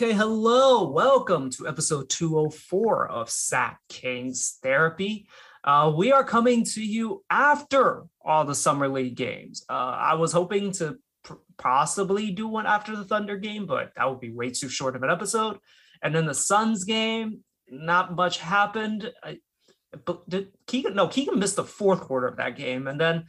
Okay, 0.00 0.12
hello. 0.12 0.88
Welcome 0.88 1.50
to 1.50 1.66
episode 1.66 2.08
204 2.08 3.08
of 3.08 3.28
Sack 3.28 3.80
Kings 3.88 4.58
Therapy. 4.62 5.26
Uh, 5.64 5.92
we 5.92 6.12
are 6.12 6.22
coming 6.22 6.62
to 6.66 6.80
you 6.80 7.24
after 7.30 8.04
all 8.24 8.44
the 8.44 8.54
Summer 8.54 8.86
League 8.86 9.16
games. 9.16 9.64
Uh, 9.68 9.72
I 9.72 10.14
was 10.14 10.30
hoping 10.30 10.70
to 10.74 10.98
pr- 11.24 11.42
possibly 11.56 12.30
do 12.30 12.46
one 12.46 12.64
after 12.64 12.94
the 12.94 13.02
Thunder 13.02 13.38
game, 13.38 13.66
but 13.66 13.90
that 13.96 14.08
would 14.08 14.20
be 14.20 14.30
way 14.30 14.50
too 14.50 14.68
short 14.68 14.94
of 14.94 15.02
an 15.02 15.10
episode. 15.10 15.58
And 16.00 16.14
then 16.14 16.26
the 16.26 16.32
Suns 16.32 16.84
game, 16.84 17.40
not 17.68 18.14
much 18.14 18.38
happened. 18.38 19.12
I, 19.24 19.38
but 20.04 20.30
did 20.30 20.52
Keegan? 20.68 20.94
No, 20.94 21.08
Keegan 21.08 21.40
missed 21.40 21.56
the 21.56 21.64
fourth 21.64 22.02
quarter 22.02 22.28
of 22.28 22.36
that 22.36 22.54
game, 22.54 22.86
and 22.86 23.00
then 23.00 23.24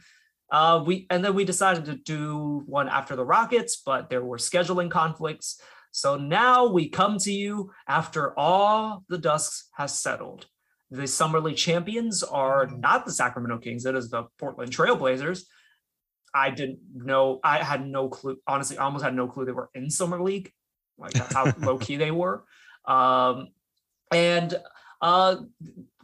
uh, 0.52 0.84
we 0.86 1.08
and 1.10 1.24
then 1.24 1.34
we 1.34 1.44
decided 1.44 1.86
to 1.86 1.96
do 1.96 2.62
one 2.66 2.88
after 2.88 3.16
the 3.16 3.24
Rockets, 3.24 3.82
but 3.84 4.08
there 4.08 4.22
were 4.22 4.36
scheduling 4.36 4.88
conflicts. 4.88 5.60
So 5.92 6.16
now 6.16 6.66
we 6.66 6.88
come 6.88 7.18
to 7.18 7.32
you 7.32 7.72
after 7.86 8.38
all 8.38 9.04
the 9.08 9.18
dust 9.18 9.68
has 9.72 9.98
settled. 9.98 10.46
The 10.90 11.06
Summer 11.06 11.40
League 11.40 11.56
champions 11.56 12.22
are 12.22 12.66
not 12.66 13.04
the 13.04 13.12
Sacramento 13.12 13.58
Kings, 13.58 13.86
it 13.86 13.94
is 13.94 14.10
the 14.10 14.24
Portland 14.38 14.72
Trailblazers. 14.72 15.44
I 16.34 16.50
didn't 16.50 16.78
know, 16.94 17.40
I 17.42 17.58
had 17.58 17.86
no 17.86 18.08
clue. 18.08 18.38
Honestly, 18.46 18.78
I 18.78 18.84
almost 18.84 19.04
had 19.04 19.14
no 19.14 19.26
clue 19.26 19.44
they 19.44 19.52
were 19.52 19.70
in 19.74 19.90
Summer 19.90 20.20
League. 20.22 20.52
Like 20.98 21.12
that's 21.12 21.34
how 21.34 21.52
low 21.58 21.78
key 21.78 21.96
they 21.96 22.10
were. 22.10 22.44
Um, 22.84 23.48
and 24.12 24.54
uh, 25.00 25.36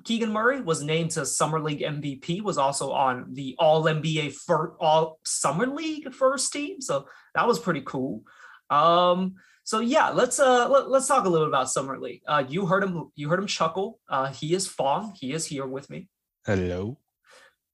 Keegan 0.04 0.32
Murray 0.32 0.60
was 0.60 0.82
named 0.82 1.12
to 1.12 1.26
Summer 1.26 1.60
League 1.60 1.80
MVP, 1.80 2.42
was 2.42 2.58
also 2.58 2.92
on 2.92 3.34
the 3.34 3.56
All 3.58 3.84
NBA 3.84 4.34
for 4.34 4.76
All 4.80 5.18
Summer 5.24 5.66
League 5.66 6.12
first 6.12 6.52
team. 6.52 6.80
So 6.80 7.06
that 7.34 7.46
was 7.46 7.58
pretty 7.58 7.82
cool. 7.82 8.22
Um, 8.70 9.34
so 9.66 9.80
yeah, 9.80 10.10
let's 10.10 10.38
uh 10.38 10.68
let, 10.68 10.86
us 10.86 11.08
talk 11.08 11.24
a 11.24 11.28
little 11.28 11.48
bit 11.48 11.50
about 11.50 11.68
Summer 11.68 11.98
League. 11.98 12.22
Uh, 12.24 12.44
you 12.48 12.66
heard 12.66 12.84
him 12.84 13.10
you 13.16 13.28
heard 13.28 13.40
him 13.40 13.48
chuckle. 13.48 13.98
Uh, 14.08 14.32
he 14.32 14.54
is 14.54 14.68
Fong. 14.68 15.12
He 15.18 15.32
is 15.32 15.44
here 15.44 15.66
with 15.66 15.90
me. 15.90 16.08
Hello. 16.46 16.98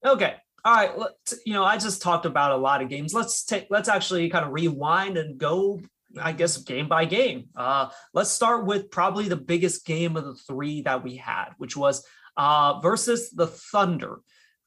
Okay. 0.03 0.37
All 0.65 0.75
right. 0.75 0.99
Let's, 0.99 1.35
you 1.45 1.53
know, 1.53 1.65
I 1.65 1.77
just 1.77 2.01
talked 2.01 2.25
about 2.25 2.53
a 2.53 2.57
lot 2.57 2.81
of 2.81 2.89
games. 2.89 3.13
Let's 3.13 3.45
take 3.45 3.67
let's 3.69 3.91
actually 3.91 4.31
kind 4.31 4.47
of 4.47 4.53
rewind 4.53 5.19
and 5.19 5.37
go 5.37 5.83
I 6.19 6.33
guess 6.33 6.57
game 6.57 6.89
by 6.89 7.05
game. 7.05 7.49
Uh, 7.55 7.91
let's 8.15 8.31
start 8.31 8.65
with 8.65 8.91
probably 8.91 9.29
the 9.29 9.37
biggest 9.37 9.85
game 9.85 10.17
of 10.17 10.25
the 10.25 10.35
three 10.35 10.81
that 10.83 11.05
we 11.05 11.17
had, 11.17 11.51
which 11.59 11.77
was 11.77 12.07
uh, 12.39 12.81
versus 12.81 13.31
the 13.33 13.49
Thunder. 13.49 14.21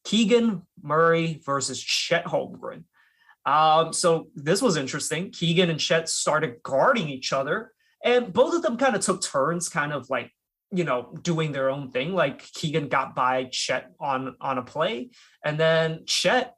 Keegan 0.04 0.62
Murray 0.80 1.42
versus 1.44 1.82
Chet 1.82 2.26
Holmgren. 2.26 2.84
Um, 3.46 3.94
so 3.94 4.30
this 4.36 4.62
was 4.62 4.78
interesting. 4.78 5.32
Keegan 5.32 5.70
and 5.70 5.80
Chet 5.80 6.10
started 6.10 6.64
guarding 6.64 7.10
each 7.10 7.32
other, 7.32 7.72
and 8.04 8.34
both 8.34 8.56
of 8.56 8.62
them 8.62 8.78
kind 8.78 8.96
of 8.96 9.02
took 9.02 9.22
turns, 9.22 9.70
kind 9.70 9.94
of 9.94 10.10
like 10.10 10.32
you 10.72 10.84
know 10.84 11.14
doing 11.22 11.52
their 11.52 11.70
own 11.70 11.92
thing. 11.92 12.14
Like 12.14 12.40
Keegan 12.40 12.88
got 12.88 13.16
by 13.16 13.46
Chet 13.52 13.92
on 14.00 14.36
on 14.42 14.58
a 14.58 14.64
play, 14.64 15.12
and 15.44 15.60
then 15.60 16.04
Chet, 16.06 16.56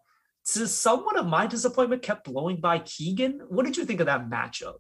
to 0.53 0.67
somewhat 0.67 1.17
of 1.17 1.27
my 1.27 1.45
disappointment, 1.45 2.01
kept 2.01 2.25
blowing 2.25 2.61
by 2.61 2.79
Keegan. 2.79 3.41
What 3.49 3.65
did 3.65 3.75
you 3.75 3.85
think 3.85 3.99
of 3.99 4.05
that 4.05 4.29
matchup? 4.29 4.75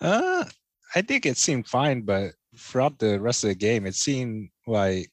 Uh, 0.00 0.44
I 0.94 1.02
think 1.02 1.26
it 1.26 1.38
seemed 1.38 1.66
fine, 1.66 2.02
but 2.02 2.32
throughout 2.56 2.98
the 2.98 3.18
rest 3.20 3.44
of 3.44 3.48
the 3.48 3.54
game, 3.54 3.86
it 3.86 3.94
seemed 3.94 4.50
like 4.66 5.10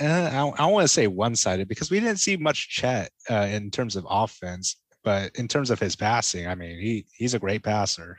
uh, 0.00 0.52
I, 0.58 0.64
I 0.64 0.66
want 0.66 0.84
to 0.84 0.92
say 0.92 1.06
one-sided 1.06 1.68
because 1.68 1.90
we 1.90 2.00
didn't 2.00 2.18
see 2.18 2.36
much 2.36 2.68
Chet 2.68 3.10
uh, 3.30 3.48
in 3.50 3.70
terms 3.70 3.96
of 3.96 4.06
offense, 4.08 4.76
but 5.04 5.34
in 5.36 5.48
terms 5.48 5.70
of 5.70 5.80
his 5.80 5.96
passing, 5.96 6.46
I 6.46 6.54
mean, 6.54 6.78
he 6.78 7.06
he's 7.12 7.34
a 7.34 7.38
great 7.38 7.62
passer. 7.62 8.18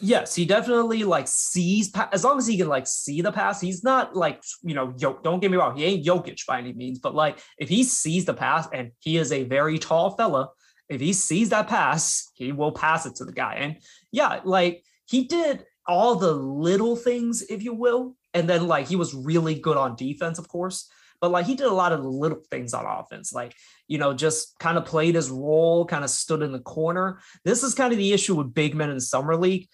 Yes, 0.00 0.34
he 0.34 0.44
definitely 0.44 1.04
like 1.04 1.28
sees 1.28 1.92
as 2.12 2.24
long 2.24 2.38
as 2.38 2.46
he 2.46 2.56
can 2.56 2.68
like 2.68 2.86
see 2.86 3.20
the 3.20 3.30
pass. 3.30 3.60
He's 3.60 3.84
not 3.84 4.16
like 4.16 4.42
you 4.62 4.74
know, 4.74 4.92
don't 4.92 5.40
get 5.40 5.50
me 5.50 5.56
wrong, 5.56 5.76
he 5.76 5.84
ain't 5.84 6.06
Jokic 6.06 6.44
by 6.46 6.58
any 6.58 6.72
means, 6.72 6.98
but 6.98 7.14
like 7.14 7.38
if 7.58 7.68
he 7.68 7.84
sees 7.84 8.24
the 8.24 8.34
pass 8.34 8.68
and 8.72 8.90
he 8.98 9.18
is 9.18 9.30
a 9.30 9.44
very 9.44 9.78
tall 9.78 10.16
fella, 10.16 10.50
if 10.88 11.00
he 11.00 11.12
sees 11.12 11.50
that 11.50 11.68
pass, 11.68 12.30
he 12.34 12.50
will 12.52 12.72
pass 12.72 13.06
it 13.06 13.14
to 13.16 13.24
the 13.24 13.32
guy. 13.32 13.54
And 13.54 13.76
yeah, 14.10 14.40
like 14.44 14.82
he 15.06 15.24
did 15.24 15.64
all 15.86 16.16
the 16.16 16.32
little 16.32 16.96
things, 16.96 17.42
if 17.42 17.62
you 17.62 17.72
will, 17.72 18.16
and 18.34 18.48
then 18.48 18.66
like 18.66 18.88
he 18.88 18.96
was 18.96 19.14
really 19.14 19.54
good 19.54 19.76
on 19.76 19.96
defense, 19.96 20.38
of 20.38 20.48
course. 20.48 20.90
But 21.20 21.30
like 21.30 21.46
he 21.46 21.56
did 21.56 21.66
a 21.66 21.74
lot 21.74 21.92
of 21.92 22.04
little 22.04 22.42
things 22.50 22.74
on 22.74 22.86
offense, 22.86 23.32
like 23.32 23.54
you 23.88 23.98
know, 23.98 24.14
just 24.14 24.58
kind 24.58 24.78
of 24.78 24.84
played 24.84 25.14
his 25.14 25.30
role, 25.30 25.84
kind 25.84 26.04
of 26.04 26.10
stood 26.10 26.42
in 26.42 26.52
the 26.52 26.60
corner. 26.60 27.20
This 27.44 27.62
is 27.62 27.74
kind 27.74 27.92
of 27.92 27.98
the 27.98 28.12
issue 28.12 28.36
with 28.36 28.54
big 28.54 28.74
men 28.74 28.90
in 28.90 28.96
the 28.96 29.00
summer 29.00 29.36
league. 29.36 29.68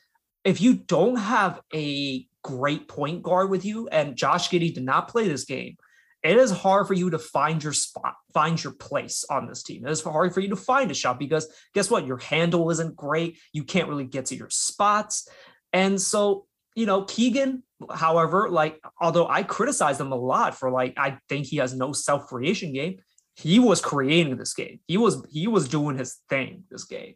If 0.44 0.60
you 0.60 0.74
don't 0.74 1.16
have 1.16 1.60
a 1.74 2.26
great 2.42 2.88
point 2.88 3.22
guard 3.22 3.50
with 3.50 3.64
you, 3.64 3.88
and 3.88 4.16
Josh 4.16 4.48
Giddey 4.50 4.72
did 4.72 4.84
not 4.84 5.08
play 5.08 5.28
this 5.28 5.44
game, 5.44 5.76
it 6.22 6.36
is 6.38 6.50
hard 6.50 6.86
for 6.86 6.94
you 6.94 7.10
to 7.10 7.18
find 7.18 7.62
your 7.62 7.72
spot, 7.74 8.14
find 8.32 8.62
your 8.62 8.72
place 8.72 9.24
on 9.28 9.46
this 9.46 9.62
team. 9.62 9.86
It 9.86 9.90
is 9.90 10.02
hard 10.02 10.32
for 10.32 10.40
you 10.40 10.48
to 10.50 10.56
find 10.56 10.90
a 10.90 10.94
shot 10.94 11.18
because 11.18 11.46
guess 11.74 11.90
what? 11.90 12.06
Your 12.06 12.18
handle 12.18 12.70
isn't 12.70 12.96
great. 12.96 13.38
You 13.52 13.64
can't 13.64 13.88
really 13.88 14.06
get 14.06 14.26
to 14.26 14.36
your 14.36 14.50
spots. 14.50 15.28
And 15.72 16.00
so 16.00 16.46
you 16.74 16.86
know, 16.86 17.02
Keegan, 17.04 17.62
however, 17.92 18.48
like, 18.50 18.80
although 19.00 19.26
I 19.28 19.42
criticize 19.42 20.00
him 20.00 20.12
a 20.12 20.16
lot 20.16 20.54
for 20.54 20.70
like, 20.70 20.94
I 20.96 21.18
think 21.28 21.46
he 21.46 21.58
has 21.58 21.74
no 21.74 21.92
self 21.92 22.26
creation 22.26 22.72
game. 22.72 22.98
He 23.36 23.58
was 23.58 23.80
creating 23.80 24.36
this 24.36 24.54
game. 24.54 24.80
He 24.86 24.96
was 24.96 25.24
he 25.30 25.48
was 25.48 25.68
doing 25.68 25.98
his 25.98 26.20
thing 26.28 26.64
this 26.70 26.84
game. 26.84 27.14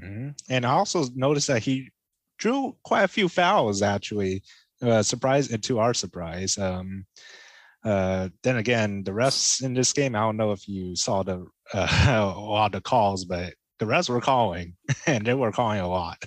Mm-hmm. 0.00 0.28
And 0.48 0.64
I 0.64 0.70
also 0.70 1.04
noticed 1.14 1.48
that 1.48 1.62
he 1.62 1.90
drew 2.38 2.76
quite 2.84 3.02
a 3.02 3.08
few 3.08 3.28
fouls 3.28 3.82
actually. 3.82 4.42
Uh, 4.82 5.02
surprise 5.02 5.50
and 5.50 5.62
to 5.62 5.78
our 5.78 5.92
surprise. 5.92 6.56
Um, 6.56 7.04
uh, 7.84 8.28
then 8.42 8.56
again, 8.56 9.02
the 9.02 9.10
refs 9.10 9.62
in 9.62 9.74
this 9.74 9.92
game, 9.92 10.14
I 10.14 10.20
don't 10.20 10.36
know 10.36 10.52
if 10.52 10.66
you 10.68 10.96
saw 10.96 11.22
the 11.22 11.46
uh, 11.74 12.32
all 12.36 12.70
the 12.70 12.80
calls, 12.80 13.24
but 13.24 13.54
the 13.78 13.86
refs 13.86 14.08
were 14.08 14.20
calling, 14.20 14.76
and 15.06 15.26
they 15.26 15.34
were 15.34 15.52
calling 15.52 15.80
a 15.80 15.88
lot 15.88 16.22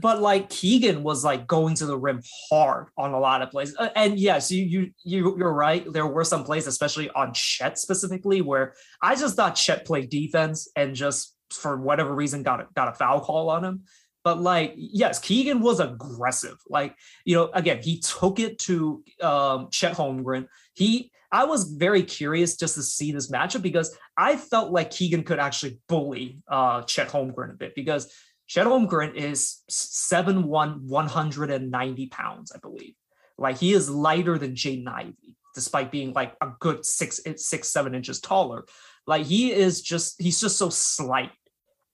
but 0.00 0.20
like 0.20 0.50
Keegan 0.50 1.02
was 1.02 1.24
like 1.24 1.46
going 1.46 1.74
to 1.76 1.86
the 1.86 1.98
rim 1.98 2.22
hard 2.48 2.88
on 2.96 3.12
a 3.12 3.18
lot 3.18 3.42
of 3.42 3.50
plays. 3.50 3.74
Uh, 3.76 3.88
and 3.96 4.18
yes, 4.18 4.50
you 4.50 4.64
you 4.64 4.90
you 5.04 5.36
you're 5.38 5.52
right. 5.52 5.90
There 5.92 6.06
were 6.06 6.24
some 6.24 6.44
plays, 6.44 6.66
especially 6.66 7.10
on 7.10 7.32
Chet 7.34 7.78
specifically, 7.78 8.42
where 8.42 8.74
I 9.02 9.16
just 9.16 9.36
thought 9.36 9.54
Chet 9.54 9.84
played 9.84 10.10
defense 10.10 10.68
and 10.76 10.94
just 10.94 11.34
for 11.50 11.76
whatever 11.76 12.14
reason 12.14 12.42
got 12.42 12.60
a, 12.60 12.66
got 12.74 12.88
a 12.88 12.92
foul 12.92 13.20
call 13.20 13.50
on 13.50 13.64
him. 13.64 13.82
But 14.24 14.40
like, 14.40 14.74
yes, 14.76 15.20
Keegan 15.20 15.60
was 15.60 15.78
aggressive. 15.78 16.56
Like, 16.68 16.96
you 17.24 17.36
know, 17.36 17.48
again, 17.54 17.80
he 17.80 18.00
took 18.00 18.40
it 18.40 18.58
to 18.60 19.04
um, 19.22 19.68
Chet 19.70 19.94
Holmgren. 19.94 20.48
He, 20.74 21.12
I 21.30 21.44
was 21.44 21.70
very 21.70 22.02
curious 22.02 22.56
just 22.56 22.74
to 22.74 22.82
see 22.82 23.12
this 23.12 23.30
matchup 23.30 23.62
because 23.62 23.96
I 24.16 24.36
felt 24.36 24.72
like 24.72 24.90
Keegan 24.90 25.22
could 25.22 25.38
actually 25.38 25.78
bully 25.88 26.40
uh, 26.48 26.82
Chet 26.82 27.08
Holmgren 27.08 27.52
a 27.52 27.56
bit 27.56 27.76
because 27.76 28.12
Chet 28.46 28.66
Holmgren 28.66 29.14
is 29.14 29.62
7'1, 29.70 30.82
190 30.82 32.06
pounds, 32.08 32.52
I 32.52 32.58
believe. 32.58 32.94
Like 33.38 33.58
he 33.58 33.72
is 33.72 33.90
lighter 33.90 34.38
than 34.38 34.54
Jaden 34.54 34.88
Ivey, 34.88 35.36
despite 35.54 35.90
being 35.90 36.12
like 36.12 36.34
a 36.40 36.50
good 36.60 36.84
six, 36.84 37.20
six, 37.36 37.68
seven 37.68 37.94
inches 37.94 38.20
taller. 38.20 38.64
Like 39.06 39.26
he 39.26 39.52
is 39.52 39.82
just, 39.82 40.20
he's 40.20 40.40
just 40.40 40.58
so 40.58 40.68
slight. 40.68 41.32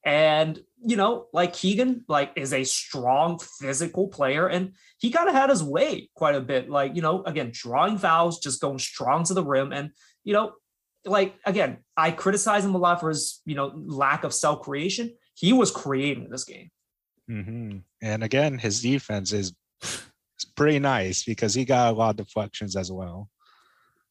And, 0.04 0.60
you 0.84 0.96
know, 0.96 1.26
like 1.32 1.52
Keegan, 1.52 2.04
like 2.08 2.32
is 2.36 2.52
a 2.52 2.64
strong 2.64 3.38
physical 3.38 4.08
player. 4.08 4.48
And 4.48 4.74
he 4.98 5.10
kind 5.10 5.28
of 5.28 5.34
had 5.34 5.48
his 5.48 5.62
way 5.62 6.10
quite 6.14 6.34
a 6.34 6.40
bit. 6.40 6.68
Like, 6.68 6.96
you 6.96 7.02
know, 7.02 7.22
again, 7.22 7.50
drawing 7.52 7.98
fouls, 7.98 8.40
just 8.40 8.60
going 8.60 8.78
strong 8.78 9.24
to 9.24 9.34
the 9.34 9.44
rim. 9.44 9.72
And, 9.72 9.90
you 10.24 10.32
know, 10.32 10.52
like 11.04 11.34
again, 11.46 11.78
I 11.96 12.10
criticize 12.10 12.64
him 12.64 12.74
a 12.74 12.78
lot 12.78 13.00
for 13.00 13.08
his, 13.08 13.40
you 13.44 13.54
know, 13.54 13.72
lack 13.74 14.24
of 14.24 14.34
self 14.34 14.62
creation 14.62 15.12
he 15.34 15.52
was 15.52 15.70
creating 15.70 16.28
this 16.30 16.44
game. 16.44 16.70
Mm-hmm. 17.30 17.78
And 18.02 18.24
again, 18.24 18.58
his 18.58 18.82
defense 18.82 19.32
is 19.32 19.54
pretty 20.56 20.78
nice 20.78 21.24
because 21.24 21.54
he 21.54 21.64
got 21.64 21.92
a 21.92 21.96
lot 21.96 22.10
of 22.10 22.16
deflections 22.16 22.76
as 22.76 22.90
well. 22.90 23.28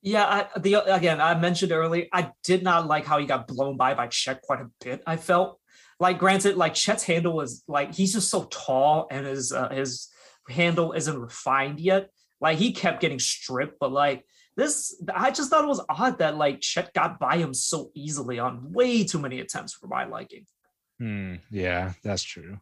Yeah, 0.02 0.26
I, 0.26 0.60
the 0.60 0.76
again, 0.94 1.22
I 1.22 1.36
mentioned 1.36 1.72
earlier, 1.72 2.08
I 2.12 2.32
did 2.44 2.64
not 2.64 2.88
like 2.88 3.06
how 3.06 3.20
he 3.20 3.28
got 3.28 3.48
blown 3.48 3.78
by 3.78 3.94
by 3.94 4.08
Chet 4.08 4.42
quite 4.42 4.62
a 4.62 4.70
bit. 4.84 5.04
I 5.06 5.16
felt 5.18 5.60
like, 6.00 6.18
granted, 6.18 6.58
like 6.58 6.74
Chet's 6.74 7.04
handle 7.04 7.42
is 7.42 7.64
like 7.68 7.94
he's 7.94 8.14
just 8.14 8.30
so 8.30 8.46
tall 8.46 9.08
and 9.12 9.28
his 9.28 9.52
uh, 9.52 9.70
his 9.70 10.10
handle 10.50 10.94
isn't 10.94 11.20
refined 11.20 11.80
yet. 11.80 12.10
Like 12.40 12.58
he 12.58 12.72
kept 12.72 13.00
getting 13.02 13.20
stripped, 13.20 13.78
but 13.80 13.92
like 13.92 14.26
this, 14.58 15.00
I 15.14 15.30
just 15.30 15.52
thought 15.52 15.64
it 15.64 15.68
was 15.68 15.86
odd 15.88 16.18
that 16.18 16.36
like 16.36 16.62
Chet 16.62 16.94
got 16.94 17.20
by 17.20 17.38
him 17.38 17.54
so 17.54 17.92
easily 17.94 18.40
on 18.40 18.72
way 18.72 19.04
too 19.04 19.20
many 19.20 19.40
attempts 19.40 19.74
for 19.74 19.86
my 19.86 20.06
liking. 20.06 20.48
Hmm, 21.02 21.36
yeah, 21.50 21.94
that's 22.04 22.22
true. 22.22 22.60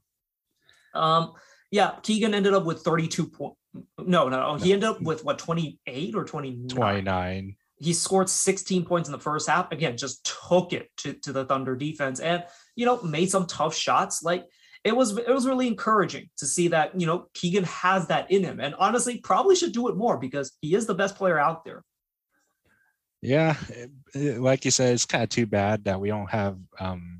Um, 0.94 1.34
yeah, 1.72 1.96
Keegan 2.04 2.34
ended 2.34 2.54
up 2.54 2.64
with 2.64 2.84
32 2.84 3.28
points. 3.28 3.58
No, 4.00 4.30
no, 4.30 4.56
he 4.56 4.72
ended 4.72 4.88
up 4.88 5.02
with 5.02 5.26
what 5.26 5.38
28 5.40 6.16
or 6.16 6.24
29? 6.24 6.70
29. 6.70 7.56
He 7.82 7.94
scored 7.94 8.30
16 8.30 8.86
points 8.86 9.10
in 9.10 9.12
the 9.12 9.20
first 9.20 9.50
half. 9.50 9.72
Again, 9.74 9.98
just 9.98 10.26
took 10.48 10.72
it 10.72 10.90
to, 10.98 11.14
to 11.14 11.34
the 11.34 11.46
Thunder 11.46 11.76
defense 11.76 12.22
and 12.22 12.44
you 12.76 12.86
know, 12.86 13.02
made 13.02 13.30
some 13.30 13.46
tough 13.46 13.76
shots. 13.76 14.24
Like 14.24 14.46
it 14.86 14.96
was 14.96 15.18
it 15.18 15.28
was 15.28 15.46
really 15.46 15.68
encouraging 15.68 16.30
to 16.38 16.46
see 16.46 16.70
that 16.70 16.98
you 17.00 17.06
know 17.06 17.28
Keegan 17.34 17.66
has 17.66 18.08
that 18.08 18.32
in 18.32 18.42
him, 18.42 18.62
and 18.62 18.74
honestly, 18.76 19.18
probably 19.18 19.58
should 19.58 19.74
do 19.74 19.90
it 19.90 19.98
more 19.98 20.18
because 20.18 20.54
he 20.62 20.74
is 20.76 20.86
the 20.86 20.96
best 20.96 21.18
player 21.18 21.38
out 21.38 21.66
there. 21.66 21.84
Yeah, 23.22 23.58
like 24.16 24.64
you 24.64 24.72
said, 24.72 24.94
it's 24.94 25.06
kind 25.06 25.24
of 25.24 25.30
too 25.30 25.46
bad 25.46 25.84
that 25.84 26.00
we 26.00 26.08
don't 26.08 26.30
have, 26.30 26.58
um, 26.80 27.19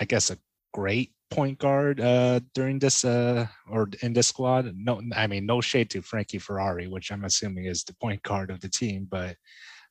I 0.00 0.04
guess, 0.06 0.30
a 0.30 0.38
great 0.72 1.12
point 1.30 1.58
guard 1.58 2.00
uh, 2.00 2.40
during 2.54 2.78
this 2.78 3.04
uh, 3.04 3.46
or 3.68 3.88
in 4.02 4.12
this 4.12 4.28
squad. 4.28 4.72
No, 4.74 5.00
I 5.14 5.26
mean, 5.26 5.46
no 5.46 5.60
shade 5.60 5.90
to 5.90 6.02
Frankie 6.02 6.38
Ferrari, 6.38 6.88
which 6.88 7.12
I'm 7.12 7.24
assuming 7.24 7.66
is 7.66 7.84
the 7.84 7.94
point 7.94 8.22
guard 8.22 8.50
of 8.50 8.60
the 8.60 8.68
team, 8.68 9.06
but 9.08 9.36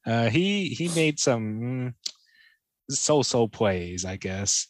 uh, 0.06 0.30
he 0.30 0.70
he 0.70 0.90
made 0.90 1.20
some 1.20 1.94
so-so 2.90 3.48
plays, 3.48 4.04
I 4.04 4.18
guess. 4.18 4.68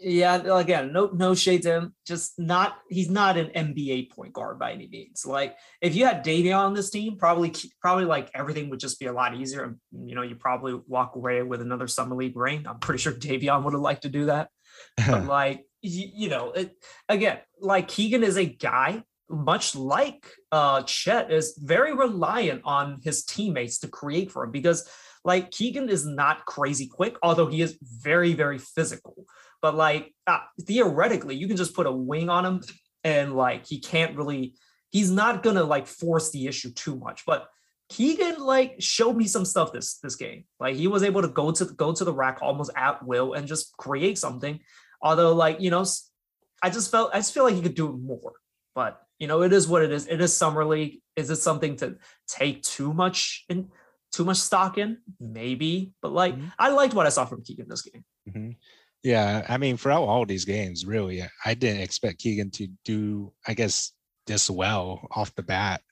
Yeah, 0.00 0.36
again, 0.56 0.90
no 0.94 1.10
no 1.12 1.34
shade 1.34 1.62
to 1.62 1.72
him. 1.72 1.94
Just 2.06 2.38
not 2.38 2.78
he's 2.88 3.10
not 3.10 3.36
an 3.36 3.48
NBA 3.48 4.10
point 4.10 4.32
guard 4.32 4.58
by 4.58 4.72
any 4.72 4.88
means. 4.88 5.26
Like 5.26 5.54
if 5.82 5.94
you 5.94 6.06
had 6.06 6.24
Davion 6.24 6.58
on 6.58 6.72
this 6.72 6.88
team, 6.88 7.18
probably 7.18 7.52
probably 7.82 8.06
like 8.06 8.30
everything 8.34 8.70
would 8.70 8.80
just 8.80 8.98
be 8.98 9.04
a 9.04 9.12
lot 9.12 9.34
easier. 9.34 9.76
You 9.92 10.14
know, 10.14 10.22
you 10.22 10.34
probably 10.34 10.80
walk 10.86 11.16
away 11.16 11.42
with 11.42 11.60
another 11.60 11.88
summer 11.88 12.16
league 12.16 12.36
ring. 12.36 12.64
I'm 12.66 12.78
pretty 12.78 13.02
sure 13.02 13.12
Davion 13.12 13.64
would 13.64 13.74
have 13.74 13.82
liked 13.82 14.02
to 14.02 14.08
do 14.08 14.26
that. 14.26 14.48
but 14.96 15.24
like 15.26 15.66
you, 15.82 16.08
you 16.14 16.28
know, 16.30 16.52
it, 16.52 16.74
again, 17.10 17.38
like 17.60 17.88
Keegan 17.88 18.24
is 18.24 18.38
a 18.38 18.46
guy 18.46 19.02
much 19.28 19.74
like 19.74 20.26
uh 20.52 20.82
Chet 20.84 21.30
is 21.30 21.58
very 21.60 21.92
reliant 21.92 22.62
on 22.64 23.00
his 23.02 23.24
teammates 23.24 23.80
to 23.80 23.88
create 23.88 24.30
for 24.30 24.44
him 24.44 24.52
because 24.52 24.88
like 25.22 25.50
Keegan 25.50 25.90
is 25.90 26.06
not 26.06 26.46
crazy 26.46 26.86
quick, 26.86 27.16
although 27.22 27.48
he 27.48 27.60
is 27.60 27.76
very 27.82 28.32
very 28.32 28.58
physical. 28.58 29.26
But 29.62 29.74
like 29.74 30.14
uh, 30.26 30.40
theoretically, 30.62 31.36
you 31.36 31.48
can 31.48 31.56
just 31.56 31.74
put 31.74 31.86
a 31.86 31.92
wing 31.92 32.28
on 32.28 32.44
him, 32.44 32.62
and 33.04 33.34
like 33.34 33.66
he 33.66 33.80
can't 33.80 34.16
really. 34.16 34.54
He's 34.90 35.10
not 35.10 35.42
gonna 35.42 35.64
like 35.64 35.86
force 35.86 36.30
the 36.30 36.46
issue 36.46 36.70
too 36.70 36.96
much. 36.96 37.24
But 37.26 37.48
Keegan 37.88 38.38
like 38.38 38.76
showed 38.78 39.16
me 39.16 39.26
some 39.26 39.44
stuff 39.44 39.72
this 39.72 39.98
this 39.98 40.16
game. 40.16 40.44
Like 40.58 40.76
he 40.76 40.88
was 40.88 41.02
able 41.02 41.22
to 41.22 41.28
go 41.28 41.52
to 41.52 41.64
go 41.64 41.92
to 41.92 42.04
the 42.04 42.12
rack 42.12 42.38
almost 42.42 42.70
at 42.76 43.04
will 43.04 43.34
and 43.34 43.46
just 43.46 43.76
create 43.76 44.18
something. 44.18 44.60
Although 45.00 45.34
like 45.34 45.60
you 45.60 45.70
know, 45.70 45.84
I 46.62 46.70
just 46.70 46.90
felt 46.90 47.10
I 47.14 47.18
just 47.18 47.32
feel 47.32 47.44
like 47.44 47.54
he 47.54 47.62
could 47.62 47.74
do 47.74 47.96
more. 47.96 48.32
But 48.74 49.00
you 49.18 49.28
know, 49.28 49.42
it 49.42 49.52
is 49.52 49.68
what 49.68 49.82
it 49.82 49.92
is. 49.92 50.06
It 50.08 50.20
is 50.20 50.36
summer 50.36 50.64
league. 50.64 51.00
Is 51.14 51.30
it 51.30 51.36
something 51.36 51.76
to 51.76 51.96
take 52.28 52.62
too 52.62 52.92
much 52.92 53.44
in? 53.48 53.68
Too 54.12 54.24
much 54.24 54.38
stock 54.38 54.78
in, 54.78 54.98
maybe, 55.20 55.92
but 56.00 56.12
like 56.12 56.36
mm-hmm. 56.36 56.46
I 56.58 56.70
liked 56.70 56.94
what 56.94 57.06
I 57.06 57.10
saw 57.10 57.26
from 57.26 57.42
Keegan 57.42 57.68
this 57.68 57.82
game. 57.82 58.04
Mm-hmm. 58.26 58.50
Yeah, 59.06 59.46
I 59.48 59.56
mean, 59.56 59.76
throughout 59.76 60.02
all 60.02 60.26
these 60.26 60.44
games, 60.44 60.84
really, 60.84 61.22
I 61.44 61.54
didn't 61.54 61.82
expect 61.82 62.18
Keegan 62.18 62.50
to 62.50 62.66
do, 62.84 63.32
I 63.46 63.54
guess, 63.54 63.92
this 64.26 64.50
well 64.50 65.06
off 65.12 65.32
the 65.36 65.44
bat, 65.44 65.82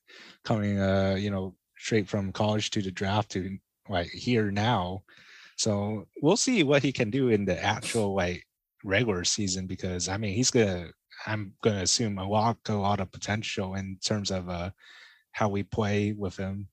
coming, 0.45 0.81
uh, 0.81 1.15
you 1.17 1.31
know, 1.31 1.55
straight 1.79 2.09
from 2.09 2.33
college 2.33 2.71
to 2.71 2.83
the 2.83 2.91
draft 2.91 3.31
to 3.31 3.57
like 3.89 4.09
here 4.09 4.51
now. 4.51 5.05
So 5.57 6.09
we'll 6.23 6.37
see 6.37 6.65
what 6.65 6.83
he 6.83 6.91
can 6.91 7.11
do 7.11 7.29
in 7.29 7.45
the 7.45 7.57
actual 7.63 8.17
like 8.17 8.45
regular 8.83 9.23
season 9.23 9.69
because 9.69 10.09
I 10.09 10.17
mean 10.17 10.35
he's 10.35 10.51
gonna 10.51 10.89
I'm 11.25 11.53
gonna 11.63 11.83
assume 11.83 12.19
a 12.19 12.29
lot 12.29 12.59
a 12.69 12.75
lot 12.75 12.99
of 12.99 13.13
potential 13.13 13.75
in 13.77 13.99
terms 14.05 14.33
of 14.33 14.49
uh 14.49 14.71
how 15.31 15.49
we 15.49 15.63
play 15.63 16.13
with 16.13 16.37
him. 16.37 16.67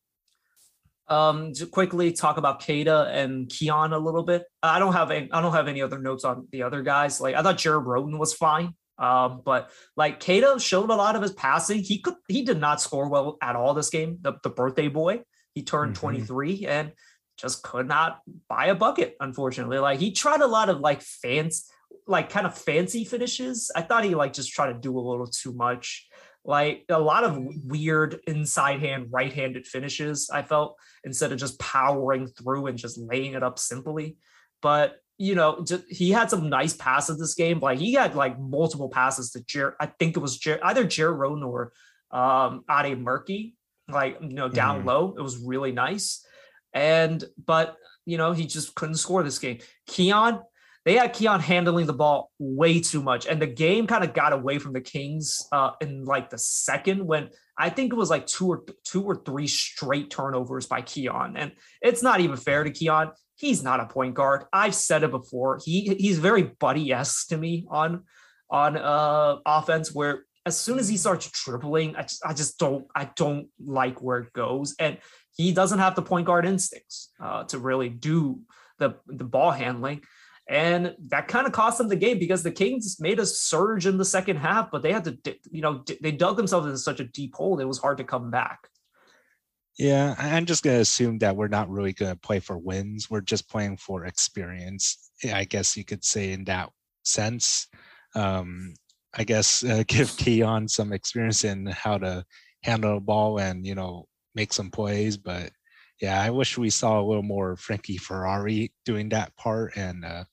Um, 1.12 1.52
to 1.56 1.66
quickly 1.66 2.13
talk 2.13 2.38
about 2.38 2.63
Queta 2.63 3.10
and 3.12 3.50
Keon 3.50 3.92
a 3.92 4.00
little 4.00 4.24
bit. 4.24 4.46
I 4.63 4.80
don't 4.80 4.94
have 4.94 5.12
any, 5.12 5.30
I 5.31 5.42
don't 5.42 5.52
have 5.52 5.68
any 5.68 5.81
other 5.81 6.00
notes 6.00 6.24
on 6.24 6.48
the 6.52 6.63
other 6.63 6.81
guys. 6.84 7.19
Like 7.19 7.36
I 7.36 7.44
thought 7.44 7.58
Jared 7.58 7.86
Rhoden 7.86 8.18
was 8.18 8.34
fine. 8.34 8.75
Um, 8.98 9.42
but 9.44 9.72
like 9.98 10.19
Queta 10.24 10.58
showed 10.60 10.90
a 10.90 10.96
lot 10.96 11.16
of 11.16 11.22
his 11.22 11.34
passing. 11.34 11.80
He 11.80 12.00
could 12.00 12.13
he 12.28 12.44
did 12.44 12.60
not 12.60 12.80
score 12.80 13.10
well 13.10 13.38
at 13.42 13.56
all 13.56 13.74
this 13.74 13.90
game. 13.90 14.19
The, 14.22 14.34
the 14.44 14.50
birthday 14.50 14.88
boy, 14.88 15.24
he 15.54 15.63
turned 15.63 15.96
mm-hmm. 15.96 16.02
23 16.02 16.66
and 16.68 16.92
just 17.38 17.63
could 17.63 17.88
not 17.88 18.19
buy 18.48 18.68
a 18.68 18.75
bucket, 18.75 19.16
unfortunately. 19.19 19.80
Like 19.80 20.00
he 20.00 20.12
tried 20.12 20.42
a 20.42 20.48
lot 20.48 20.69
of 20.69 20.80
like 20.80 21.02
fancy, 21.02 21.63
like 22.06 22.30
kind 22.30 22.46
of 22.46 22.56
fancy 22.56 23.04
finishes. 23.04 23.72
I 23.75 23.81
thought 23.81 24.04
he 24.04 24.13
like 24.13 24.34
just 24.34 24.54
tried 24.54 24.74
to 24.74 24.80
do 24.80 24.98
a 24.98 25.02
little 25.02 25.28
too 25.28 25.54
much 25.54 26.08
like 26.43 26.85
a 26.89 26.99
lot 26.99 27.23
of 27.23 27.38
weird 27.65 28.19
inside 28.27 28.79
hand 28.79 29.07
right 29.11 29.31
handed 29.31 29.67
finishes 29.67 30.29
i 30.33 30.41
felt 30.41 30.75
instead 31.03 31.31
of 31.31 31.38
just 31.38 31.59
powering 31.59 32.27
through 32.27 32.67
and 32.67 32.77
just 32.77 32.97
laying 32.97 33.33
it 33.33 33.43
up 33.43 33.59
simply. 33.59 34.17
But 34.61 34.97
you 35.17 35.35
know 35.35 35.63
just, 35.63 35.83
he 35.88 36.11
had 36.11 36.29
some 36.29 36.49
nice 36.49 36.73
passes 36.73 37.19
this 37.19 37.35
game 37.35 37.59
like 37.59 37.77
he 37.77 37.93
had 37.93 38.15
like 38.15 38.39
multiple 38.39 38.89
passes 38.89 39.29
to 39.31 39.43
Jer- 39.43 39.75
i 39.79 39.85
think 39.85 40.17
it 40.17 40.19
was 40.19 40.38
Jer- 40.38 40.59
either 40.63 40.83
Jared 40.83 41.19
Rhoden 41.19 41.45
or 41.45 41.73
um 42.11 42.63
Ade 42.69 42.97
Murkey 42.97 43.53
like 43.93 44.17
you 44.21 44.29
know 44.29 44.49
down 44.49 44.83
mm. 44.83 44.85
low. 44.85 45.15
It 45.17 45.21
was 45.21 45.38
really 45.38 45.71
nice. 45.71 46.25
And 46.73 47.23
but 47.43 47.75
you 48.05 48.17
know 48.17 48.31
he 48.31 48.45
just 48.47 48.75
couldn't 48.75 48.95
score 48.95 49.23
this 49.23 49.39
game. 49.39 49.59
Keon 49.88 50.41
they 50.83 50.95
had 50.95 51.13
Keon 51.13 51.39
handling 51.39 51.86
the 51.86 51.94
ball 51.94 52.31
way 52.39 52.80
too 52.80 53.04
much, 53.04 53.28
and 53.28 53.42
the 53.42 53.48
game 53.48 53.88
kind 53.88 54.04
of 54.04 54.13
got 54.13 54.33
away 54.33 54.57
from 54.57 54.74
the 54.74 54.81
Kings 54.81 55.48
uh, 55.51 55.72
in 55.80 56.06
like 56.06 56.30
the 56.30 56.38
second 56.38 57.06
when 57.06 57.30
I 57.57 57.69
think 57.69 57.94
it 57.94 57.95
was 57.95 58.10
like 58.10 58.25
two 58.25 58.48
or 58.48 58.63
two 58.83 59.04
or 59.04 59.16
three 59.16 59.48
straight 59.48 60.10
turnovers 60.10 60.66
by 60.66 60.81
Keon, 60.81 61.38
and 61.38 61.51
it's 61.81 62.01
not 62.01 62.19
even 62.19 62.38
fair 62.38 62.63
to 62.63 62.72
Keon. 62.72 63.12
He's 63.36 63.63
not 63.63 63.80
a 63.80 63.86
point 63.86 64.16
guard. 64.16 64.45
I've 64.51 64.75
said 64.75 65.04
it 65.04 65.12
before. 65.12 65.60
He 65.63 65.95
he's 66.00 66.19
very 66.19 66.44
buddy 66.44 66.92
esque 66.92 67.27
to 67.30 67.38
me 67.38 67.68
on 67.69 68.04
on 68.50 68.77
uh, 68.77 69.38
offense, 69.45 69.94
where 69.94 70.25
as 70.45 70.60
soon 70.60 70.80
as 70.80 70.89
he 70.89 70.98
starts 70.98 71.30
dribbling, 71.44 71.95
I 71.95 72.01
just, 72.01 72.25
I 72.25 72.34
just 72.34 72.57
don't 72.57 72.86
I 72.95 73.12
don't 73.16 73.48
like 73.63 74.01
where 74.01 74.19
it 74.19 74.34
goes, 74.34 74.75
and 74.80 74.98
he 75.36 75.51
doesn't 75.54 75.80
have 75.80 75.95
the 75.95 76.01
point 76.01 76.25
guard 76.25 76.45
instincts 76.45 77.12
uh, 77.19 77.44
to 77.45 77.60
really 77.60 77.89
do 77.89 78.42
the 78.80 78.95
the 79.07 79.24
ball 79.24 79.51
handling. 79.51 80.01
And 80.51 80.94
that 81.07 81.30
kind 81.30 81.48
of 81.48 81.53
cost 81.53 81.77
them 81.77 81.88
the 81.88 81.95
game 81.95 82.19
because 82.19 82.44
the 82.44 82.51
Kings 82.51 82.98
made 83.00 83.19
a 83.19 83.25
surge 83.25 83.86
in 83.86 83.98
the 83.98 84.03
second 84.03 84.36
half, 84.36 84.69
but 84.69 84.83
they 84.83 84.92
had 84.92 85.06
to, 85.06 85.36
you 85.50 85.62
know, 85.62 85.81
they 86.01 86.12
dug 86.12 86.36
themselves 86.36 86.65
into 86.65 86.77
such 86.77 87.00
a 87.00 87.06
deep 87.06 87.33
hole. 87.36 87.62
It 87.62 87.68
was 87.68 87.77
hard 87.77 87.98
to 88.00 88.03
come 88.03 88.30
back. 88.30 88.68
Yeah, 89.80 90.13
I'm 90.18 90.45
just 90.45 90.62
going 90.62 90.75
to 90.75 90.81
assume 90.81 91.19
that 91.19 91.38
we're 91.38 91.48
not 91.48 91.69
really 91.69 91.94
going 91.94 92.12
to 92.12 92.19
play 92.19 92.42
for 92.42 92.57
wins. 92.57 93.09
We're 93.09 93.21
just 93.21 93.50
playing 93.50 93.77
for 93.77 94.03
experience, 94.06 95.10
I 95.24 95.46
guess 95.46 95.77
you 95.77 95.86
could 95.86 96.03
say, 96.03 96.34
in 96.34 96.43
that 96.43 96.70
sense. 97.03 97.67
Um, 98.13 98.74
I 99.17 99.24
guess 99.24 99.63
uh, 99.63 99.84
give 99.88 100.15
Keon 100.17 100.67
some 100.67 100.91
experience 100.91 101.46
in 101.46 101.65
how 101.67 101.98
to 102.00 102.25
handle 102.63 102.98
a 102.98 103.00
ball 103.00 103.39
and, 103.39 103.65
you 103.65 103.74
know, 103.74 104.10
make 104.36 104.51
some 104.51 104.70
plays. 104.70 105.15
But 105.15 105.51
yeah, 106.01 106.22
I 106.22 106.29
wish 106.29 106.58
we 106.58 106.70
saw 106.70 107.00
a 107.00 107.08
little 107.08 107.24
more 107.24 107.55
Frankie 107.55 107.98
Ferrari 107.98 108.74
doing 108.84 109.08
that 109.10 109.34
part 109.38 109.77
and 109.77 110.03
uh, 110.03 110.25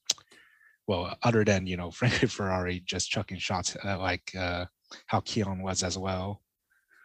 well, 0.89 1.17
other 1.23 1.45
than 1.45 1.67
you 1.69 1.77
know 1.77 1.91
Frankie 1.99 2.27
Ferrari 2.27 2.83
just 2.85 3.11
chucking 3.11 3.39
shots 3.39 3.77
uh, 3.85 3.99
like 3.99 4.33
uh, 4.37 4.65
how 5.07 5.21
Keon 5.21 5.63
was 5.63 5.85
as 5.85 5.97
well. 5.97 6.43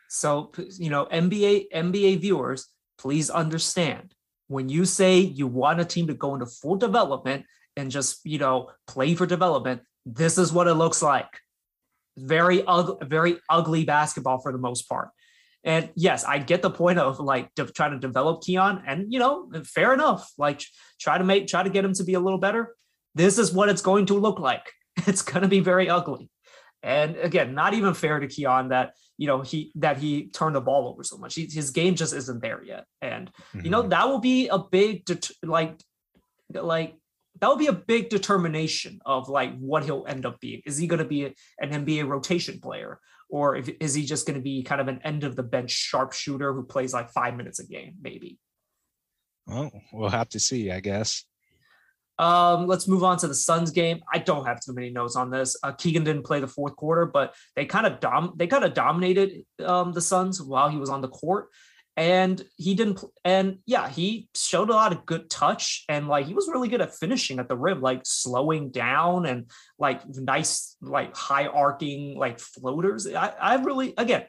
So 0.09 0.51
you 0.79 0.89
know, 0.89 1.05
NBA 1.05 1.65
NBA 1.75 2.21
viewers, 2.21 2.67
please 2.97 3.29
understand 3.29 4.15
when 4.47 4.69
you 4.69 4.85
say 4.85 5.19
you 5.19 5.45
want 5.47 5.81
a 5.81 5.85
team 5.85 6.07
to 6.07 6.13
go 6.13 6.33
into 6.33 6.45
full 6.45 6.75
development 6.75 7.45
and 7.75 7.91
just 7.91 8.21
you 8.23 8.39
know 8.39 8.71
play 8.87 9.13
for 9.13 9.25
development, 9.25 9.81
this 10.05 10.37
is 10.37 10.51
what 10.51 10.67
it 10.67 10.75
looks 10.75 11.01
like. 11.01 11.27
Very 12.17 12.63
ugly, 12.65 12.97
very 13.01 13.37
ugly 13.49 13.83
basketball 13.85 14.39
for 14.39 14.51
the 14.51 14.57
most 14.59 14.83
part. 14.83 15.09
And 15.65 15.89
yes, 15.95 16.25
I 16.25 16.39
get 16.39 16.61
the 16.61 16.69
point 16.69 16.99
of 16.99 17.19
like 17.19 17.53
de- 17.55 17.65
trying 17.65 17.91
to 17.91 17.99
develop 17.99 18.43
Keon, 18.43 18.83
and 18.85 19.11
you 19.11 19.19
know, 19.19 19.49
fair 19.65 19.93
enough. 19.93 20.31
Like 20.37 20.61
try 20.99 21.17
to 21.17 21.23
make 21.23 21.47
try 21.47 21.63
to 21.63 21.69
get 21.69 21.83
him 21.83 21.93
to 21.93 22.03
be 22.03 22.13
a 22.13 22.19
little 22.19 22.39
better 22.39 22.75
this 23.15 23.37
is 23.37 23.51
what 23.51 23.69
it's 23.69 23.81
going 23.81 24.05
to 24.07 24.15
look 24.15 24.39
like. 24.39 24.71
It's 25.07 25.23
going 25.23 25.41
to 25.41 25.47
be 25.47 25.59
very 25.59 25.89
ugly. 25.89 26.29
And 26.83 27.15
again, 27.15 27.55
not 27.55 27.73
even 27.73 27.93
fair 27.93 28.19
to 28.19 28.27
Keon 28.27 28.69
that 28.69 28.93
you 29.17 29.27
know 29.27 29.41
he 29.41 29.71
that 29.75 29.97
he 29.97 30.27
turned 30.27 30.55
the 30.55 30.61
ball 30.61 30.87
over 30.87 31.03
so 31.03 31.17
much. 31.17 31.33
He, 31.35 31.47
his 31.51 31.71
game 31.71 31.95
just 31.95 32.13
isn't 32.13 32.41
there 32.41 32.63
yet, 32.63 32.85
and 33.01 33.31
mm-hmm. 33.31 33.65
you 33.65 33.71
know 33.71 33.81
mm-hmm. 33.81 33.89
that 33.89 34.07
will 34.07 34.19
be 34.19 34.49
a 34.49 34.59
big 34.59 35.05
det- 35.05 35.31
like 35.41 35.79
like 36.53 36.95
that 37.39 37.47
will 37.47 37.57
be 37.57 37.67
a 37.67 37.73
big 37.73 38.09
determination 38.09 38.99
of 39.05 39.29
like 39.29 39.57
what 39.57 39.83
he'll 39.83 40.05
end 40.07 40.25
up 40.25 40.39
being. 40.39 40.61
Is 40.65 40.77
he 40.77 40.87
going 40.87 40.99
to 40.99 41.05
be 41.05 41.25
an 41.59 41.71
NBA 41.71 42.07
rotation 42.07 42.59
player, 42.59 42.99
or 43.29 43.55
if, 43.55 43.69
is 43.79 43.93
he 43.93 44.05
just 44.05 44.27
going 44.27 44.37
to 44.37 44.43
be 44.43 44.61
kind 44.63 44.81
of 44.81 44.87
an 44.87 44.99
end 45.03 45.23
of 45.23 45.35
the 45.35 45.43
bench 45.43 45.71
sharpshooter 45.71 46.53
who 46.53 46.63
plays 46.63 46.93
like 46.93 47.09
five 47.09 47.35
minutes 47.35 47.59
a 47.59 47.65
game, 47.65 47.95
maybe? 48.01 48.37
Well, 49.47 49.71
we'll 49.91 50.09
have 50.09 50.29
to 50.29 50.39
see, 50.39 50.71
I 50.71 50.79
guess. 50.79 51.25
Um, 52.19 52.67
let's 52.67 52.87
move 52.87 53.03
on 53.03 53.17
to 53.17 53.27
the 53.27 53.35
Suns 53.35 53.71
game. 53.71 54.01
I 54.13 54.19
don't 54.19 54.45
have 54.45 54.59
too 54.61 54.73
many 54.73 54.89
notes 54.91 55.15
on 55.15 55.31
this. 55.31 55.55
Uh, 55.63 55.71
Keegan 55.71 56.03
didn't 56.03 56.23
play 56.23 56.39
the 56.39 56.47
fourth 56.47 56.75
quarter, 56.75 57.05
but 57.05 57.33
they 57.55 57.65
kind 57.65 57.85
of 57.87 57.99
dom 57.99 58.33
they 58.35 58.47
kind 58.47 58.63
of 58.63 58.73
dominated 58.73 59.43
um, 59.65 59.93
the 59.93 60.01
Suns 60.01 60.41
while 60.41 60.69
he 60.69 60.77
was 60.77 60.89
on 60.89 61.01
the 61.01 61.09
court. 61.09 61.49
and 61.95 62.43
he 62.57 62.73
didn't 62.73 63.03
and 63.23 63.59
yeah 63.67 63.87
he 63.87 64.27
showed 64.33 64.69
a 64.71 64.73
lot 64.73 64.91
of 64.91 65.05
good 65.05 65.29
touch 65.29 65.85
and 65.87 66.07
like 66.07 66.25
he 66.25 66.33
was 66.33 66.47
really 66.47 66.67
good 66.67 66.81
at 66.81 66.95
finishing 66.95 67.37
at 67.39 67.47
the 67.47 67.55
rim 67.55 67.81
like 67.81 68.01
slowing 68.03 68.71
down 68.71 69.27
and 69.27 69.45
like 69.77 70.01
nice 70.07 70.75
like 70.81 71.15
high 71.15 71.45
arcing 71.45 72.17
like 72.17 72.39
floaters 72.39 73.05
i, 73.13 73.27
I 73.39 73.55
really 73.55 73.93
again 73.97 74.23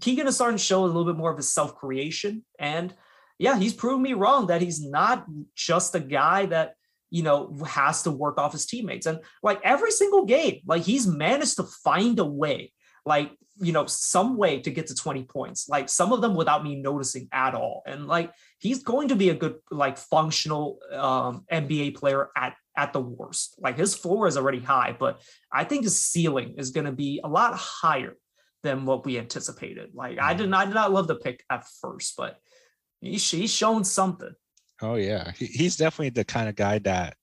keegan 0.00 0.26
is 0.26 0.34
starting 0.34 0.58
to 0.58 0.62
show 0.64 0.84
a 0.84 0.86
little 0.86 1.04
bit 1.04 1.16
more 1.16 1.30
of 1.30 1.36
his 1.36 1.52
self-creation 1.52 2.44
and 2.58 2.92
yeah 3.38 3.56
he's 3.58 3.74
proven 3.74 4.02
me 4.02 4.14
wrong 4.14 4.48
that 4.48 4.60
he's 4.60 4.82
not 4.84 5.24
just 5.54 5.94
a 5.94 6.00
guy 6.00 6.46
that 6.46 6.74
you 7.14 7.22
know 7.22 7.56
has 7.64 8.02
to 8.02 8.10
work 8.10 8.38
off 8.38 8.50
his 8.50 8.66
teammates. 8.66 9.06
And 9.06 9.20
like 9.40 9.60
every 9.62 9.92
single 9.92 10.24
game 10.24 10.62
like 10.66 10.82
he's 10.82 11.06
managed 11.06 11.56
to 11.56 11.62
find 11.62 12.18
a 12.18 12.24
way 12.24 12.72
like 13.06 13.30
you 13.60 13.72
know 13.72 13.86
some 13.86 14.36
way 14.36 14.58
to 14.60 14.70
get 14.72 14.88
to 14.88 14.96
20 14.96 15.22
points 15.22 15.68
like 15.68 15.88
some 15.88 16.12
of 16.12 16.20
them 16.20 16.34
without 16.34 16.64
me 16.64 16.74
noticing 16.74 17.28
at 17.30 17.54
all. 17.54 17.84
And 17.86 18.08
like 18.08 18.32
he's 18.58 18.82
going 18.82 19.08
to 19.08 19.16
be 19.16 19.28
a 19.28 19.34
good 19.34 19.54
like 19.70 19.96
functional 19.96 20.80
um 20.92 21.44
nba 21.52 21.94
player 21.94 22.30
at 22.36 22.56
at 22.76 22.92
the 22.92 23.00
worst. 23.00 23.54
Like 23.60 23.78
his 23.78 23.94
floor 23.94 24.26
is 24.26 24.36
already 24.36 24.58
high 24.58 24.96
but 24.98 25.20
i 25.52 25.62
think 25.62 25.84
his 25.84 25.96
ceiling 25.96 26.56
is 26.58 26.70
going 26.70 26.86
to 26.86 26.98
be 27.06 27.20
a 27.22 27.28
lot 27.28 27.54
higher 27.54 28.16
than 28.64 28.86
what 28.86 29.06
we 29.06 29.20
anticipated. 29.20 29.90
Like 29.94 30.18
i 30.18 30.34
did 30.34 30.50
not, 30.50 30.62
I 30.62 30.64
did 30.64 30.74
not 30.74 30.92
love 30.92 31.06
the 31.06 31.22
pick 31.26 31.44
at 31.48 31.64
first 31.80 32.16
but 32.16 32.40
he's, 33.00 33.30
he's 33.30 33.52
shown 33.52 33.84
something 33.84 34.34
oh 34.84 34.96
yeah 34.96 35.32
he, 35.32 35.46
he's 35.46 35.76
definitely 35.76 36.10
the 36.10 36.24
kind 36.24 36.48
of 36.48 36.54
guy 36.54 36.78
that 36.78 37.16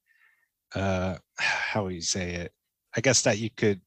uh 0.76 1.16
how 1.38 1.84
would 1.84 1.94
you 1.94 2.02
say 2.02 2.34
it 2.34 2.52
i 2.96 3.02
guess 3.02 3.22
that 3.22 3.38
you 3.38 3.50
could 3.56 3.80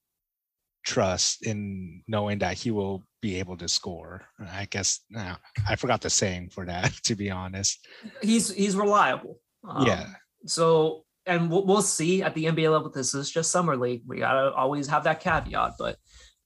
trust 0.84 1.44
in 1.46 2.02
knowing 2.06 2.38
that 2.38 2.56
he 2.56 2.70
will 2.70 3.02
be 3.24 3.38
able 3.38 3.56
to 3.56 3.66
score. 3.68 4.22
I 4.38 4.66
guess 4.70 5.00
now 5.10 5.38
I 5.66 5.76
forgot 5.76 6.02
the 6.02 6.10
saying 6.10 6.50
for 6.50 6.66
that 6.66 6.92
to 7.04 7.14
be 7.14 7.30
honest. 7.30 7.86
He's 8.22 8.52
he's 8.52 8.76
reliable. 8.76 9.40
Um, 9.66 9.86
yeah. 9.86 10.06
So 10.46 11.04
and 11.26 11.50
we'll, 11.50 11.64
we'll 11.64 11.82
see 11.82 12.22
at 12.22 12.34
the 12.34 12.44
NBA 12.44 12.70
level. 12.70 12.90
This 12.90 13.14
is 13.14 13.30
just 13.30 13.50
summer 13.50 13.76
league. 13.76 14.02
We 14.06 14.18
gotta 14.18 14.52
always 14.52 14.86
have 14.88 15.04
that 15.04 15.20
caveat, 15.20 15.72
but 15.78 15.96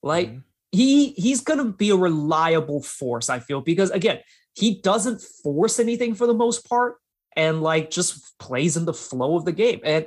like 0.05 0.29
mm-hmm. 0.29 0.39
he 0.71 1.11
he's 1.11 1.41
gonna 1.41 1.73
be 1.73 1.91
a 1.91 1.97
reliable 1.97 2.83
force. 2.83 3.29
I 3.29 3.41
feel 3.41 3.61
because 3.61 3.91
again 3.91 4.21
he 4.55 4.81
doesn't 4.81 5.21
force 5.43 5.81
anything 5.81 6.15
for 6.15 6.29
the 6.29 6.35
most 6.35 6.69
part 6.69 6.97
and 7.39 7.63
like 7.63 7.89
just 7.89 8.37
plays 8.39 8.77
in 8.77 8.85
the 8.85 8.93
flow 8.93 9.37
of 9.37 9.47
the 9.47 9.53
game. 9.53 9.81
And 9.85 10.07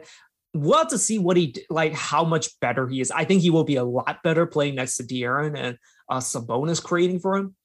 we'll 0.54 0.78
have 0.78 0.90
to 0.90 0.98
see 0.98 1.18
what 1.18 1.38
he 1.38 1.56
like 1.70 1.94
how 1.94 2.24
much 2.26 2.60
better 2.60 2.88
he 2.88 3.02
is. 3.02 3.10
I 3.10 3.24
think 3.24 3.42
he 3.42 3.50
will 3.50 3.64
be 3.64 3.78
a 3.78 3.84
lot 3.84 4.22
better 4.22 4.46
playing 4.46 4.76
next 4.76 4.98
to 4.98 5.04
De'Aaron 5.04 5.58
and 5.58 5.78
uh, 6.10 6.20
Sabonis 6.20 6.84
creating 6.84 7.22
for 7.22 7.38
him. 7.38 7.56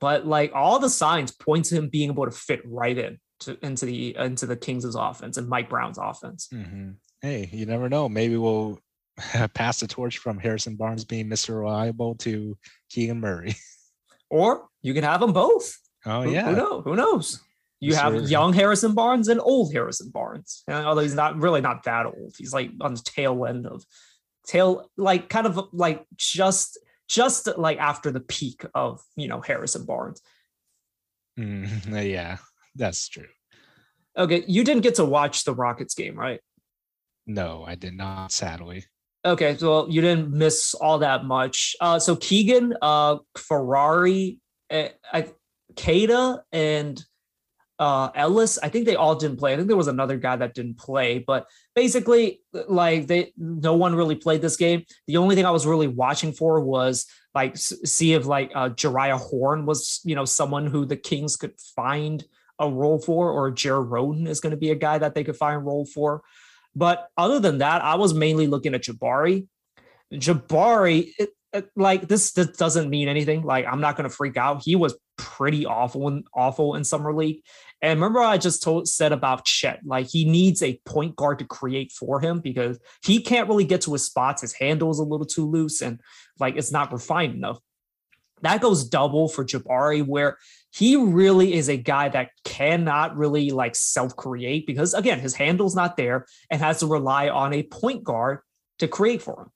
But 0.00 0.26
like 0.26 0.52
all 0.54 0.80
the 0.80 0.90
signs 0.90 1.30
point 1.30 1.66
to 1.66 1.76
him 1.76 1.90
being 1.90 2.10
able 2.10 2.24
to 2.24 2.32
fit 2.32 2.62
right 2.64 2.96
in 2.96 3.20
to, 3.40 3.56
into 3.62 3.84
the 3.84 4.16
into 4.16 4.46
the 4.46 4.56
Kings' 4.56 4.96
offense 4.96 5.36
and 5.36 5.48
Mike 5.48 5.68
Brown's 5.68 5.98
offense. 5.98 6.48
Mm-hmm. 6.52 6.92
Hey, 7.20 7.48
you 7.52 7.66
never 7.66 7.88
know. 7.88 8.08
Maybe 8.08 8.36
we'll 8.38 8.80
pass 9.54 9.80
the 9.80 9.86
torch 9.86 10.18
from 10.18 10.38
Harrison 10.38 10.76
Barnes 10.76 11.04
being 11.04 11.28
Mr. 11.28 11.60
Reliable 11.60 12.16
to 12.16 12.56
Keegan 12.90 13.20
Murray. 13.20 13.54
Or 14.32 14.66
you 14.80 14.94
can 14.94 15.04
have 15.04 15.20
them 15.20 15.34
both. 15.34 15.78
Oh 16.06 16.22
yeah. 16.22 16.44
Who, 16.44 16.54
who 16.54 16.56
knows? 16.56 16.84
Who 16.84 16.96
knows? 16.96 17.40
You 17.82 17.94
have 17.96 18.30
young 18.30 18.52
Harrison 18.52 18.94
Barnes 18.94 19.26
and 19.26 19.40
old 19.40 19.72
Harrison 19.72 20.10
Barnes. 20.10 20.62
And 20.68 20.86
although 20.86 21.02
he's 21.02 21.16
not 21.16 21.36
really 21.36 21.60
not 21.60 21.82
that 21.82 22.06
old, 22.06 22.32
he's 22.38 22.52
like 22.52 22.70
on 22.80 22.94
the 22.94 23.02
tail 23.04 23.44
end 23.44 23.66
of 23.66 23.84
tail, 24.46 24.88
like 24.96 25.28
kind 25.28 25.48
of 25.48 25.58
like 25.72 26.06
just 26.14 26.78
just 27.08 27.48
like 27.58 27.78
after 27.78 28.12
the 28.12 28.20
peak 28.20 28.64
of 28.72 29.02
you 29.16 29.26
know 29.26 29.40
Harrison 29.40 29.84
Barnes. 29.84 30.22
Mm, 31.36 32.08
yeah, 32.08 32.36
that's 32.76 33.08
true. 33.08 33.26
Okay, 34.16 34.44
you 34.46 34.62
didn't 34.62 34.82
get 34.82 34.94
to 34.96 35.04
watch 35.04 35.42
the 35.42 35.54
Rockets 35.54 35.94
game, 35.94 36.16
right? 36.16 36.40
No, 37.26 37.64
I 37.66 37.74
did 37.74 37.94
not. 37.94 38.30
Sadly. 38.30 38.84
Okay, 39.24 39.56
so 39.56 39.88
you 39.88 40.00
didn't 40.00 40.30
miss 40.30 40.74
all 40.74 40.98
that 40.98 41.24
much. 41.24 41.74
Uh, 41.80 41.98
so 41.98 42.14
Keegan, 42.14 42.74
uh, 42.80 43.16
Ferrari, 43.36 44.38
uh, 44.70 44.88
I, 45.12 45.26
Queta, 45.76 46.42
and 46.52 47.02
uh, 47.78 48.10
Ellis. 48.14 48.58
I 48.62 48.68
think 48.68 48.86
they 48.86 48.96
all 48.96 49.14
didn't 49.14 49.38
play. 49.38 49.52
I 49.52 49.56
think 49.56 49.68
there 49.68 49.76
was 49.76 49.88
another 49.88 50.16
guy 50.16 50.36
that 50.36 50.54
didn't 50.54 50.78
play, 50.78 51.18
but 51.18 51.46
basically, 51.74 52.40
like 52.68 53.06
they, 53.06 53.32
no 53.36 53.74
one 53.74 53.94
really 53.94 54.14
played 54.14 54.42
this 54.42 54.56
game. 54.56 54.84
The 55.06 55.16
only 55.16 55.34
thing 55.34 55.46
I 55.46 55.50
was 55.50 55.66
really 55.66 55.88
watching 55.88 56.32
for 56.32 56.60
was 56.60 57.06
like 57.34 57.56
see 57.56 58.12
if 58.12 58.26
like 58.26 58.52
uh, 58.54 58.70
Jeriah 58.70 59.18
Horne 59.18 59.66
was, 59.66 60.00
you 60.04 60.14
know, 60.14 60.24
someone 60.24 60.66
who 60.66 60.84
the 60.84 60.96
Kings 60.96 61.36
could 61.36 61.58
find 61.74 62.24
a 62.58 62.68
role 62.68 63.00
for, 63.00 63.30
or 63.30 63.50
Jared 63.50 63.88
Rhoden 63.88 64.28
is 64.28 64.40
going 64.40 64.52
to 64.52 64.56
be 64.56 64.70
a 64.70 64.76
guy 64.76 64.98
that 64.98 65.14
they 65.14 65.24
could 65.24 65.36
find 65.36 65.56
a 65.56 65.60
role 65.60 65.86
for. 65.86 66.22
But 66.74 67.08
other 67.16 67.40
than 67.40 67.58
that, 67.58 67.82
I 67.82 67.96
was 67.96 68.14
mainly 68.14 68.46
looking 68.46 68.74
at 68.74 68.82
Jabari. 68.82 69.46
Jabari, 70.12 71.12
it, 71.18 71.30
it, 71.52 71.70
like 71.74 72.08
this, 72.08 72.32
this 72.32 72.48
doesn't 72.48 72.88
mean 72.88 73.08
anything. 73.08 73.42
Like 73.42 73.66
I'm 73.66 73.80
not 73.80 73.96
going 73.96 74.08
to 74.08 74.14
freak 74.14 74.36
out. 74.36 74.62
He 74.64 74.76
was 74.76 74.94
pretty 75.16 75.66
awful 75.66 76.08
and 76.08 76.24
awful 76.34 76.74
in 76.74 76.84
summer 76.84 77.14
league. 77.14 77.42
And 77.80 77.98
remember, 77.98 78.20
I 78.20 78.38
just 78.38 78.62
told 78.62 78.88
said 78.88 79.12
about 79.12 79.44
Chet, 79.44 79.80
like 79.84 80.06
he 80.06 80.24
needs 80.24 80.62
a 80.62 80.80
point 80.84 81.16
guard 81.16 81.40
to 81.40 81.44
create 81.44 81.90
for 81.90 82.20
him 82.20 82.40
because 82.40 82.78
he 83.04 83.20
can't 83.20 83.48
really 83.48 83.64
get 83.64 83.82
to 83.82 83.92
his 83.92 84.04
spots. 84.04 84.42
His 84.42 84.52
handle 84.52 84.90
is 84.90 84.98
a 84.98 85.04
little 85.04 85.26
too 85.26 85.48
loose 85.48 85.82
and 85.82 86.00
like 86.38 86.56
it's 86.56 86.72
not 86.72 86.92
refined 86.92 87.34
enough. 87.34 87.58
That 88.42 88.60
goes 88.60 88.88
double 88.88 89.28
for 89.28 89.44
Jabari, 89.44 90.04
where 90.04 90.36
he 90.72 90.96
really 90.96 91.54
is 91.54 91.68
a 91.68 91.76
guy 91.76 92.08
that 92.08 92.30
cannot 92.44 93.16
really 93.16 93.50
like 93.50 93.76
self 93.76 94.16
create 94.16 94.66
because 94.66 94.94
again, 94.94 95.20
his 95.20 95.34
handle's 95.34 95.76
not 95.76 95.96
there 95.96 96.26
and 96.50 96.60
has 96.60 96.80
to 96.80 96.86
rely 96.86 97.28
on 97.28 97.52
a 97.52 97.62
point 97.62 98.04
guard 98.04 98.40
to 98.78 98.88
create 98.88 99.22
for 99.22 99.42
him. 99.42 99.50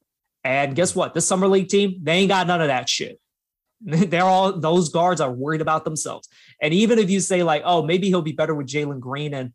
And 0.45 0.77
guess 0.77 0.95
what? 0.95 1.15
This 1.15 1.27
summer 1.27 1.49
league 1.49 1.69
team, 1.69 1.99
they 2.03 2.13
ain't 2.13 2.29
got 2.29 2.47
none 2.47 2.61
of 2.61 2.69
that 2.69 2.89
shit. 2.89 3.21
They're 3.81 4.23
all 4.23 4.59
those 4.59 4.89
guards 4.89 5.21
are 5.21 5.33
worried 5.33 5.61
about 5.61 5.85
themselves. 5.85 6.29
And 6.61 6.73
even 6.73 6.99
if 6.99 7.11
you 7.11 7.21
say 7.21 7.43
like, 7.43 7.63
oh, 7.65 7.83
maybe 7.83 8.09
he'll 8.09 8.23
be 8.23 8.33
better 8.33 8.55
with 8.55 8.67
Jalen 8.67 9.01
Green 9.01 9.35
and 9.35 9.53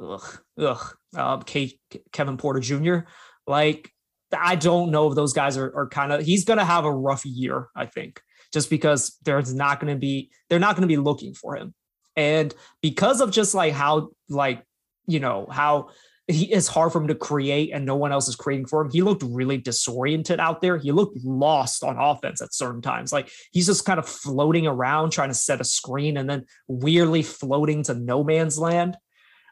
ugh, 0.00 0.38
ugh, 0.58 0.94
um, 1.16 1.42
K- 1.42 1.78
Kevin 2.12 2.36
Porter 2.36 2.60
Jr. 2.60 2.98
Like, 3.46 3.90
I 4.36 4.56
don't 4.56 4.90
know 4.90 5.08
if 5.08 5.14
those 5.14 5.32
guys 5.32 5.56
are, 5.56 5.74
are 5.74 5.88
kind 5.88 6.12
of. 6.12 6.24
He's 6.24 6.44
going 6.44 6.58
to 6.58 6.64
have 6.64 6.84
a 6.84 6.92
rough 6.92 7.24
year, 7.24 7.68
I 7.76 7.86
think, 7.86 8.20
just 8.52 8.70
because 8.70 9.16
there's 9.24 9.54
not 9.54 9.80
going 9.80 9.94
to 9.94 9.98
be 9.98 10.30
they're 10.48 10.58
not 10.58 10.74
going 10.74 10.82
to 10.82 10.88
be 10.88 10.96
looking 10.96 11.32
for 11.32 11.56
him, 11.56 11.74
and 12.16 12.52
because 12.82 13.20
of 13.20 13.30
just 13.30 13.54
like 13.54 13.72
how 13.72 14.10
like 14.28 14.64
you 15.06 15.20
know 15.20 15.46
how 15.50 15.90
he 16.28 16.52
is 16.52 16.66
hard 16.66 16.92
for 16.92 17.00
him 17.00 17.08
to 17.08 17.14
create 17.14 17.70
and 17.72 17.86
no 17.86 17.94
one 17.94 18.10
else 18.10 18.26
is 18.28 18.34
creating 18.34 18.66
for 18.66 18.80
him. 18.80 18.90
He 18.90 19.02
looked 19.02 19.22
really 19.22 19.58
disoriented 19.58 20.40
out 20.40 20.60
there. 20.60 20.76
He 20.76 20.90
looked 20.90 21.18
lost 21.24 21.84
on 21.84 21.96
offense 21.98 22.42
at 22.42 22.52
certain 22.52 22.82
times. 22.82 23.12
Like 23.12 23.30
he's 23.52 23.66
just 23.66 23.84
kind 23.84 23.98
of 23.98 24.08
floating 24.08 24.66
around 24.66 25.10
trying 25.10 25.28
to 25.28 25.34
set 25.34 25.60
a 25.60 25.64
screen 25.64 26.16
and 26.16 26.28
then 26.28 26.44
weirdly 26.66 27.22
floating 27.22 27.84
to 27.84 27.94
no 27.94 28.24
man's 28.24 28.58
land. 28.58 28.96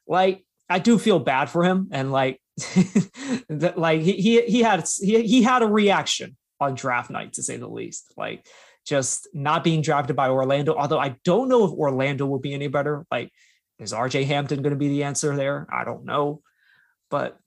Like 0.09 0.45
I 0.69 0.81
do 0.81 0.99
feel 0.99 1.21
bad 1.21 1.49
for 1.49 1.63
him 1.63 1.89
and 1.93 2.11
like 2.11 2.41
that 3.49 3.75
like 3.77 4.01
he, 4.01 4.15
he 4.15 4.43
he 4.43 4.63
had 4.63 4.85
he, 5.01 5.23
he 5.23 5.43
had 5.43 5.63
a 5.63 5.67
reaction 5.67 6.37
on 6.59 6.75
draft 6.75 7.09
night 7.09 7.35
to 7.35 7.43
say 7.45 7.57
the 7.57 7.69
least. 7.69 8.13
Like 8.17 8.45
just 8.85 9.29
not 9.33 9.63
being 9.63 9.81
drafted 9.81 10.17
by 10.17 10.29
Orlando, 10.29 10.75
although 10.75 10.99
I 10.99 11.17
don't 11.25 11.49
know 11.49 11.65
if 11.65 11.71
Orlando 11.71 12.27
will 12.27 12.41
be 12.41 12.53
any 12.53 12.67
better. 12.67 13.07
Like 13.13 13.31
is 13.79 13.93
RJ 13.93 14.27
Hampton 14.27 14.63
going 14.63 14.73
to 14.73 14.79
be 14.79 14.89
the 14.89 15.05
answer 15.05 15.37
there? 15.37 15.67
I 15.73 15.85
don't 15.85 16.05
know. 16.05 16.43
But 17.15 17.39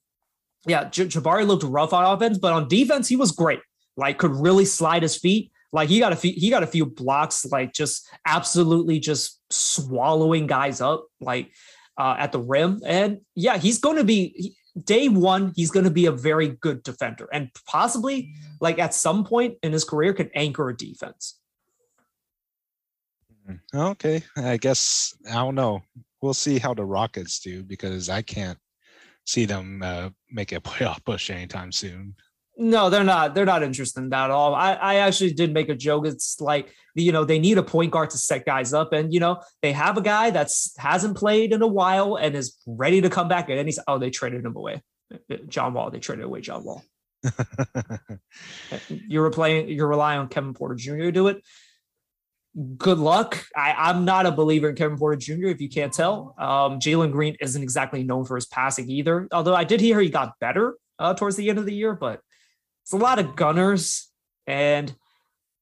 yeah, 0.65 0.85
J- 0.85 1.07
Jabari 1.07 1.45
looked 1.45 1.65
rough 1.65 1.91
on 1.91 2.05
offense, 2.05 2.37
but 2.37 2.53
on 2.53 2.69
defense, 2.69 3.09
he 3.09 3.17
was 3.17 3.33
great. 3.33 3.59
Like 3.97 4.17
could 4.17 4.31
really 4.31 4.63
slide 4.63 5.01
his 5.01 5.17
feet. 5.17 5.51
Like 5.73 5.89
he 5.89 5.99
got 5.99 6.13
a 6.13 6.15
few, 6.15 6.31
he 6.31 6.49
got 6.49 6.63
a 6.63 6.67
few 6.67 6.85
blocks, 6.85 7.45
like 7.45 7.73
just 7.73 8.09
absolutely 8.25 9.01
just 9.01 9.41
swallowing 9.49 10.47
guys 10.47 10.79
up, 10.79 11.07
like 11.19 11.51
uh, 11.97 12.15
at 12.17 12.31
the 12.31 12.39
rim. 12.39 12.79
And 12.85 13.19
yeah, 13.35 13.57
he's 13.57 13.79
going 13.79 13.97
to 13.97 14.05
be 14.05 14.55
day 14.81 15.09
one. 15.09 15.51
He's 15.53 15.69
going 15.69 15.83
to 15.83 15.91
be 15.91 16.05
a 16.05 16.13
very 16.13 16.47
good 16.47 16.81
defender, 16.81 17.27
and 17.33 17.49
possibly 17.65 18.31
like 18.61 18.79
at 18.79 18.93
some 18.93 19.25
point 19.25 19.55
in 19.63 19.73
his 19.73 19.83
career 19.83 20.13
could 20.13 20.31
anchor 20.33 20.69
a 20.69 20.77
defense. 20.77 21.41
Mm-hmm. 23.49 23.77
Okay, 23.77 24.21
I 24.37 24.55
guess 24.55 25.13
I 25.29 25.33
don't 25.33 25.55
know. 25.55 25.81
We'll 26.21 26.33
see 26.33 26.57
how 26.57 26.73
the 26.73 26.85
Rockets 26.85 27.41
do 27.41 27.63
because 27.63 28.07
I 28.07 28.21
can't 28.21 28.57
see 29.27 29.45
them 29.45 29.81
uh, 29.83 30.09
make 30.31 30.51
a 30.51 30.59
playoff 30.61 31.03
push 31.05 31.29
anytime 31.29 31.71
soon. 31.71 32.15
No, 32.59 32.89
they're 32.89 33.03
not. 33.03 33.35
They're 33.35 33.45
not 33.45 33.61
interested 33.61 34.01
in 34.01 34.09
that 34.09 34.25
at 34.25 34.31
all. 34.31 34.55
I, 34.55 34.73
I 34.73 34.95
actually 34.95 35.33
did 35.33 35.53
make 35.53 35.69
a 35.69 35.75
joke. 35.75 36.07
It's 36.07 36.41
like 36.41 36.73
you 36.95 37.11
know 37.11 37.23
they 37.23 37.37
need 37.37 37.59
a 37.59 37.63
point 37.63 37.91
guard 37.91 38.09
to 38.09 38.17
set 38.17 38.47
guys 38.47 38.73
up, 38.73 38.93
and 38.93 39.13
you 39.13 39.19
know 39.19 39.41
they 39.61 39.73
have 39.73 39.95
a 39.95 40.01
guy 40.01 40.31
that's 40.31 40.75
hasn't 40.79 41.17
played 41.17 41.53
in 41.53 41.61
a 41.61 41.67
while 41.67 42.15
and 42.15 42.35
is 42.35 42.57
ready 42.65 42.99
to 43.01 43.11
come 43.11 43.27
back. 43.27 43.49
And 43.49 43.67
he's 43.67 43.77
oh 43.87 43.99
they 43.99 44.09
traded 44.09 44.43
him 44.43 44.55
away, 44.55 44.81
uh, 45.13 45.17
uh, 45.31 45.37
John 45.47 45.75
Wall. 45.75 45.91
They 45.91 45.99
traded 45.99 46.25
away 46.25 46.41
John 46.41 46.63
Wall. 46.63 46.83
Uh, 48.71 48.77
you're 48.89 49.29
playing. 49.31 49.69
You're 49.69 49.87
relying 49.87 50.19
on 50.19 50.27
Kevin 50.27 50.53
Porter 50.53 50.75
Jr. 50.75 50.97
to 50.97 51.11
do 51.11 51.27
it. 51.27 51.41
Good 52.77 52.97
luck. 52.97 53.45
I, 53.55 53.73
I'm 53.73 54.05
not 54.05 54.25
a 54.25 54.31
believer 54.31 54.69
in 54.69 54.75
Kevin 54.75 54.97
Porter 54.97 55.17
Jr. 55.17 55.47
If 55.47 55.61
you 55.61 55.69
can't 55.69 55.93
tell, 55.93 56.35
um, 56.37 56.79
Jalen 56.79 57.11
Green 57.11 57.35
isn't 57.39 57.61
exactly 57.61 58.03
known 58.03 58.25
for 58.25 58.35
his 58.35 58.47
passing 58.47 58.89
either. 58.89 59.27
Although 59.31 59.55
I 59.55 59.63
did 59.63 59.79
hear 59.79 59.99
he 59.99 60.09
got 60.09 60.33
better 60.39 60.75
uh, 60.99 61.13
towards 61.13 61.35
the 61.35 61.49
end 61.49 61.59
of 61.59 61.65
the 61.65 61.73
year, 61.73 61.93
but 61.93 62.19
it's 62.83 62.93
a 62.93 62.97
lot 62.97 63.19
of 63.19 63.35
gunners, 63.35 64.09
and 64.47 64.93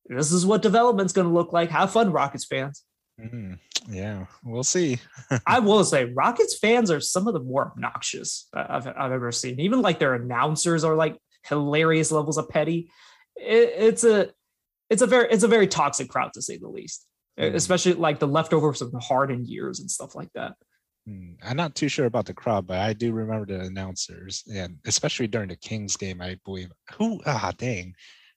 this 0.06 0.32
is 0.32 0.46
what 0.46 0.62
development's 0.62 1.14
going 1.14 1.28
to 1.28 1.34
look 1.34 1.52
like. 1.52 1.70
Have 1.72 1.92
fun, 1.92 2.12
Rockets 2.12 2.46
fans. 2.46 2.84
Mm, 3.20 3.60
yeah, 3.90 4.26
we'll 4.44 4.64
see. 4.64 5.00
I 5.48 5.60
will 5.60 5.84
say, 5.84 6.06
Rockets 6.06 6.58
fans 6.58 6.92
are 6.92 7.00
some 7.00 7.28
of 7.28 7.34
the 7.34 7.40
more 7.40 7.66
obnoxious 7.66 8.48
I've, 8.54 8.88
I've 8.88 9.12
ever 9.12 9.32
seen. 9.32 9.60
Even 9.60 9.82
like 9.82 10.00
their 10.00 10.14
announcers 10.14 10.84
are 10.84 10.96
like 10.96 11.18
hilarious 11.44 12.12
levels 12.12 12.38
of 12.38 12.48
petty. 12.50 12.90
It, 13.36 13.74
it's 13.78 14.04
a 14.04 14.30
it's 14.90 15.02
a 15.02 15.08
very 15.08 15.28
it's 15.30 15.44
a 15.44 15.48
very 15.48 15.68
toxic 15.68 16.10
crowd 16.10 16.34
to 16.34 16.42
say 16.42 16.58
the 16.58 16.68
least, 16.68 17.06
mm. 17.40 17.54
especially 17.54 17.94
like 17.94 18.20
the 18.20 18.28
leftovers 18.28 18.82
of 18.82 18.92
the 18.92 19.00
Harden 19.00 19.46
years 19.46 19.80
and 19.80 19.90
stuff 19.90 20.16
like 20.16 20.32
that. 20.34 20.54
Mm. 21.08 21.36
I'm 21.44 21.58
not 21.58 21.76
too 21.76 21.88
sure 21.88 22.06
about 22.06 22.26
the 22.26 22.34
crowd, 22.34 22.68
but 22.68 22.80
I 22.80 22.94
do 22.94 23.14
remember 23.14 23.46
the 23.46 23.62
announcers, 23.62 24.44
and 24.54 24.78
especially 24.86 25.28
during 25.28 25.50
the 25.50 25.56
Kings 25.56 25.98
game, 25.98 26.22
I 26.22 26.38
believe. 26.46 26.72
Who? 26.98 27.22
Ah, 27.26 27.52
dang, 27.58 27.94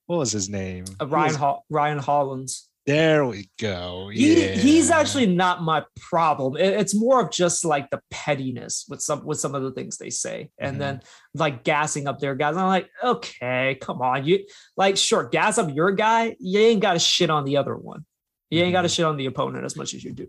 what 0.07 0.19
was 0.19 0.33
his 0.33 0.49
name? 0.49 0.85
Uh, 1.01 1.07
Ryan 1.07 1.41
was, 1.41 1.63
Ryan 1.71 1.99
Hollins. 1.99 2.68
There 2.89 3.27
we 3.27 3.51
go. 3.61 4.09
Yeah. 4.11 4.53
He, 4.53 4.61
he's 4.61 4.91
actually 4.91 5.27
not 5.27 5.63
my 5.63 5.85
problem. 6.01 6.57
It, 6.57 6.73
it's 6.73 6.95
more 6.95 7.21
of 7.21 7.31
just 7.31 7.63
like 7.63 7.91
the 7.91 8.01
pettiness 8.11 8.87
with 8.89 9.03
some 9.03 9.27
with 9.27 9.39
some 9.39 9.55
of 9.55 9.63
the 9.63 9.73
things 9.73 9.99
they 9.99 10.09
say, 10.09 10.49
and 10.59 10.71
mm-hmm. 10.71 10.79
then 10.79 11.01
like 11.35 11.65
gassing 11.65 12.07
up 12.07 12.19
their 12.19 12.35
guys. 12.35 12.57
I'm 12.57 12.67
like, 12.67 12.89
okay, 13.05 13.77
come 13.79 14.01
on, 14.01 14.25
you 14.25 14.47
like 14.75 14.97
sure 14.97 15.29
gas 15.29 15.59
up 15.59 15.69
your 15.75 15.93
guy. 15.93 16.35
You 16.41 16.61
ain't 16.61 16.81
got 16.81 16.95
to 16.95 16.99
shit 16.99 17.29
on 17.29 17.45
the 17.45 17.59
other 17.59 17.77
one. 17.77 18.07
You 18.49 18.63
ain't 18.63 18.73
got 18.73 18.83
to 18.83 18.89
mm-hmm. 18.89 18.95
shit 18.95 19.05
on 19.05 19.19
the 19.19 19.27
opponent 19.27 19.67
as 19.67 19.77
much 19.77 19.93
as 19.93 20.03
you 20.03 20.15
do. 20.15 20.29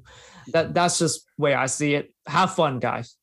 That 0.51 0.73
that's 0.73 0.99
just 0.99 1.25
way 1.37 1.53
I 1.53 1.67
see 1.67 1.93
it. 1.93 2.13
Have 2.27 2.55
fun, 2.55 2.79
guys. 2.79 3.15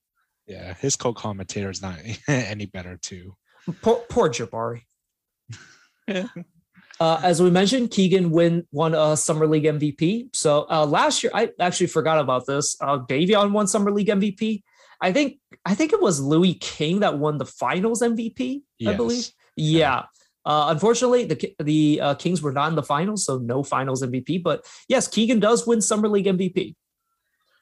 Yeah, 0.47 0.73
his 0.73 0.97
co-commentator 0.97 1.69
is 1.69 1.83
not 1.83 1.99
any 2.27 2.65
better 2.65 2.97
too. 2.97 3.37
Poor, 3.83 3.97
poor 4.09 4.31
Jabari. 4.31 4.85
Uh, 6.99 7.21
as 7.23 7.43
we 7.43 7.51
mentioned, 7.51 7.91
Keegan 7.91 8.31
win 8.31 8.67
won 8.73 8.95
a 8.95 9.17
summer 9.17 9.47
league 9.47 9.65
MVP. 9.65 10.35
So 10.35 10.67
uh, 10.71 10.87
last 10.87 11.23
year, 11.23 11.31
I 11.35 11.51
actually 11.61 11.89
forgot 11.89 12.19
about 12.19 12.47
this. 12.47 12.77
Uh, 12.81 12.99
Davion 12.99 13.53
won 13.53 13.67
summer 13.67 13.91
league 13.91 14.09
MVP. 14.09 14.63
I 15.01 15.13
think 15.13 15.39
I 15.65 15.75
think 15.75 15.93
it 15.93 16.01
was 16.01 16.21
Louis 16.21 16.55
King 16.55 17.01
that 17.01 17.19
won 17.19 17.39
the 17.39 17.45
finals 17.45 18.01
MVP. 18.01 18.63
Yes. 18.79 18.95
I 18.95 18.97
believe. 18.97 19.31
Yeah. 19.57 20.05
Uh, 20.47 20.69
unfortunately, 20.71 21.25
the 21.25 21.55
the 21.59 22.01
uh, 22.01 22.15
Kings 22.15 22.41
were 22.41 22.53
not 22.53 22.69
in 22.69 22.77
the 22.77 22.83
finals, 22.83 23.25
so 23.25 23.39
no 23.39 23.63
finals 23.63 24.03
MVP. 24.03 24.43
But 24.43 24.65
yes, 24.89 25.09
Keegan 25.09 25.41
does 25.41 25.67
win 25.67 25.83
summer 25.83 26.09
league 26.09 26.27
MVP. 26.27 26.77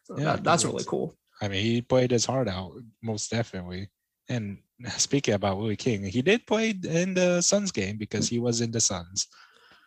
So 0.04 0.18
yeah, 0.18 0.24
that, 0.24 0.44
that's 0.44 0.64
really 0.64 0.84
cool. 0.84 1.16
I 1.40 1.48
mean, 1.48 1.62
he 1.62 1.82
played 1.82 2.10
his 2.10 2.26
heart 2.26 2.46
out, 2.46 2.72
most 3.02 3.30
definitely. 3.30 3.90
And 4.28 4.58
speaking 4.96 5.34
about 5.34 5.58
Louis 5.58 5.76
King, 5.76 6.04
he 6.04 6.22
did 6.22 6.46
play 6.46 6.70
in 6.70 7.14
the 7.14 7.40
Suns 7.40 7.72
game 7.72 7.96
because 7.96 8.28
he 8.28 8.38
was 8.38 8.60
in 8.60 8.70
the 8.70 8.80
Suns. 8.80 9.28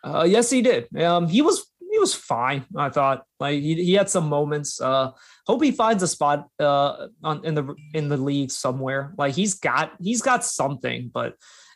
Uh, 0.04 0.26
yes, 0.28 0.50
he 0.50 0.62
did. 0.62 0.94
Um, 0.96 1.28
he 1.28 1.42
was 1.42 1.66
he 1.90 1.98
was 1.98 2.14
fine. 2.14 2.64
I 2.76 2.90
thought 2.90 3.24
like 3.40 3.60
he, 3.60 3.74
he 3.74 3.94
had 3.94 4.08
some 4.08 4.28
moments. 4.28 4.80
Uh, 4.80 5.10
hope 5.46 5.62
he 5.62 5.72
finds 5.72 6.02
a 6.02 6.08
spot 6.08 6.46
uh 6.60 7.08
on 7.24 7.44
in 7.44 7.54
the 7.54 7.74
in 7.94 8.08
the 8.08 8.16
league 8.16 8.50
somewhere. 8.50 9.14
Like 9.18 9.34
he's 9.34 9.54
got 9.54 9.92
he's 10.00 10.22
got 10.22 10.44
something, 10.44 11.10
but 11.12 11.34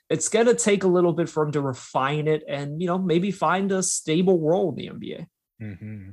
it's 0.09 0.29
gonna 0.29 0.55
take 0.55 0.85
a 0.85 0.89
little 0.89 1.13
bit 1.13 1.29
for 1.29 1.43
him 1.43 1.53
to 1.53 1.61
refine 1.61 2.29
it 2.29 2.45
and 2.49 2.81
you 2.81 2.87
know 2.87 2.99
maybe 2.99 3.31
find 3.31 3.73
a 3.73 3.83
stable 3.83 4.39
role 4.39 4.71
in 4.71 4.77
the 4.77 4.89
NBA. 4.89 5.27
Mm-hmm. 5.61 6.11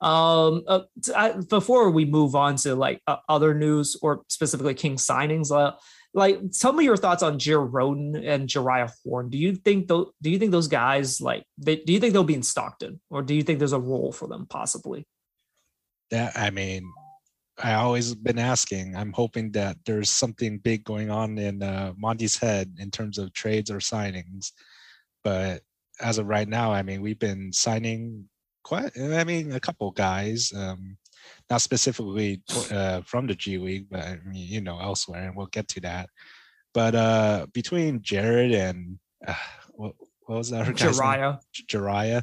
Um, 0.00 0.62
uh, 0.66 0.80
I, 1.14 1.32
before 1.32 1.90
we 1.90 2.04
move 2.04 2.34
on 2.34 2.56
to 2.56 2.74
like 2.74 3.02
uh, 3.06 3.16
other 3.28 3.54
news 3.54 3.96
or 4.00 4.22
specifically 4.28 4.74
King 4.74 4.96
signings, 4.96 5.54
uh, 5.54 5.76
like 6.14 6.40
tell 6.52 6.72
me 6.72 6.84
your 6.84 6.96
thoughts 6.96 7.22
on 7.22 7.38
Jared 7.38 7.70
Rhoden 7.70 8.26
and 8.26 8.48
Jeriah 8.48 8.90
Horne. 9.04 9.30
Do 9.30 9.38
you 9.38 9.54
think 9.54 9.88
though? 9.88 10.12
Do 10.22 10.30
you 10.30 10.38
think 10.38 10.50
those 10.52 10.68
guys 10.68 11.20
like? 11.20 11.44
They, 11.58 11.76
do 11.76 11.92
you 11.92 12.00
think 12.00 12.12
they'll 12.12 12.24
be 12.24 12.34
in 12.34 12.42
Stockton, 12.42 13.00
or 13.10 13.22
do 13.22 13.34
you 13.34 13.42
think 13.42 13.58
there's 13.58 13.72
a 13.72 13.80
role 13.80 14.12
for 14.12 14.26
them 14.26 14.46
possibly? 14.48 15.06
That 16.10 16.36
I 16.36 16.50
mean, 16.50 16.82
I 17.62 17.74
always 17.74 18.14
been 18.14 18.38
asking. 18.38 18.96
I'm 18.96 19.12
hoping 19.12 19.52
that 19.52 19.76
there's 19.86 20.10
something 20.10 20.58
big 20.58 20.82
going 20.82 21.10
on 21.10 21.38
in 21.38 21.62
uh, 21.62 21.92
Monte's 21.96 22.36
head 22.36 22.74
in 22.78 22.90
terms 22.90 23.18
of 23.18 23.32
trades 23.32 23.70
or 23.70 23.78
signings, 23.78 24.52
but 25.22 25.62
as 26.00 26.18
of 26.18 26.26
right 26.26 26.48
now, 26.48 26.72
I 26.72 26.82
mean, 26.82 27.02
we've 27.02 27.18
been 27.18 27.52
signing 27.52 28.24
quite 28.62 28.90
i 28.98 29.24
mean 29.24 29.52
a 29.52 29.60
couple 29.60 29.90
guys 29.90 30.52
um 30.54 30.96
not 31.48 31.60
specifically 31.60 32.42
uh, 32.70 33.00
from 33.02 33.26
the 33.26 33.34
g 33.34 33.58
league 33.58 33.86
but 33.90 34.00
i 34.00 34.18
mean 34.24 34.46
you 34.46 34.60
know 34.60 34.78
elsewhere 34.78 35.26
and 35.28 35.36
we'll 35.36 35.46
get 35.46 35.68
to 35.68 35.80
that 35.80 36.08
but 36.74 36.94
uh 36.94 37.46
between 37.52 38.02
jared 38.02 38.52
and 38.52 38.98
uh, 39.26 39.34
what, 39.72 39.94
what 40.26 40.38
was 40.38 40.50
that 40.50 40.66
Jeriah. 40.66 41.40
Jeriah. 41.66 42.22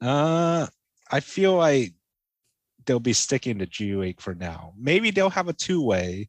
uh 0.00 0.66
i 1.10 1.20
feel 1.20 1.54
like 1.54 1.92
they'll 2.86 3.00
be 3.00 3.12
sticking 3.12 3.58
to 3.58 3.66
g 3.66 3.94
league 3.94 4.20
for 4.20 4.34
now 4.34 4.72
maybe 4.78 5.10
they'll 5.10 5.30
have 5.30 5.48
a 5.48 5.52
two-way 5.52 6.28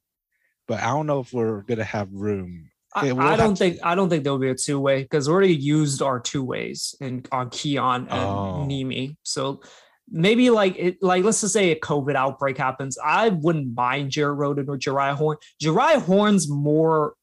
but 0.67 0.81
i 0.81 0.87
don't 0.87 1.07
know 1.07 1.19
if 1.19 1.33
we're 1.33 1.61
gonna 1.61 1.83
have 1.83 2.11
room 2.13 2.69
I, 2.95 3.11
I 3.11 3.35
don't 3.35 3.57
think 3.57 3.79
I 3.83 3.93
don't 3.93 4.09
think 4.09 4.23
there'll 4.23 4.39
be 4.39 4.49
a 4.49 4.55
two 4.55 4.79
way 4.79 5.03
because 5.03 5.27
we 5.27 5.33
already 5.33 5.55
used 5.55 6.01
our 6.01 6.19
two 6.19 6.43
ways 6.43 6.95
in 7.01 7.25
on 7.31 7.49
Keon 7.49 8.07
and 8.09 8.09
oh. 8.11 8.65
Nimi. 8.67 9.17
So 9.23 9.61
maybe 10.09 10.49
like 10.49 10.75
it, 10.77 10.97
like 11.01 11.23
let's 11.23 11.41
just 11.41 11.53
say 11.53 11.71
a 11.71 11.79
COVID 11.79 12.15
outbreak 12.15 12.57
happens. 12.57 12.97
I 13.03 13.29
wouldn't 13.29 13.75
mind 13.75 14.11
Jared 14.11 14.37
Rhoden 14.37 14.69
or 14.69 14.77
Jeriah 14.77 15.15
Horne. 15.15 15.37
Jeriah 15.61 16.01
Horne's 16.01 16.49
more 16.49 17.15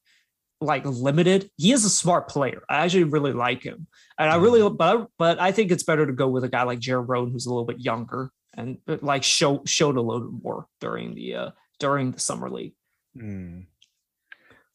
like 0.61 0.85
limited. 0.85 1.49
He 1.57 1.71
is 1.71 1.85
a 1.85 1.89
smart 1.89 2.29
player. 2.29 2.61
I 2.69 2.83
actually 2.83 3.05
really 3.05 3.33
like 3.33 3.63
him, 3.63 3.87
and 4.17 4.29
I 4.29 4.35
really 4.35 4.61
mm. 4.61 4.77
but 4.77 5.07
but 5.17 5.39
I 5.39 5.51
think 5.51 5.71
it's 5.71 5.83
better 5.83 6.05
to 6.05 6.13
go 6.13 6.27
with 6.27 6.43
a 6.43 6.49
guy 6.49 6.63
like 6.63 6.79
Jared 6.79 7.07
Rhoden 7.07 7.31
who's 7.31 7.47
a 7.47 7.49
little 7.49 7.65
bit 7.65 7.79
younger 7.79 8.31
and 8.55 8.77
like 8.87 9.23
show 9.23 9.63
showed 9.65 9.97
a 9.97 10.01
little 10.01 10.29
bit 10.29 10.43
more 10.43 10.67
during 10.79 11.15
the 11.15 11.35
uh 11.35 11.49
during 11.79 12.11
the 12.11 12.19
summer 12.19 12.49
league. 12.49 12.73
Mm. 13.17 13.65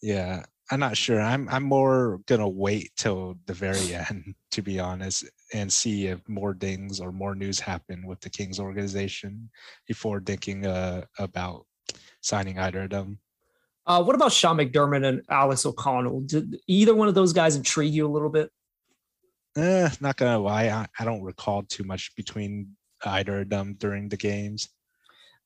Yeah, 0.03 0.45
I'm 0.71 0.81
not 0.81 0.97
sure. 0.97 1.21
I'm 1.21 1.49
I'm 1.49 1.63
more 1.63 2.21
gonna 2.27 2.49
wait 2.49 2.91
till 2.97 3.37
the 3.47 3.55
very 3.55 3.95
end, 3.95 4.35
to 4.51 4.63
be 4.63 4.79
honest, 4.79 5.25
and 5.55 5.73
see 5.73 6.07
if 6.09 6.27
more 6.29 6.55
things 6.55 7.01
or 7.01 7.11
more 7.11 7.35
news 7.35 7.59
happen 7.59 8.07
with 8.07 8.21
the 8.21 8.31
Kings 8.31 8.61
organization 8.61 9.51
before 9.87 10.21
thinking 10.21 10.67
uh, 10.67 11.05
about 11.19 11.65
signing 12.21 12.59
either 12.59 12.83
of 12.83 12.91
them. 12.91 13.19
Uh, 13.87 14.03
what 14.03 14.15
about 14.15 14.33
Sean 14.33 14.59
McDermott 14.59 15.07
and 15.07 15.23
Alex 15.31 15.65
O'Connell? 15.65 16.21
Did 16.21 16.61
either 16.67 16.95
one 16.95 17.09
of 17.09 17.15
those 17.15 17.33
guys 17.33 17.57
intrigue 17.57 17.95
you 17.95 18.07
a 18.07 18.13
little 18.13 18.29
bit? 18.29 18.51
Eh, 19.57 19.89
not 20.01 20.17
gonna 20.17 20.39
lie, 20.39 20.69
I, 20.69 20.87
I 20.99 21.05
don't 21.05 21.23
recall 21.23 21.63
too 21.63 21.85
much 21.85 22.15
between 22.15 22.77
either 23.05 23.41
of 23.41 23.49
them 23.49 23.75
during 23.79 24.11
the 24.11 24.17
games. 24.19 24.69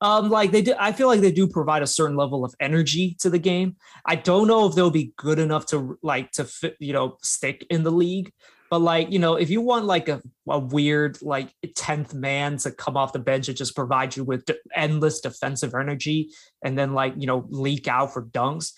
Um, 0.02 0.30
like 0.30 0.50
they 0.50 0.62
do, 0.62 0.74
I 0.80 0.90
feel 0.90 1.06
like 1.06 1.20
they 1.20 1.30
do 1.30 1.46
provide 1.46 1.80
a 1.80 1.86
certain 1.86 2.16
level 2.16 2.44
of 2.44 2.56
energy 2.58 3.16
to 3.20 3.30
the 3.30 3.38
game. 3.38 3.76
I 4.04 4.16
don't 4.16 4.48
know 4.48 4.66
if 4.66 4.74
they'll 4.74 4.90
be 4.90 5.12
good 5.16 5.38
enough 5.38 5.66
to 5.66 5.96
like 6.02 6.32
to 6.32 6.44
fit, 6.44 6.76
you 6.80 6.92
know, 6.92 7.18
stick 7.22 7.64
in 7.70 7.84
the 7.84 7.92
league. 7.92 8.32
But 8.68 8.80
like, 8.80 9.12
you 9.12 9.20
know, 9.20 9.36
if 9.36 9.48
you 9.48 9.60
want 9.60 9.84
like 9.84 10.08
a, 10.08 10.20
a 10.48 10.58
weird 10.58 11.22
like 11.22 11.50
tenth 11.76 12.14
man 12.14 12.56
to 12.58 12.72
come 12.72 12.96
off 12.96 13.12
the 13.12 13.20
bench 13.20 13.46
and 13.46 13.56
just 13.56 13.76
provide 13.76 14.16
you 14.16 14.24
with 14.24 14.44
endless 14.74 15.20
defensive 15.20 15.72
energy, 15.72 16.30
and 16.64 16.76
then 16.76 16.94
like 16.94 17.14
you 17.16 17.28
know 17.28 17.46
leak 17.50 17.86
out 17.86 18.12
for 18.12 18.24
dunks. 18.24 18.72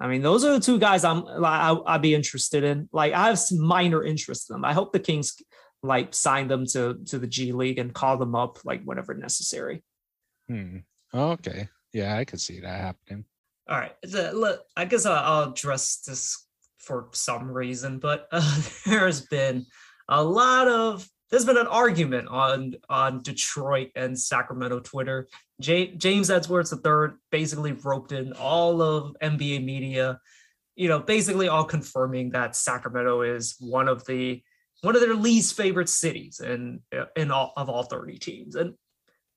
I 0.00 0.08
mean, 0.08 0.22
those 0.22 0.42
are 0.42 0.54
the 0.54 0.60
two 0.60 0.78
guys 0.78 1.04
I'm 1.04 1.26
I, 1.26 1.76
I'd 1.84 2.00
be 2.00 2.14
interested 2.14 2.64
in. 2.64 2.88
Like, 2.92 3.12
I 3.12 3.26
have 3.26 3.40
minor 3.50 4.02
interest 4.02 4.48
in 4.48 4.54
them. 4.54 4.64
I 4.64 4.72
hope 4.72 4.94
the 4.94 5.00
Kings 5.00 5.36
like 5.82 6.14
sign 6.14 6.48
them 6.48 6.64
to 6.68 6.98
to 7.08 7.18
the 7.18 7.26
G 7.26 7.52
League 7.52 7.78
and 7.78 7.92
call 7.92 8.16
them 8.16 8.34
up 8.34 8.64
like 8.64 8.82
whenever 8.84 9.12
necessary. 9.12 9.82
Hmm. 10.52 10.76
Okay. 11.14 11.68
Yeah, 11.94 12.16
I 12.16 12.26
could 12.26 12.40
see 12.40 12.60
that 12.60 12.80
happening. 12.80 13.24
All 13.68 13.78
right. 13.78 13.94
Look, 14.04 14.60
I 14.76 14.84
guess 14.84 15.06
I'll 15.06 15.50
address 15.50 16.02
this 16.06 16.46
for 16.78 17.08
some 17.12 17.50
reason, 17.50 17.98
but 17.98 18.26
uh, 18.32 18.62
there's 18.84 19.22
been 19.22 19.64
a 20.08 20.22
lot 20.22 20.68
of 20.68 21.08
there's 21.30 21.46
been 21.46 21.56
an 21.56 21.68
argument 21.68 22.28
on 22.28 22.74
on 22.90 23.22
Detroit 23.22 23.88
and 23.96 24.18
Sacramento 24.18 24.80
Twitter. 24.80 25.28
J- 25.58 25.94
James 25.96 26.30
Edwards 26.30 26.72
III 26.72 27.16
basically 27.30 27.72
roped 27.72 28.12
in 28.12 28.34
all 28.34 28.82
of 28.82 29.16
NBA 29.22 29.64
media, 29.64 30.20
you 30.76 30.88
know, 30.90 30.98
basically 30.98 31.48
all 31.48 31.64
confirming 31.64 32.30
that 32.32 32.56
Sacramento 32.56 33.22
is 33.22 33.56
one 33.58 33.88
of 33.88 34.04
the 34.04 34.42
one 34.82 34.96
of 34.96 35.00
their 35.00 35.14
least 35.14 35.56
favorite 35.56 35.88
cities 35.88 36.40
in 36.40 36.80
in 37.16 37.30
all 37.30 37.54
of 37.56 37.70
all 37.70 37.84
30 37.84 38.18
teams. 38.18 38.54
And 38.54 38.74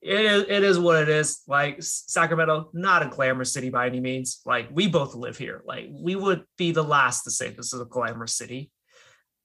it 0.06 0.24
is 0.24 0.42
it 0.48 0.62
is 0.62 0.78
what 0.78 1.02
it 1.02 1.08
is. 1.08 1.42
Like 1.48 1.78
Sacramento, 1.80 2.70
not 2.72 3.02
a 3.02 3.08
glamorous 3.08 3.52
city 3.52 3.70
by 3.70 3.86
any 3.86 4.00
means. 4.00 4.40
Like 4.46 4.68
we 4.70 4.86
both 4.86 5.14
live 5.14 5.36
here. 5.36 5.62
Like 5.64 5.88
we 5.90 6.14
would 6.14 6.44
be 6.56 6.70
the 6.70 6.84
last 6.84 7.24
to 7.24 7.30
say 7.30 7.50
this 7.50 7.72
is 7.72 7.80
a 7.80 7.84
glamorous 7.84 8.36
city. 8.36 8.70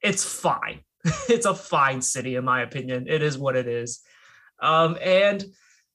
It's 0.02 0.24
fine. 0.24 0.82
it's 1.30 1.48
a 1.48 1.56
fine 1.56 2.02
city, 2.02 2.36
in 2.36 2.46
my 2.46 2.62
opinion. 2.62 3.08
It 3.08 3.24
is 3.24 3.38
what 3.38 3.56
it 3.56 3.68
is. 3.68 4.02
Um, 4.62 4.98
and 5.02 5.44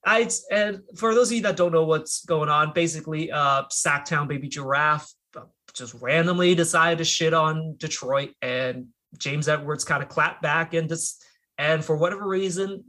I 0.04 0.28
and 0.50 0.82
for 0.96 1.14
those 1.14 1.30
of 1.30 1.36
you 1.36 1.42
that 1.42 1.56
don't 1.56 1.72
know 1.72 1.84
what's 1.84 2.24
going 2.24 2.48
on, 2.48 2.72
basically, 2.72 3.30
uh, 3.30 3.64
Sacktown 3.64 4.26
Baby 4.26 4.48
Giraffe 4.48 5.08
uh, 5.36 5.42
just 5.74 5.94
randomly 5.94 6.56
decided 6.56 6.98
to 6.98 7.04
shit 7.04 7.34
on 7.34 7.76
Detroit, 7.78 8.30
and 8.42 8.88
James 9.16 9.48
Edwards 9.48 9.84
kind 9.84 10.02
of 10.02 10.08
clapped 10.08 10.42
back 10.42 10.74
and 10.74 10.88
just 10.88 11.24
and 11.58 11.84
for 11.84 11.96
whatever 11.96 12.26
reason, 12.26 12.84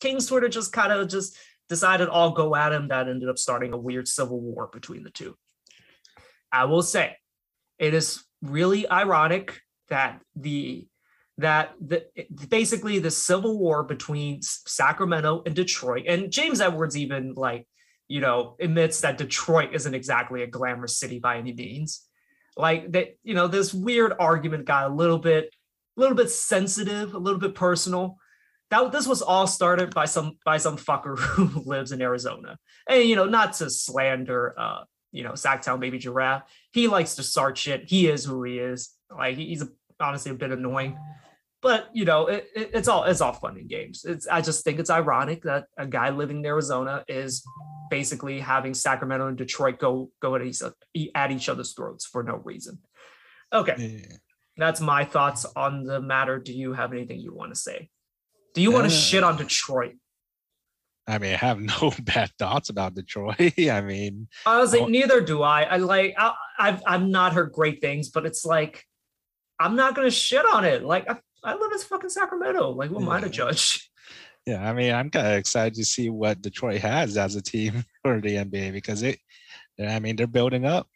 King's 0.00 0.30
of 0.30 0.50
just 0.50 0.72
kind 0.72 0.92
of 0.92 1.08
just 1.08 1.36
decided 1.68 2.08
all 2.08 2.32
go 2.32 2.54
at 2.54 2.72
him. 2.72 2.88
That 2.88 3.08
ended 3.08 3.28
up 3.28 3.38
starting 3.38 3.72
a 3.72 3.78
weird 3.78 4.08
civil 4.08 4.40
war 4.40 4.68
between 4.72 5.02
the 5.02 5.10
two. 5.10 5.36
I 6.52 6.64
will 6.64 6.82
say, 6.82 7.16
it 7.78 7.94
is 7.94 8.24
really 8.42 8.88
ironic 8.90 9.60
that 9.88 10.20
the 10.36 10.86
that 11.38 11.72
the 11.80 12.04
basically 12.48 12.98
the 12.98 13.10
civil 13.10 13.58
war 13.58 13.82
between 13.82 14.42
Sacramento 14.42 15.42
and 15.46 15.54
Detroit, 15.54 16.04
and 16.06 16.30
James 16.30 16.60
Edwards 16.60 16.96
even 16.96 17.34
like 17.34 17.66
you 18.08 18.20
know 18.20 18.56
admits 18.60 19.00
that 19.00 19.18
Detroit 19.18 19.70
isn't 19.72 19.94
exactly 19.94 20.42
a 20.42 20.46
glamorous 20.46 20.98
city 20.98 21.18
by 21.18 21.38
any 21.38 21.52
means. 21.54 22.06
Like 22.56 22.92
that, 22.92 23.16
you 23.22 23.34
know, 23.34 23.46
this 23.46 23.72
weird 23.72 24.12
argument 24.18 24.66
got 24.66 24.90
a 24.90 24.94
little 24.94 25.18
bit, 25.18 25.54
a 25.96 26.00
little 26.00 26.16
bit 26.16 26.30
sensitive, 26.30 27.14
a 27.14 27.18
little 27.18 27.40
bit 27.40 27.54
personal. 27.54 28.18
That 28.70 28.92
this 28.92 29.06
was 29.06 29.22
all 29.22 29.46
started 29.46 29.92
by 29.94 30.04
some 30.04 30.38
by 30.44 30.58
some 30.58 30.76
fucker 30.76 31.18
who 31.18 31.62
lives 31.64 31.92
in 31.92 32.00
Arizona, 32.00 32.58
and 32.88 33.04
you 33.04 33.16
know, 33.16 33.26
not 33.26 33.54
to 33.54 33.70
slander, 33.70 34.54
uh, 34.58 34.84
you 35.12 35.24
know, 35.24 35.32
Sacktown 35.32 35.80
Baby 35.80 35.98
Giraffe. 35.98 36.42
He 36.72 36.88
likes 36.88 37.16
to 37.16 37.22
start 37.22 37.58
shit. 37.58 37.88
He 37.88 38.08
is 38.08 38.24
who 38.24 38.44
he 38.44 38.58
is. 38.58 38.90
Like 39.10 39.36
he's 39.36 39.62
a, 39.62 39.68
honestly 40.00 40.30
a 40.30 40.34
bit 40.34 40.52
annoying 40.52 40.96
but 41.62 41.88
you 41.92 42.04
know 42.04 42.26
it, 42.26 42.48
it, 42.54 42.70
it's 42.74 42.88
all 42.88 43.04
it's 43.04 43.20
all 43.20 43.32
fun 43.32 43.56
and 43.56 43.68
games 43.68 44.04
it's 44.04 44.26
i 44.26 44.40
just 44.40 44.64
think 44.64 44.78
it's 44.78 44.90
ironic 44.90 45.42
that 45.42 45.66
a 45.76 45.86
guy 45.86 46.10
living 46.10 46.38
in 46.38 46.46
arizona 46.46 47.04
is 47.08 47.42
basically 47.90 48.40
having 48.40 48.74
sacramento 48.74 49.28
and 49.28 49.36
detroit 49.36 49.78
go 49.78 50.10
go 50.20 50.34
at 50.34 50.42
each, 50.42 50.62
at 51.14 51.30
each 51.30 51.48
other's 51.48 51.72
throats 51.72 52.06
for 52.06 52.22
no 52.22 52.36
reason 52.36 52.78
okay 53.52 53.74
yeah. 53.78 54.16
that's 54.56 54.80
my 54.80 55.04
thoughts 55.04 55.44
on 55.56 55.84
the 55.84 56.00
matter 56.00 56.38
do 56.38 56.52
you 56.52 56.72
have 56.72 56.92
anything 56.92 57.18
you 57.18 57.34
want 57.34 57.52
to 57.52 57.58
say 57.58 57.88
do 58.54 58.62
you 58.62 58.70
want 58.70 58.88
to 58.88 58.94
uh, 58.94 58.98
shit 58.98 59.22
on 59.22 59.36
detroit 59.36 59.94
I 61.06 61.18
mean, 61.18 61.34
I 61.34 61.38
have 61.38 61.60
no 61.80 61.92
bad 62.02 62.30
thoughts 62.38 62.68
about 62.68 62.94
Detroit. 62.94 63.36
I 63.58 63.80
mean, 63.80 64.28
I 64.46 64.60
was 64.60 64.72
honestly, 64.74 64.92
neither 64.92 65.20
do 65.20 65.42
I. 65.42 65.62
I 65.62 65.76
like, 65.78 66.14
I, 66.16 66.34
I've, 66.56 66.82
I've 66.86 67.02
not 67.02 67.32
heard 67.32 67.50
great 67.52 67.80
things, 67.80 68.10
but 68.10 68.26
it's 68.26 68.44
like, 68.44 68.84
I'm 69.58 69.74
not 69.74 69.96
gonna 69.96 70.10
shit 70.10 70.44
on 70.52 70.64
it. 70.64 70.84
Like, 70.84 71.10
I 71.10 71.18
I 71.42 71.54
live 71.54 71.72
in 71.72 71.78
fucking 71.78 72.10
Sacramento. 72.10 72.70
Like, 72.70 72.90
what 72.90 73.00
yeah. 73.00 73.06
am 73.06 73.12
I 73.12 73.20
to 73.20 73.28
judge? 73.28 73.86
Yeah, 74.46 74.68
I 74.68 74.72
mean, 74.72 74.92
I'm 74.94 75.10
kind 75.10 75.26
of 75.26 75.34
excited 75.34 75.74
to 75.74 75.84
see 75.84 76.08
what 76.08 76.40
Detroit 76.40 76.80
has 76.80 77.18
as 77.18 77.36
a 77.36 77.42
team 77.42 77.84
for 78.02 78.22
the 78.22 78.36
NBA 78.36 78.72
because 78.72 79.02
it, 79.02 79.18
I 79.78 80.00
mean, 80.00 80.16
they're 80.16 80.26
building 80.26 80.64
up. 80.64 80.88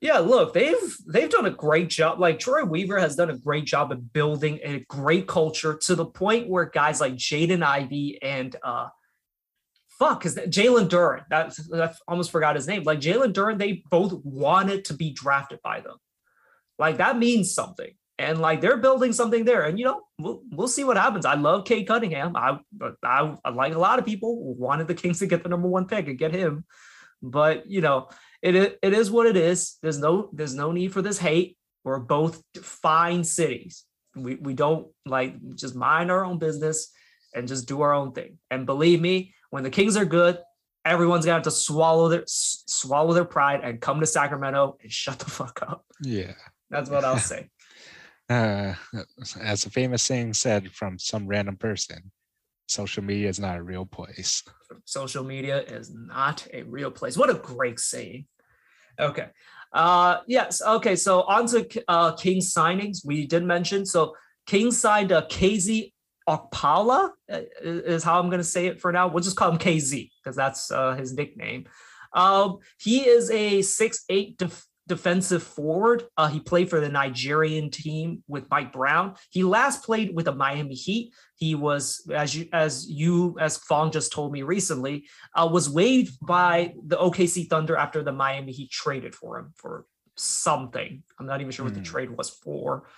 Yeah, 0.00 0.18
look, 0.18 0.54
they've 0.54 0.96
they've 1.06 1.30
done 1.30 1.46
a 1.46 1.50
great 1.50 1.88
job. 1.88 2.20
Like 2.20 2.38
Troy 2.38 2.64
Weaver 2.64 2.98
has 3.00 3.16
done 3.16 3.30
a 3.30 3.36
great 3.36 3.64
job 3.64 3.90
of 3.90 4.12
building 4.12 4.60
a 4.62 4.84
great 4.88 5.26
culture 5.26 5.76
to 5.86 5.94
the 5.96 6.06
point 6.06 6.48
where 6.48 6.66
guys 6.66 7.00
like 7.00 7.14
Jaden 7.14 7.64
Ivey 7.64 8.18
and 8.22 8.54
uh 8.62 8.88
fuck, 9.98 10.24
is 10.24 10.36
that 10.36 10.50
Jalen 10.50 10.88
Duren? 10.88 11.24
That 11.30 11.58
I 11.74 11.92
almost 12.06 12.30
forgot 12.30 12.54
his 12.54 12.68
name. 12.68 12.84
Like 12.84 13.00
Jalen 13.00 13.32
Duren, 13.32 13.58
they 13.58 13.82
both 13.90 14.12
wanted 14.24 14.84
to 14.86 14.94
be 14.94 15.10
drafted 15.10 15.58
by 15.64 15.80
them. 15.80 15.96
Like 16.78 16.98
that 16.98 17.18
means 17.18 17.52
something 17.52 17.92
and 18.18 18.40
like 18.40 18.60
they're 18.60 18.76
building 18.76 19.12
something 19.12 19.44
there. 19.44 19.62
And 19.62 19.78
you 19.78 19.84
know, 19.84 20.02
we'll 20.18 20.42
we'll 20.50 20.68
see 20.68 20.84
what 20.84 20.96
happens. 20.96 21.24
I 21.24 21.34
love 21.34 21.64
Cade 21.64 21.86
Cunningham. 21.86 22.36
I, 22.36 22.58
I 23.02 23.50
like 23.50 23.74
a 23.74 23.78
lot 23.78 23.98
of 23.98 24.04
people 24.04 24.54
wanted 24.54 24.88
the 24.88 24.94
Kings 24.94 25.20
to 25.20 25.26
get 25.26 25.42
the 25.42 25.48
number 25.48 25.68
one 25.68 25.86
pick 25.86 26.08
and 26.08 26.18
get 26.18 26.34
him, 26.34 26.64
but 27.22 27.68
you 27.70 27.80
know, 27.80 28.08
it 28.42 28.78
it 28.82 28.92
is 28.92 29.10
what 29.10 29.26
it 29.26 29.36
is. 29.36 29.76
There's 29.82 29.98
no 29.98 30.30
there's 30.32 30.54
no 30.54 30.72
need 30.72 30.92
for 30.92 31.02
this 31.02 31.18
hate. 31.18 31.56
We're 31.84 31.98
both 31.98 32.42
fine 32.62 33.24
cities. 33.24 33.84
We 34.14 34.36
we 34.36 34.54
don't 34.54 34.88
like 35.06 35.34
just 35.54 35.74
mind 35.74 36.10
our 36.10 36.24
own 36.24 36.38
business 36.38 36.90
and 37.34 37.48
just 37.48 37.68
do 37.68 37.80
our 37.82 37.92
own 37.92 38.12
thing. 38.12 38.38
And 38.50 38.66
believe 38.66 39.00
me, 39.00 39.34
when 39.50 39.62
the 39.62 39.70
Kings 39.70 39.96
are 39.96 40.04
good, 40.04 40.38
everyone's 40.84 41.24
gonna 41.24 41.36
have 41.36 41.42
to 41.44 41.50
swallow 41.50 42.08
their 42.08 42.24
swallow 42.26 43.12
their 43.12 43.24
pride 43.24 43.60
and 43.62 43.80
come 43.80 44.00
to 44.00 44.06
Sacramento 44.06 44.78
and 44.82 44.92
shut 44.92 45.18
the 45.18 45.30
fuck 45.30 45.60
up. 45.62 45.84
Yeah. 46.02 46.34
That's 46.70 46.90
what 46.90 47.04
I'll 47.04 47.18
say 47.18 47.48
uh, 48.28 48.74
as 49.40 49.66
a 49.66 49.70
famous 49.70 50.02
saying 50.02 50.34
said 50.34 50.70
from 50.72 50.98
some 50.98 51.26
random 51.26 51.56
person, 51.56 52.10
social 52.68 53.02
media 53.02 53.28
is 53.28 53.40
not 53.40 53.58
a 53.58 53.62
real 53.62 53.84
place. 53.84 54.42
Social 54.84 55.24
media 55.24 55.62
is 55.62 55.92
not 55.92 56.46
a 56.52 56.62
real 56.62 56.90
place. 56.90 57.16
What 57.16 57.30
a 57.30 57.34
great 57.34 57.80
saying. 57.80 58.26
Okay. 59.00 59.28
Uh, 59.72 60.18
yes. 60.26 60.62
Okay. 60.62 60.96
So 60.96 61.22
on 61.22 61.46
to 61.48 61.66
uh, 61.88 62.12
King 62.12 62.40
signings. 62.40 63.04
We 63.04 63.26
did 63.26 63.44
mention. 63.44 63.84
So 63.84 64.14
King 64.46 64.70
signed 64.70 65.12
a 65.12 65.18
uh, 65.18 65.28
KZ 65.28 65.92
Okpala 66.28 67.10
uh, 67.32 67.40
is 67.62 68.04
how 68.04 68.18
I'm 68.18 68.28
going 68.28 68.38
to 68.40 68.44
say 68.44 68.66
it 68.66 68.80
for 68.80 68.92
now. 68.92 69.08
We'll 69.08 69.22
just 69.22 69.36
call 69.36 69.50
him 69.50 69.58
KZ 69.58 70.10
because 70.22 70.36
that's 70.36 70.70
uh, 70.70 70.94
his 70.94 71.14
nickname. 71.14 71.66
Um, 72.12 72.58
he 72.78 73.00
is 73.00 73.30
a 73.30 73.62
six 73.62 74.04
eight 74.08 74.38
def- 74.38 74.66
defensive 74.88 75.42
forward. 75.42 76.04
Uh, 76.16 76.28
he 76.28 76.40
played 76.40 76.68
for 76.68 76.80
the 76.80 76.88
Nigerian 76.88 77.70
team 77.70 78.24
with 78.26 78.50
Mike 78.50 78.72
Brown. 78.72 79.14
He 79.30 79.44
last 79.44 79.84
played 79.84 80.14
with 80.14 80.24
the 80.24 80.34
Miami 80.34 80.74
Heat. 80.74 81.12
He 81.36 81.54
was, 81.54 82.02
as 82.12 82.34
you 82.34 82.48
as 82.52 82.90
you 82.90 83.36
as 83.38 83.58
Fong 83.58 83.92
just 83.92 84.12
told 84.12 84.32
me 84.32 84.42
recently, 84.42 85.06
uh, 85.34 85.48
was 85.50 85.70
waived 85.70 86.18
by 86.26 86.74
the 86.84 86.96
OKC 86.96 87.48
Thunder 87.48 87.76
after 87.76 88.02
the 88.02 88.12
Miami 88.12 88.52
Heat 88.52 88.70
traded 88.70 89.14
for 89.14 89.38
him 89.38 89.52
for 89.54 89.84
something. 90.16 91.02
I'm 91.20 91.26
not 91.26 91.40
even 91.40 91.52
sure 91.52 91.64
mm. 91.64 91.68
what 91.68 91.74
the 91.74 91.80
hmm. 91.80 91.86
trade 91.86 92.16
was 92.16 92.30
for. 92.30 92.88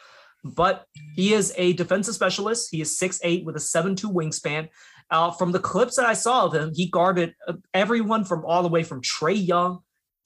But 0.43 0.87
he 1.17 1.35
is 1.35 1.53
a 1.59 1.75
defensive 1.75 2.15
specialist. 2.15 2.69
He 2.71 2.81
is 2.81 2.99
6'8 2.99 3.45
with 3.45 3.57
a 3.57 3.59
7'2 3.59 4.05
wingspan. 4.05 4.69
Uh, 5.11 5.31
from 5.33 5.53
the 5.53 5.59
clips 5.59 5.97
that 5.97 6.07
I 6.07 6.15
saw 6.15 6.47
of 6.47 6.55
him, 6.55 6.73
he 6.75 6.89
guarded 6.89 7.35
uh, 7.47 7.55
everyone 7.75 8.25
from 8.25 8.45
all 8.47 8.63
the 8.63 8.69
way 8.69 8.83
from 8.83 9.03
Trae 9.03 9.47
Young 9.47 9.81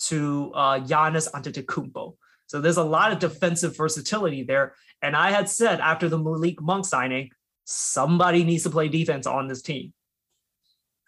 to 0.09 0.53
uh, 0.55 0.81
Giannis 0.81 1.31
Antetokounmpo. 1.31 2.15
So 2.47 2.61
there's 2.61 2.77
a 2.77 2.85
lot 2.85 3.13
of 3.13 3.19
defensive 3.19 3.77
versatility 3.77 4.43
there. 4.43 4.75
And 5.03 5.17
I 5.17 5.31
had 5.31 5.49
said 5.49 5.81
after 5.81 6.09
the 6.09 6.19
Malik 6.19 6.61
Monk 6.61 6.85
signing, 6.85 7.31
somebody 7.65 8.45
needs 8.45 8.63
to 8.65 8.71
play 8.71 8.89
defense 8.89 9.27
on 9.27 9.49
this 9.49 9.63
team. 9.63 9.93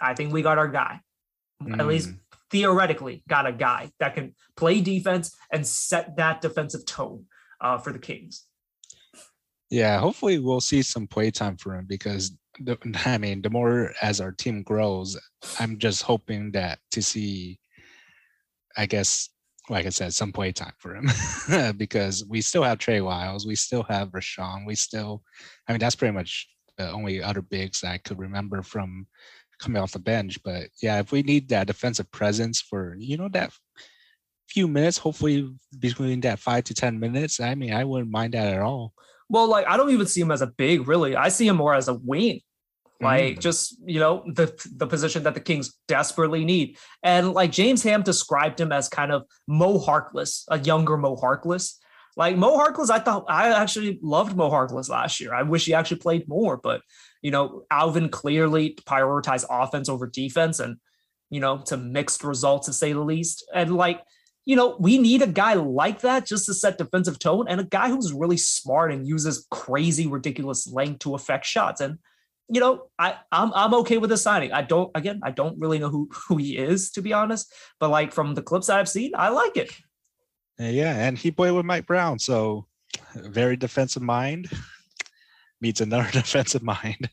I 0.01 0.15
think 0.15 0.33
we 0.33 0.43
got 0.43 0.59
our 0.59 0.69
guy. 0.69 1.01
Mm. 1.63 1.79
At 1.79 1.87
least 1.87 2.11
hmm. 2.11 2.17
theoretically, 2.51 3.23
got 3.29 3.47
a 3.47 3.53
guy 3.53 3.91
that 3.99 4.15
can 4.15 4.35
play 4.57 4.81
defense 4.81 5.35
and 5.51 5.67
set 5.67 6.17
that 6.17 6.43
defensive 6.43 6.85
tone 6.85 7.25
uh, 7.61 7.79
for 7.79 7.93
the 7.93 7.99
Kings. 7.99 8.45
Yeah, 9.71 9.99
hopefully 9.99 10.39
we'll 10.39 10.61
see 10.61 10.83
some 10.83 11.07
play 11.07 11.31
time 11.31 11.57
for 11.57 11.75
him 11.75 11.87
because 11.89 12.37
the, 12.61 12.79
I 13.07 13.19
mean, 13.19 13.43
the 13.43 13.51
more 13.51 13.93
as 14.03 14.21
our 14.21 14.33
team 14.33 14.63
grows, 14.63 15.17
I'm 15.59 15.79
just 15.79 16.03
hoping 16.03 16.53
that 16.53 16.79
to 16.93 17.03
see 17.03 17.59
I 18.77 18.87
guess, 18.87 19.29
like 19.69 19.87
I 19.87 19.91
said, 19.91 20.15
some 20.15 20.33
play 20.33 20.53
time 20.53 20.75
for 20.79 20.95
him 20.95 21.77
because 21.77 22.25
we 22.29 22.41
still 22.41 22.63
have 22.63 22.79
Trey 22.79 23.01
Lyles, 23.01 23.47
we 23.47 23.57
still 23.57 23.83
have 23.85 24.11
Richaun, 24.11 24.67
we 24.67 24.75
still, 24.75 25.23
I 25.69 25.73
mean, 25.73 25.81
that's 25.81 25.97
pretty 25.97 26.15
much 26.15 26.49
the 26.77 26.91
only 26.91 27.23
other 27.23 27.43
bigs 27.43 27.83
I 27.83 27.99
could 27.99 28.19
remember 28.19 28.63
from 28.63 29.07
coming 29.59 29.81
off 29.81 29.93
the 29.93 29.99
bench. 29.99 30.39
But 30.43 30.69
yeah, 30.83 30.99
if 30.99 31.13
we 31.13 31.23
need 31.23 31.49
that 31.49 31.67
defensive 31.67 32.11
presence 32.11 32.61
for, 32.61 32.97
you 32.99 33.17
know, 33.17 33.29
that 33.31 33.53
few 34.49 34.69
minutes, 34.69 34.99
hopefully 34.99 35.51
between 35.79 36.21
that 36.21 36.39
five 36.39 36.65
to 36.65 36.75
10 36.75 37.01
minutes, 37.01 37.41
I 37.41 37.55
mean, 37.55 37.73
I 37.73 37.85
wouldn't 37.85 38.11
mind 38.11 38.35
that 38.35 38.53
at 38.53 38.61
all. 38.61 38.93
Well, 39.29 39.49
like 39.49 39.67
I 39.67 39.77
don't 39.77 39.91
even 39.91 40.07
see 40.07 40.21
him 40.21 40.31
as 40.31 40.43
a 40.43 40.47
big, 40.47 40.87
really. 40.87 41.17
I 41.17 41.29
see 41.31 41.49
him 41.49 41.57
more 41.57 41.75
as 41.75 41.89
a 41.89 41.95
wing 41.95 42.41
like 43.01 43.37
mm. 43.37 43.41
just 43.41 43.77
you 43.85 44.01
know 44.01 44.25
the 44.27 44.53
the 44.75 44.87
position 44.87 45.23
that 45.25 45.35
the 45.35 45.41
Kings 45.41 45.75
desperately 45.89 46.45
need. 46.45 46.79
And 47.03 47.33
like 47.33 47.53
James 47.53 47.83
Ham 47.83 48.03
described 48.03 48.61
him 48.61 48.73
as 48.73 48.89
kind 48.89 49.13
of 49.13 49.25
Mo 49.47 49.79
Harkless, 49.79 50.45
a 50.49 50.59
younger 50.59 50.97
Mo 50.97 51.17
Harkless. 51.17 51.75
Like 52.17 52.37
Mo 52.37 52.57
Harkless, 52.59 52.89
I 52.89 52.99
thought 52.99 53.27
I 53.29 53.51
actually 53.51 53.99
loved 54.03 54.35
Mo 54.37 54.51
Harkless 54.51 54.89
last 54.89 55.21
year. 55.21 55.35
I 55.35 55.43
wish 55.43 55.67
he 55.67 55.75
actually 55.75 55.99
played 55.99 56.27
more, 56.29 56.57
but 56.57 56.81
you 57.23 57.31
know 57.31 57.65
Alvin 57.71 58.09
clearly 58.09 58.79
prioritized 58.87 59.45
offense 59.51 59.89
over 59.89 60.07
defense, 60.07 60.59
and 60.59 60.77
you 61.29 61.41
know 61.41 61.59
to 61.67 61.77
mixed 61.77 62.25
results 62.25 62.67
to 62.67 62.73
say 62.73 62.93
the 62.93 63.01
least. 63.01 63.45
And 63.55 63.77
like 63.77 64.03
you 64.47 64.55
know, 64.55 64.77
we 64.79 64.97
need 64.97 65.23
a 65.23 65.27
guy 65.27 65.55
like 65.55 66.03
that 66.03 66.25
just 66.25 66.47
to 66.47 66.55
set 66.55 66.79
defensive 66.79 67.19
tone 67.19 67.47
and 67.49 67.61
a 67.61 67.65
guy 67.65 67.89
who's 67.89 68.13
really 68.13 68.37
smart 68.37 68.93
and 68.93 69.07
uses 69.07 69.45
crazy, 69.51 70.07
ridiculous 70.07 70.73
length 70.73 71.01
to 71.01 71.17
affect 71.17 71.45
shots. 71.45 71.81
And 71.81 71.99
you 72.49 72.61
know, 72.61 72.89
I 72.99 73.17
I'm 73.33 73.53
I'm 73.55 73.75
okay 73.75 73.99
with 73.99 74.11
the 74.11 74.17
signing. 74.17 74.53
I 74.53 74.63
don't 74.63 74.91
again, 74.95 75.21
I 75.23 75.31
don't 75.31 75.59
really 75.59 75.79
know 75.79 75.89
who 75.89 76.09
who 76.29 76.37
he 76.37 76.57
is 76.57 76.91
to 76.93 77.03
be 77.03 77.13
honest, 77.13 77.53
but 77.81 77.91
like 77.91 78.13
from 78.13 78.35
the 78.35 78.43
clips 78.43 78.69
I've 78.69 78.89
seen, 78.89 79.13
I 79.15 79.29
like 79.29 79.57
it. 79.57 79.71
Yeah, 80.59 80.95
and 80.97 81.19
he 81.19 81.31
played 81.31 81.51
with 81.51 81.67
Mike 81.67 81.87
Brown, 81.87 82.19
so 82.19 82.67
very 83.15 83.57
defensive 83.57 84.03
mind. 84.03 84.49
meets 85.61 85.81
another 85.81 86.11
defensive 86.13 86.63
mind. 86.63 87.11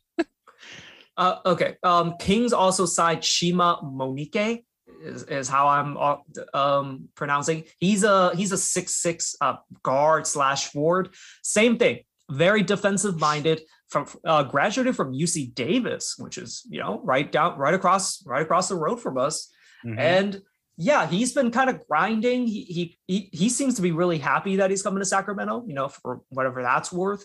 Uh, 1.15 1.37
okay. 1.45 1.75
Um, 1.83 2.15
Kings 2.19 2.53
also 2.53 2.85
signed 2.85 3.21
Chima 3.21 3.83
Moneke. 3.83 4.63
Is, 5.01 5.23
is 5.23 5.49
how 5.49 5.67
I'm 5.67 5.97
uh, 5.97 6.17
um, 6.53 7.09
pronouncing. 7.15 7.65
He's 7.77 8.05
a 8.05 8.33
he's 8.35 8.53
a 8.53 8.57
six 8.57 8.95
six 8.95 9.35
uh, 9.41 9.55
guard 9.81 10.25
slash 10.25 10.67
forward. 10.67 11.13
Same 11.41 11.77
thing. 11.77 11.99
Very 12.31 12.63
defensive 12.63 13.19
minded. 13.19 13.63
From 13.93 14.07
uh, 14.25 14.41
graduated 14.43 14.95
from 14.95 15.13
UC 15.13 15.53
Davis, 15.53 16.15
which 16.17 16.39
is 16.39 16.63
you 16.67 16.79
know 16.79 16.99
right 17.03 17.31
down 17.31 17.59
right 17.59 17.75
across 17.75 18.25
right 18.25 18.41
across 18.41 18.67
the 18.67 18.75
road 18.75 18.99
from 18.99 19.19
us. 19.19 19.51
Mm-hmm. 19.85 19.99
And 19.99 20.41
yeah, 20.77 21.05
he's 21.05 21.33
been 21.33 21.51
kind 21.51 21.69
of 21.69 21.87
grinding. 21.87 22.47
He, 22.47 22.63
he 22.63 22.97
he 23.05 23.29
he 23.31 23.49
seems 23.49 23.75
to 23.75 23.83
be 23.83 23.91
really 23.91 24.17
happy 24.17 24.55
that 24.55 24.71
he's 24.71 24.81
coming 24.81 24.99
to 24.99 25.05
Sacramento. 25.05 25.63
You 25.67 25.75
know 25.75 25.89
for 25.89 26.21
whatever 26.29 26.63
that's 26.63 26.91
worth. 26.91 27.23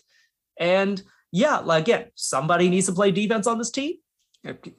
And 0.61 1.03
yeah, 1.33 1.59
like 1.59 1.85
again, 1.85 2.11
somebody 2.15 2.69
needs 2.69 2.87
to 2.87 2.93
play 2.93 3.13
defense 3.13 3.47
on 3.47 3.57
this 3.57 3.71
team. 3.71 3.95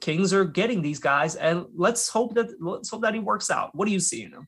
Kings 0.00 0.32
are 0.32 0.44
getting 0.44 0.82
these 0.82 1.00
guys, 1.00 1.34
and 1.34 1.66
let's 1.74 2.08
hope 2.08 2.36
that 2.36 2.48
let's 2.60 2.88
hope 2.88 3.02
that 3.02 3.14
he 3.14 3.20
works 3.20 3.50
out. 3.50 3.70
What 3.74 3.86
do 3.86 3.92
you 3.92 4.00
see 4.00 4.22
in 4.22 4.32
him? 4.32 4.46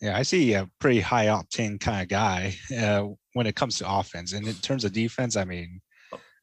Yeah, 0.00 0.16
I 0.16 0.22
see 0.22 0.54
a 0.54 0.68
pretty 0.78 1.00
high 1.00 1.26
octane 1.26 1.78
kind 1.78 2.02
of 2.02 2.08
guy 2.08 2.54
uh, 2.78 3.08
when 3.34 3.46
it 3.46 3.54
comes 3.54 3.78
to 3.78 3.92
offense. 3.92 4.32
And 4.32 4.46
in 4.46 4.54
terms 4.54 4.84
of 4.84 4.92
defense, 4.92 5.36
I 5.36 5.44
mean, 5.44 5.82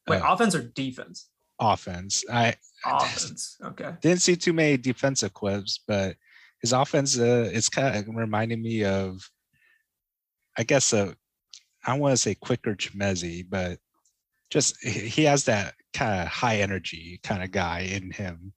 wait, 0.08 0.22
uh, 0.22 0.32
offense 0.32 0.54
or 0.54 0.62
defense? 0.62 1.28
Offense. 1.60 2.24
I 2.30 2.54
offense. 2.84 3.56
Okay. 3.62 3.92
Didn't 4.00 4.22
see 4.22 4.36
too 4.36 4.52
many 4.52 4.76
defensive 4.76 5.34
clips, 5.34 5.80
but 5.86 6.16
his 6.62 6.72
offense 6.72 7.18
uh, 7.18 7.50
is 7.52 7.68
kind 7.68 7.96
of 7.96 8.14
reminding 8.14 8.62
me 8.62 8.84
of, 8.84 9.28
I 10.56 10.64
guess, 10.64 10.92
a 10.92 11.14
I 11.86 11.96
want 11.96 12.12
to 12.12 12.16
say 12.16 12.34
quicker 12.34 12.74
Chimezie, 12.74 13.46
but 13.48 13.78
just 14.50 14.82
he 14.84 15.24
has 15.24 15.44
that 15.44 15.74
kind 15.92 16.22
of 16.22 16.28
high 16.28 16.56
energy 16.56 17.20
kind 17.22 17.42
of 17.42 17.50
guy 17.50 17.80
in 17.80 18.10
him 18.10 18.52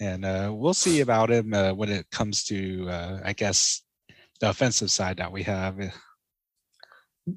and 0.00 0.24
uh, 0.24 0.50
we'll 0.52 0.74
see 0.74 1.00
about 1.00 1.30
him 1.30 1.52
uh, 1.52 1.72
when 1.72 1.90
it 1.90 2.10
comes 2.10 2.44
to 2.44 2.88
uh, 2.88 3.20
i 3.24 3.32
guess 3.32 3.82
the 4.40 4.48
offensive 4.48 4.90
side 4.90 5.18
that 5.18 5.32
we 5.32 5.42
have 5.42 5.78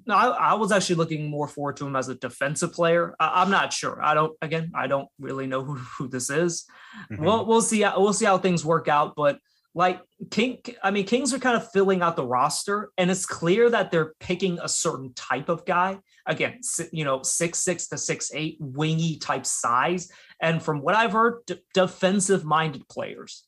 no, 0.05 0.15
I, 0.15 0.27
I, 0.27 0.53
was 0.53 0.71
actually 0.71 0.95
looking 0.95 1.29
more 1.29 1.47
forward 1.47 1.77
to 1.77 1.87
him 1.87 1.95
as 1.95 2.09
a 2.09 2.15
defensive 2.15 2.73
player. 2.73 3.15
I, 3.19 3.41
am 3.41 3.49
not 3.49 3.73
sure. 3.73 4.03
I 4.03 4.13
don't. 4.13 4.33
Again, 4.41 4.71
I 4.75 4.87
don't 4.87 5.07
really 5.19 5.47
know 5.47 5.63
who, 5.63 5.75
who 5.75 6.07
this 6.07 6.29
is. 6.29 6.65
Mm-hmm. 7.11 7.23
We'll 7.23 7.45
we'll 7.45 7.61
see. 7.61 7.81
We'll 7.81 8.13
see 8.13 8.25
how 8.25 8.37
things 8.37 8.63
work 8.63 8.87
out. 8.87 9.13
But 9.15 9.39
like 9.75 10.01
King, 10.29 10.59
I 10.83 10.91
mean, 10.91 11.05
Kings 11.05 11.33
are 11.33 11.39
kind 11.39 11.57
of 11.57 11.71
filling 11.71 12.01
out 12.01 12.15
the 12.15 12.25
roster, 12.25 12.91
and 12.97 13.09
it's 13.09 13.25
clear 13.25 13.69
that 13.69 13.91
they're 13.91 14.13
picking 14.19 14.59
a 14.61 14.69
certain 14.69 15.13
type 15.13 15.49
of 15.49 15.65
guy. 15.65 15.97
Again, 16.25 16.59
you 16.91 17.03
know, 17.03 17.23
six 17.23 17.59
six 17.59 17.87
to 17.87 17.97
six 17.97 18.31
eight, 18.33 18.57
wingy 18.59 19.17
type 19.17 19.45
size, 19.45 20.09
and 20.39 20.61
from 20.61 20.81
what 20.81 20.95
I've 20.95 21.13
heard, 21.13 21.45
d- 21.47 21.59
defensive 21.73 22.45
minded 22.45 22.87
players. 22.87 23.45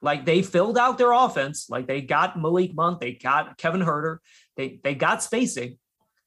Like 0.00 0.26
they 0.26 0.42
filled 0.42 0.76
out 0.76 0.98
their 0.98 1.12
offense, 1.12 1.70
like 1.70 1.86
they 1.86 2.02
got 2.02 2.38
Malik 2.38 2.74
Monk, 2.74 3.00
they 3.00 3.12
got 3.12 3.56
Kevin 3.56 3.80
Huerter, 3.80 4.18
they 4.54 4.78
they 4.84 4.94
got 4.94 5.22
spacing, 5.22 5.78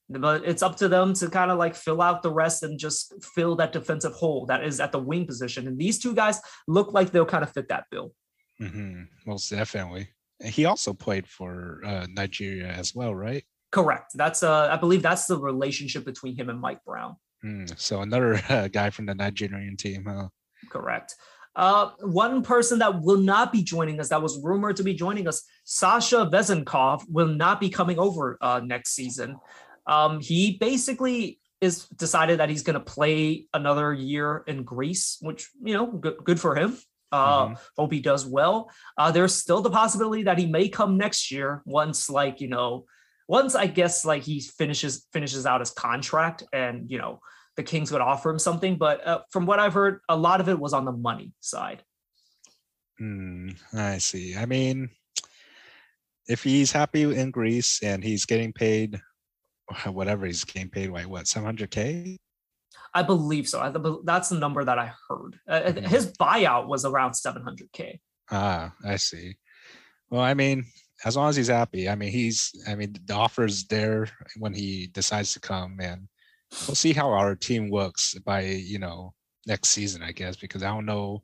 but 0.09 0.45
it's 0.45 0.63
up 0.63 0.77
to 0.77 0.87
them 0.87 1.13
to 1.15 1.29
kind 1.29 1.51
of 1.51 1.57
like 1.57 1.75
fill 1.75 2.01
out 2.01 2.23
the 2.23 2.31
rest 2.31 2.63
and 2.63 2.79
just 2.79 3.13
fill 3.23 3.55
that 3.57 3.73
defensive 3.73 4.13
hole 4.13 4.45
that 4.45 4.63
is 4.63 4.79
at 4.79 4.91
the 4.91 4.99
wing 4.99 5.25
position. 5.25 5.67
And 5.67 5.77
these 5.77 5.99
two 5.99 6.13
guys 6.13 6.39
look 6.67 6.93
like 6.93 7.11
they'll 7.11 7.25
kind 7.25 7.43
of 7.43 7.51
fit 7.51 7.67
that 7.69 7.85
bill. 7.91 8.13
Mm-hmm. 8.61 9.03
Most 9.25 9.49
definitely. 9.49 10.09
He 10.43 10.65
also 10.65 10.93
played 10.93 11.27
for 11.27 11.81
uh, 11.85 12.07
Nigeria 12.09 12.67
as 12.67 12.93
well, 12.95 13.13
right? 13.13 13.43
Correct. 13.71 14.11
That's 14.15 14.43
uh, 14.43 14.69
I 14.71 14.77
believe 14.77 15.01
that's 15.01 15.25
the 15.25 15.37
relationship 15.37 16.05
between 16.05 16.35
him 16.35 16.49
and 16.49 16.59
Mike 16.59 16.83
Brown. 16.85 17.17
Mm, 17.43 17.77
so 17.79 18.01
another 18.01 18.39
uh, 18.49 18.67
guy 18.67 18.89
from 18.89 19.05
the 19.05 19.15
Nigerian 19.15 19.75
team, 19.77 20.05
huh? 20.07 20.29
Correct. 20.69 21.15
Uh, 21.55 21.89
one 22.01 22.43
person 22.43 22.77
that 22.79 23.01
will 23.01 23.17
not 23.17 23.51
be 23.51 23.63
joining 23.63 23.99
us, 23.99 24.09
that 24.09 24.21
was 24.21 24.39
rumored 24.43 24.75
to 24.75 24.83
be 24.83 24.93
joining 24.93 25.27
us, 25.27 25.43
Sasha 25.63 26.29
Vezenkov, 26.31 27.01
will 27.09 27.27
not 27.27 27.59
be 27.59 27.67
coming 27.67 27.97
over 27.97 28.37
uh, 28.41 28.61
next 28.63 28.93
season. 28.93 29.39
Um, 29.87 30.19
he 30.19 30.57
basically 30.59 31.39
is 31.61 31.87
decided 31.89 32.39
that 32.39 32.49
he's 32.49 32.63
going 32.63 32.75
to 32.75 32.79
play 32.79 33.47
another 33.53 33.93
year 33.93 34.43
in 34.47 34.63
Greece, 34.63 35.17
which 35.21 35.49
you 35.63 35.73
know, 35.73 35.87
good, 35.87 36.17
good 36.23 36.39
for 36.39 36.55
him. 36.55 36.77
Uh, 37.11 37.45
mm-hmm. 37.45 37.53
Hope 37.77 37.91
he 37.91 38.01
does 38.01 38.25
well. 38.25 38.69
Uh, 38.97 39.11
there's 39.11 39.33
still 39.33 39.61
the 39.61 39.69
possibility 39.69 40.23
that 40.23 40.37
he 40.37 40.45
may 40.45 40.67
come 40.67 40.97
next 40.97 41.31
year 41.31 41.61
once, 41.65 42.09
like 42.09 42.41
you 42.41 42.49
know, 42.49 42.85
once 43.27 43.55
I 43.55 43.67
guess 43.67 44.05
like 44.05 44.23
he 44.23 44.41
finishes 44.41 45.07
finishes 45.13 45.45
out 45.45 45.61
his 45.61 45.71
contract, 45.71 46.43
and 46.51 46.91
you 46.91 46.97
know 46.97 47.19
the 47.55 47.63
Kings 47.63 47.91
would 47.91 48.01
offer 48.01 48.29
him 48.29 48.39
something. 48.39 48.77
But 48.77 49.07
uh, 49.07 49.21
from 49.31 49.45
what 49.45 49.59
I've 49.59 49.73
heard, 49.73 50.01
a 50.09 50.17
lot 50.17 50.41
of 50.41 50.49
it 50.49 50.59
was 50.59 50.73
on 50.73 50.85
the 50.85 50.91
money 50.91 51.31
side. 51.39 51.81
Mm, 53.01 53.57
I 53.73 53.99
see. 53.99 54.35
I 54.35 54.45
mean, 54.45 54.89
if 56.27 56.43
he's 56.43 56.71
happy 56.71 57.03
in 57.03 57.31
Greece 57.31 57.81
and 57.81 58.03
he's 58.03 58.25
getting 58.25 58.51
paid 58.51 58.99
whatever 59.85 60.25
he's 60.25 60.43
getting 60.43 60.69
paid, 60.69 60.89
like 60.89 61.09
what, 61.09 61.25
700K? 61.25 62.17
I 62.93 63.03
believe 63.03 63.47
so. 63.47 63.59
I, 63.59 63.73
that's 64.03 64.29
the 64.29 64.39
number 64.39 64.63
that 64.63 64.79
I 64.79 64.91
heard. 65.07 65.39
Uh, 65.47 65.51
uh, 65.51 65.71
mm-hmm. 65.71 65.85
His 65.85 66.11
buyout 66.13 66.67
was 66.67 66.85
around 66.85 67.11
700k. 67.11 67.99
Ah, 68.31 68.73
I 68.85 68.95
see. 68.95 69.35
Well, 70.09 70.21
I 70.21 70.33
mean, 70.33 70.65
as 71.05 71.15
long 71.15 71.29
as 71.29 71.35
he's 71.35 71.47
happy, 71.47 71.89
I 71.89 71.95
mean, 71.95 72.11
he's, 72.11 72.51
I 72.67 72.75
mean, 72.75 72.95
the 73.05 73.13
offer's 73.13 73.65
there 73.65 74.09
when 74.37 74.53
he 74.53 74.87
decides 74.87 75.33
to 75.33 75.39
come, 75.39 75.77
and 75.79 76.07
we'll 76.67 76.75
see 76.75 76.93
how 76.93 77.11
our 77.11 77.35
team 77.35 77.69
works 77.69 78.15
by, 78.25 78.41
you 78.41 78.79
know, 78.79 79.13
next 79.45 79.69
season, 79.69 80.01
I 80.01 80.11
guess, 80.11 80.35
because 80.35 80.63
I 80.63 80.69
don't 80.69 80.85
know 80.85 81.23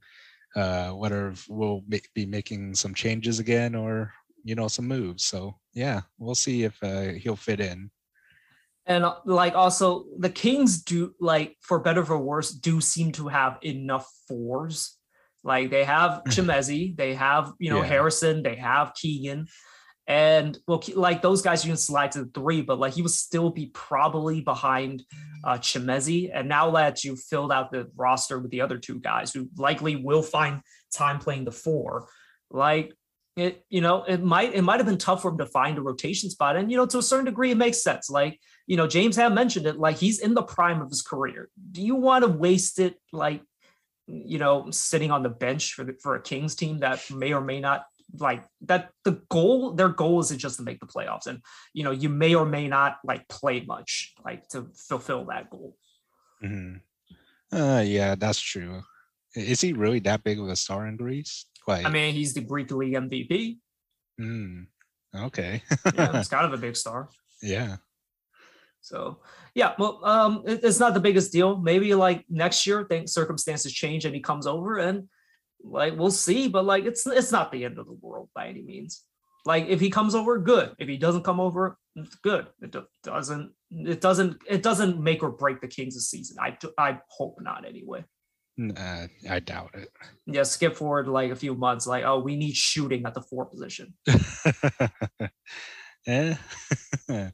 uh, 0.56 0.92
whether 0.92 1.34
we'll 1.50 1.84
be 2.14 2.26
making 2.26 2.76
some 2.76 2.94
changes 2.94 3.40
again 3.40 3.74
or, 3.74 4.14
you 4.44 4.56
know, 4.56 4.68
some 4.68 4.88
moves. 4.88 5.26
So 5.26 5.56
yeah, 5.74 6.02
we'll 6.18 6.36
see 6.36 6.64
if 6.64 6.82
uh, 6.84 7.14
he'll 7.14 7.36
fit 7.36 7.60
in 7.60 7.90
and 8.86 9.06
uh, 9.06 9.16
like 9.26 9.56
also 9.56 10.06
the 10.18 10.30
Kings 10.30 10.82
do 10.84 11.14
like 11.20 11.58
for 11.62 11.80
better 11.80 12.04
for 12.04 12.18
worse 12.18 12.52
do 12.52 12.82
seem 12.82 13.12
to 13.14 13.28
have 13.28 13.58
enough 13.62 14.08
fours. 14.28 14.98
Like 15.44 15.70
they 15.70 15.84
have 15.84 16.24
Chimezie, 16.28 16.96
they 16.96 17.16
have 17.16 17.54
you 17.60 17.70
know 17.70 17.82
yeah. 17.82 17.88
Harrison, 17.88 18.44
they 18.44 18.56
have 18.56 18.94
Keegan, 18.96 19.48
and 20.08 20.58
well, 20.68 20.82
like 20.96 21.22
those 21.22 21.42
guys 21.42 21.64
you 21.66 21.70
can 21.70 21.78
slide 21.78 22.12
to 22.14 22.26
the 22.26 22.32
three, 22.34 22.62
but 22.62 22.80
like 22.80 22.94
he 22.94 23.02
would 23.02 23.12
still 23.12 23.50
be 23.50 23.68
probably 23.68 24.42
behind 24.42 25.04
uh 25.44 25.58
Chimezie. 25.58 26.30
And 26.34 26.48
now 26.48 26.72
that 26.72 27.04
you've 27.04 27.22
filled 27.22 27.52
out 27.52 27.72
the 27.72 27.90
roster 27.96 28.40
with 28.40 28.52
the 28.52 28.62
other 28.62 28.78
two 28.78 29.00
guys 29.00 29.34
who 29.34 29.50
likely 29.58 29.96
will 29.96 30.24
find 30.24 30.62
time 30.94 31.20
playing 31.20 31.46
the 31.46 31.52
four, 31.52 32.08
like 32.50 32.94
it 33.36 33.66
you 33.70 33.82
know 33.82 34.04
it 34.04 34.22
might 34.22 34.54
it 34.54 34.62
might 34.62 34.78
have 34.80 34.86
been 34.86 34.98
tough 34.98 35.22
for 35.22 35.32
him 35.32 35.38
to 35.40 35.46
find 35.46 35.78
a 35.78 35.82
rotation 35.82 36.30
spot. 36.30 36.56
And 36.56 36.70
you 36.72 36.78
know 36.78 36.86
to 36.86 37.00
a 37.00 37.04
certain 37.04 37.26
degree 37.26 37.52
it 37.52 37.58
makes 37.58 37.82
sense. 37.82 38.10
Like 38.10 38.40
you 38.68 38.78
know 38.78 38.88
james 38.88 39.16
have 39.16 39.34
mentioned 39.34 39.66
it 39.66 39.78
like 39.78 39.98
he's 39.98 40.20
in 40.20 40.34
the 40.34 40.44
prime 40.44 40.82
of 40.82 40.90
his 40.90 41.02
career. 41.02 41.50
Do 41.72 41.82
you 41.82 41.96
want 41.96 42.24
to 42.24 42.30
waste 42.30 42.80
it 42.80 42.96
like 43.12 43.42
you 44.08 44.38
know 44.38 44.70
sitting 44.70 45.12
on 45.12 45.24
the 45.24 45.30
bench 45.30 45.74
for 45.74 45.84
the, 45.84 45.94
for 46.02 46.16
a 46.16 46.22
kings 46.22 46.56
team 46.56 46.80
that 46.80 47.10
may 47.10 47.34
or 47.34 47.42
may 47.42 47.60
not 47.60 47.86
like 48.20 48.44
that 48.62 48.92
the 49.04 49.22
goal 49.30 49.72
their 49.72 49.90
goal 49.90 50.20
is 50.20 50.30
just 50.30 50.58
to 50.58 50.64
make 50.64 50.80
the 50.80 50.86
playoffs. 50.86 51.26
And 51.26 51.42
you 51.74 51.84
know 51.84 51.92
you 51.92 52.10
may 52.10 52.36
or 52.36 52.46
may 52.46 52.68
not 52.68 52.98
like 53.04 53.28
play 53.28 53.62
much 53.62 54.14
like 54.24 54.48
to 54.50 54.68
fulfill 54.76 55.26
that 55.26 55.50
goal. 55.50 55.76
Mm-hmm. 56.44 57.58
uh 57.58 57.82
yeah 57.82 58.14
that's 58.16 58.40
true. 58.40 58.84
Is 59.36 59.62
he 59.62 59.74
really 59.74 60.00
that 60.02 60.24
big 60.24 60.40
of 60.40 60.48
a 60.48 60.56
star 60.56 60.86
in 60.86 60.98
greece 60.98 61.48
I 61.86 61.90
mean, 61.90 62.14
he's 62.14 62.34
the 62.34 62.42
Greek 62.42 62.72
League 62.72 62.94
MVP. 62.94 63.58
Mm, 64.20 64.68
okay. 65.16 65.64
yeah, 65.94 66.18
he's 66.18 66.28
kind 66.30 66.46
of 66.46 66.54
a 66.54 66.58
big 66.58 66.76
star. 66.76 67.10
Yeah. 67.42 67.78
So 68.82 69.20
yeah, 69.56 69.74
well, 69.80 70.04
um, 70.04 70.44
it, 70.46 70.62
it's 70.64 70.80
not 70.80 70.94
the 70.94 71.00
biggest 71.00 71.32
deal. 71.32 71.58
Maybe 71.58 71.96
like 71.96 72.26
next 72.30 72.68
year, 72.68 72.84
things 72.84 73.14
circumstances 73.14 73.72
change 73.72 74.06
and 74.06 74.14
he 74.14 74.22
comes 74.22 74.46
over, 74.46 74.78
and 74.78 75.08
like 75.64 75.98
we'll 75.98 76.12
see. 76.12 76.48
But 76.50 76.66
like 76.66 76.86
it's 76.86 77.08
it's 77.08 77.32
not 77.32 77.52
the 77.52 77.64
end 77.64 77.80
of 77.80 77.86
the 77.86 77.98
world 78.02 78.30
by 78.36 78.48
any 78.48 78.62
means. 78.62 79.04
Like 79.46 79.68
if 79.68 79.80
he 79.80 79.90
comes 79.90 80.16
over, 80.16 80.38
good. 80.38 80.74
If 80.80 80.88
he 80.88 80.98
doesn't 80.98 81.24
come 81.24 81.40
over, 81.40 81.78
good. 82.22 82.48
It 82.62 82.72
do, 82.72 82.84
doesn't. 83.04 83.52
It 83.72 84.02
doesn't. 84.02 84.42
It 84.50 84.64
doesn't 84.64 85.00
make 85.00 85.24
or 85.24 85.32
break 85.32 85.62
the 85.62 85.68
Kings' 85.68 86.08
season. 86.10 86.38
I 86.40 86.58
I 86.78 87.00
hope 87.10 87.38
not 87.40 87.66
anyway. 87.66 88.04
Nah, 88.58 89.08
I 89.30 89.40
doubt 89.40 89.72
it. 89.74 89.90
Yeah, 90.28 90.44
skip 90.44 90.76
forward 90.76 91.08
like 91.08 91.32
a 91.32 91.36
few 91.36 91.56
months, 91.56 91.88
like, 91.88 92.04
oh, 92.04 92.20
we 92.20 92.36
need 92.36 92.56
shooting 92.56 93.04
at 93.06 93.14
the 93.14 93.22
four 93.22 93.46
position. 93.46 93.94
eh? 96.08 96.36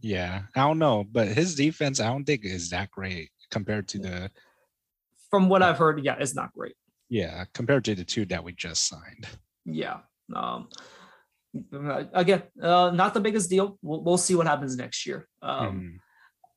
yeah, 0.00 0.42
I 0.54 0.60
don't 0.60 0.78
know, 0.78 1.04
but 1.10 1.28
his 1.28 1.56
defense, 1.56 1.98
I 1.98 2.06
don't 2.06 2.24
think 2.24 2.44
is 2.44 2.70
that 2.70 2.90
great 2.90 3.30
compared 3.50 3.88
to 3.88 3.98
the. 3.98 4.30
From 5.30 5.48
what 5.48 5.62
I've 5.62 5.78
heard, 5.78 6.04
yeah, 6.04 6.16
it's 6.20 6.34
not 6.34 6.52
great. 6.52 6.74
Yeah, 7.08 7.44
compared 7.52 7.84
to 7.86 7.96
the 7.96 8.04
two 8.04 8.24
that 8.26 8.44
we 8.44 8.52
just 8.52 8.88
signed. 8.88 9.26
Yeah. 9.64 9.98
Um, 10.34 10.68
again, 12.14 12.44
uh, 12.62 12.92
not 12.94 13.14
the 13.14 13.20
biggest 13.20 13.50
deal. 13.50 13.76
We'll, 13.82 14.04
we'll 14.04 14.18
see 14.18 14.36
what 14.36 14.46
happens 14.46 14.76
next 14.76 15.04
year. 15.04 15.26
Um, 15.42 15.80
mm 15.80 15.98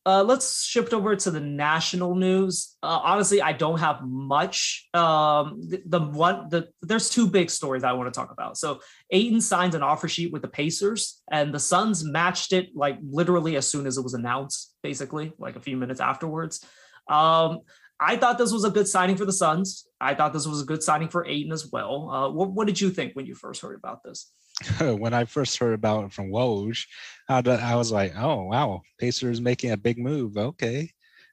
uh, 0.06 0.24
let's 0.24 0.66
shift 0.66 0.94
over 0.94 1.16
to 1.16 1.32
the 1.32 1.39
national 1.39 2.16
news. 2.16 2.76
Uh, 2.84 3.00
honestly, 3.04 3.42
I 3.42 3.54
don't 3.54 3.80
have 3.80 4.02
much. 4.04 4.89
Um, 4.94 5.62
the, 5.62 5.82
the, 5.86 6.00
one, 6.02 6.50
the 6.50 6.70
there's 6.82 7.10
two 7.10 7.28
big 7.28 7.50
stories 7.50 7.84
I 7.84 7.94
want 7.94 8.13
to 8.13 8.18
talk 8.18 8.32
about. 8.32 8.58
So 8.58 8.82
Ayton 9.12 9.39
signed 9.39 9.76
an 9.76 9.84
offer 9.84 10.10
sheet 10.10 10.34
with 10.34 10.42
the 10.42 10.50
Pacers, 10.50 11.22
and 11.32 11.54
the 11.54 11.60
Suns 11.60 12.04
matched 12.04 12.52
it 12.52 12.70
like 12.76 12.98
literally 13.02 13.56
as 13.56 13.66
soon 13.68 13.88
as 13.88 13.98
it 13.98 14.04
was 14.04 14.13
announced, 14.13 14.76
basically 14.84 15.32
like 15.39 15.56
a 15.56 15.62
few 15.62 15.78
minutes 15.78 16.02
afterwards. 16.02 16.66
Um, 17.08 17.60
I 18.00 18.18
thought 18.18 18.38
this 18.38 18.52
was 18.52 18.66
a 18.66 18.70
good 18.70 18.88
signing 18.88 19.16
for 19.16 19.26
the 19.26 19.32
Suns. 19.32 19.88
I 20.02 20.16
thought 20.16 20.34
this 20.34 20.48
was 20.48 20.62
a 20.62 20.66
good 20.66 20.84
signing 20.84 21.08
for 21.08 21.26
Ayton 21.26 21.54
as 21.54 21.72
well. 21.72 22.10
Uh, 22.10 22.30
what, 22.30 22.52
what 22.52 22.68
did 22.68 22.82
you 22.82 22.89
think 22.89 23.13
when 23.13 23.26
you 23.26 23.36
first 23.36 23.62
heard 23.62 23.76
about 23.76 24.04
this? 24.04 24.30
when 24.80 25.13
I 25.13 25.26
first 25.26 25.58
heard 25.58 25.74
about 25.74 26.06
it 26.06 26.13
from 26.13 26.30
Woj, 26.30 26.86
I 27.30 27.76
was 27.76 27.92
like, 27.92 28.13
oh, 28.18 28.44
wow, 28.44 28.82
Pacers 29.00 29.42
making 29.42 29.72
a 29.72 29.78
big 29.78 29.98
move. 29.98 30.38
Okay. 30.38 30.92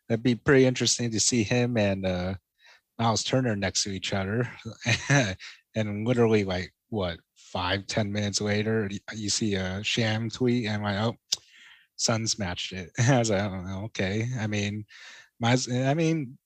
That'd 0.09 0.23
be 0.23 0.35
pretty 0.35 0.67
interesting 0.67 1.11
to 1.11 1.21
see 1.21 1.43
him 1.43 1.77
and 1.77 2.05
uh, 2.05 2.35
Miles 2.99 3.23
Turner 3.23 3.55
next 3.55 3.85
to 3.85 3.91
each 3.91 4.13
other. 4.13 4.51
and 5.75 6.07
literally, 6.07 6.45
like, 6.45 6.73
what, 6.89 7.19
five 7.37 7.87
ten 7.87 8.11
minutes 8.11 8.41
later, 8.41 8.91
you 9.15 9.29
see 9.31 9.55
a 9.55 9.83
Shams 9.85 10.35
tweet, 10.35 10.67
and 10.67 10.77
I'm 10.77 10.83
like, 10.83 10.97
oh, 10.97 11.17
Suns 11.97 12.39
matched 12.39 12.73
it. 12.73 12.91
I 13.09 13.19
was 13.19 13.31
like, 13.31 13.43
oh, 13.43 13.85
okay. 13.85 14.29
I 14.41 14.47
mean, 14.47 14.85
my, 15.39 15.57
I 15.73 15.95
mean, 15.95 16.39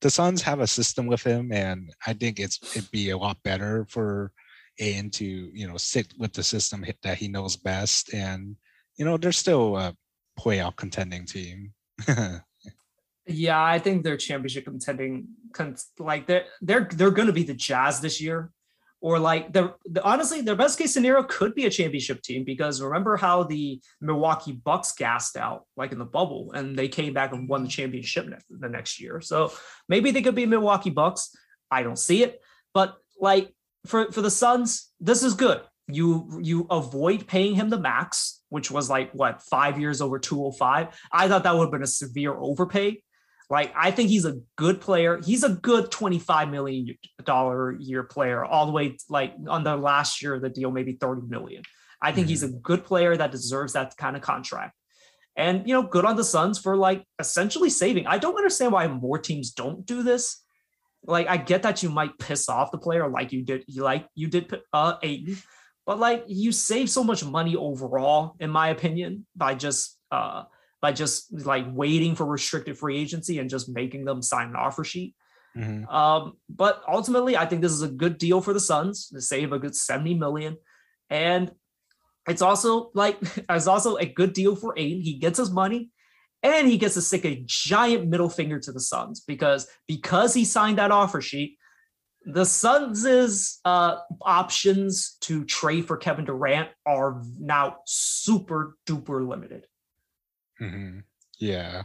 the 0.00 0.10
Suns 0.10 0.40
have 0.42 0.60
a 0.60 0.66
system 0.66 1.06
with 1.06 1.22
him, 1.22 1.52
and 1.52 1.92
I 2.06 2.14
think 2.14 2.40
it's 2.40 2.76
it'd 2.76 2.90
be 2.90 3.10
a 3.10 3.18
lot 3.18 3.42
better 3.42 3.86
for 3.88 4.32
and 4.80 5.12
to 5.12 5.24
you 5.24 5.68
know 5.68 5.76
sit 5.76 6.12
with 6.18 6.32
the 6.32 6.42
system 6.42 6.84
that 7.02 7.18
he 7.18 7.28
knows 7.28 7.56
best 7.56 8.12
and 8.14 8.56
you 8.96 9.04
know 9.04 9.16
they're 9.16 9.32
still 9.32 9.76
a 9.76 9.94
playoff 10.38 10.76
contending 10.76 11.26
team. 11.26 11.72
Yeah 13.26 13.62
i 13.62 13.78
think 13.78 14.02
they're 14.02 14.16
championship 14.16 14.64
contending 14.64 15.28
like 16.00 16.26
they're 16.26 16.46
they're 16.62 16.88
they're 16.90 17.12
going 17.12 17.28
to 17.28 17.32
be 17.32 17.44
the 17.44 17.54
jazz 17.54 18.00
this 18.00 18.20
year 18.20 18.50
or 19.00 19.18
like 19.18 19.52
the, 19.52 19.74
the 19.86 20.02
honestly 20.02 20.42
their 20.42 20.56
best 20.56 20.78
case 20.78 20.92
scenario 20.92 21.22
could 21.22 21.54
be 21.54 21.64
a 21.64 21.70
championship 21.70 22.22
team 22.22 22.44
because 22.44 22.82
remember 22.82 23.16
how 23.16 23.42
the 23.42 23.80
milwaukee 24.00 24.52
bucks 24.52 24.92
gassed 24.92 25.36
out 25.36 25.64
like 25.76 25.92
in 25.92 25.98
the 25.98 26.04
bubble 26.04 26.52
and 26.52 26.76
they 26.76 26.88
came 26.88 27.14
back 27.14 27.32
and 27.32 27.48
won 27.48 27.62
the 27.62 27.68
championship 27.68 28.26
the 28.50 28.68
next 28.68 29.00
year. 29.00 29.20
So 29.20 29.52
maybe 29.88 30.10
they 30.10 30.22
could 30.22 30.34
be 30.34 30.44
milwaukee 30.44 30.90
bucks. 30.90 31.34
I 31.70 31.82
don't 31.82 31.98
see 31.98 32.22
it. 32.22 32.40
But 32.74 32.96
like 33.18 33.54
for 33.86 34.10
for 34.12 34.20
the 34.20 34.30
Suns, 34.30 34.90
this 35.00 35.22
is 35.22 35.34
good. 35.34 35.62
You 35.88 36.40
you 36.42 36.66
avoid 36.70 37.26
paying 37.26 37.54
him 37.54 37.70
the 37.70 37.78
max, 37.78 38.42
which 38.48 38.70
was 38.70 38.88
like 38.88 39.12
what 39.12 39.42
five 39.42 39.78
years 39.78 40.00
over 40.00 40.18
205. 40.18 40.88
I 41.12 41.28
thought 41.28 41.44
that 41.44 41.54
would 41.54 41.64
have 41.64 41.72
been 41.72 41.82
a 41.82 41.86
severe 41.86 42.34
overpay. 42.34 43.02
Like 43.48 43.72
I 43.76 43.90
think 43.90 44.10
he's 44.10 44.24
a 44.24 44.38
good 44.56 44.80
player. 44.80 45.20
He's 45.24 45.42
a 45.42 45.48
good 45.48 45.90
25 45.90 46.50
million 46.50 46.96
dollar 47.24 47.72
year 47.72 48.04
player, 48.04 48.44
all 48.44 48.66
the 48.66 48.72
way 48.72 48.96
like 49.08 49.34
on 49.48 49.64
the 49.64 49.76
last 49.76 50.22
year 50.22 50.34
of 50.34 50.42
the 50.42 50.48
deal, 50.48 50.70
maybe 50.70 50.92
30 50.92 51.22
million. 51.26 51.62
I 52.00 52.12
think 52.12 52.26
mm-hmm. 52.26 52.30
he's 52.30 52.42
a 52.44 52.48
good 52.48 52.84
player 52.84 53.16
that 53.16 53.32
deserves 53.32 53.72
that 53.72 53.96
kind 53.96 54.16
of 54.16 54.22
contract. 54.22 54.74
And 55.36 55.66
you 55.66 55.74
know, 55.74 55.82
good 55.82 56.04
on 56.04 56.16
the 56.16 56.24
Suns 56.24 56.58
for 56.58 56.76
like 56.76 57.04
essentially 57.18 57.70
saving. 57.70 58.06
I 58.06 58.18
don't 58.18 58.36
understand 58.36 58.72
why 58.72 58.86
more 58.86 59.18
teams 59.18 59.50
don't 59.50 59.84
do 59.84 60.02
this 60.02 60.42
like 61.04 61.28
I 61.28 61.36
get 61.36 61.62
that 61.62 61.82
you 61.82 61.90
might 61.90 62.18
piss 62.18 62.48
off 62.48 62.70
the 62.70 62.78
player 62.78 63.08
like 63.08 63.32
you 63.32 63.42
did 63.42 63.64
you 63.66 63.82
like 63.82 64.06
you 64.14 64.28
did 64.28 64.54
uh 64.72 64.96
Ayton, 65.02 65.36
but 65.86 65.98
like 65.98 66.24
you 66.26 66.52
save 66.52 66.90
so 66.90 67.02
much 67.02 67.24
money 67.24 67.56
overall, 67.56 68.36
in 68.40 68.50
my 68.50 68.68
opinion, 68.68 69.26
by 69.34 69.54
just 69.54 69.98
uh 70.10 70.44
by 70.80 70.92
just 70.92 71.32
like 71.32 71.66
waiting 71.68 72.14
for 72.14 72.24
restricted 72.26 72.78
free 72.78 72.98
agency 72.98 73.38
and 73.38 73.50
just 73.50 73.68
making 73.68 74.04
them 74.04 74.22
sign 74.22 74.48
an 74.48 74.56
offer 74.56 74.84
sheet. 74.84 75.14
Mm-hmm. 75.56 75.88
Um, 75.88 76.34
but 76.48 76.82
ultimately, 76.88 77.36
I 77.36 77.44
think 77.44 77.60
this 77.60 77.72
is 77.72 77.82
a 77.82 77.88
good 77.88 78.18
deal 78.18 78.40
for 78.40 78.52
the 78.52 78.60
Suns 78.60 79.08
to 79.08 79.20
save 79.20 79.52
a 79.52 79.58
good 79.58 79.74
70 79.74 80.14
million. 80.14 80.56
And 81.10 81.50
it's 82.28 82.42
also 82.42 82.90
like 82.94 83.18
it's 83.48 83.66
also 83.66 83.96
a 83.96 84.06
good 84.06 84.32
deal 84.32 84.56
for 84.56 84.74
Ayton. 84.78 85.02
He 85.02 85.14
gets 85.14 85.38
his 85.38 85.50
money 85.50 85.90
and 86.42 86.66
he 86.66 86.78
gets 86.78 86.94
to 86.94 87.02
stick 87.02 87.24
a 87.24 87.42
giant 87.46 88.08
middle 88.08 88.30
finger 88.30 88.58
to 88.58 88.72
the 88.72 88.80
Suns 88.80 89.20
because 89.20 89.68
because 89.86 90.34
he 90.34 90.44
signed 90.44 90.78
that 90.78 90.90
offer 90.90 91.20
sheet, 91.20 91.58
the 92.24 92.44
Suns' 92.44 93.60
uh, 93.64 93.96
options 94.22 95.16
to 95.22 95.44
trade 95.44 95.86
for 95.86 95.96
Kevin 95.96 96.24
Durant 96.24 96.68
are 96.86 97.22
now 97.38 97.78
super 97.86 98.76
duper 98.86 99.26
limited. 99.26 99.66
Mm-hmm. 100.60 101.00
Yeah. 101.38 101.82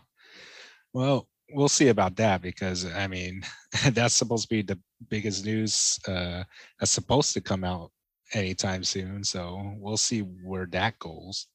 Well, 0.93 1.27
we'll 1.51 1.69
see 1.69 1.89
about 1.89 2.15
that 2.17 2.41
because 2.41 2.85
I 2.85 3.07
mean 3.07 3.43
that's 3.91 4.13
supposed 4.13 4.49
to 4.49 4.55
be 4.55 4.61
the 4.61 4.79
biggest 5.09 5.45
news 5.45 5.99
uh, 6.07 6.43
that's 6.79 6.91
supposed 6.91 7.33
to 7.33 7.41
come 7.41 7.63
out 7.63 7.91
anytime 8.33 8.83
soon. 8.83 9.23
So 9.23 9.73
we'll 9.77 9.97
see 9.97 10.21
where 10.21 10.67
that 10.71 10.99
goes. 10.99 11.47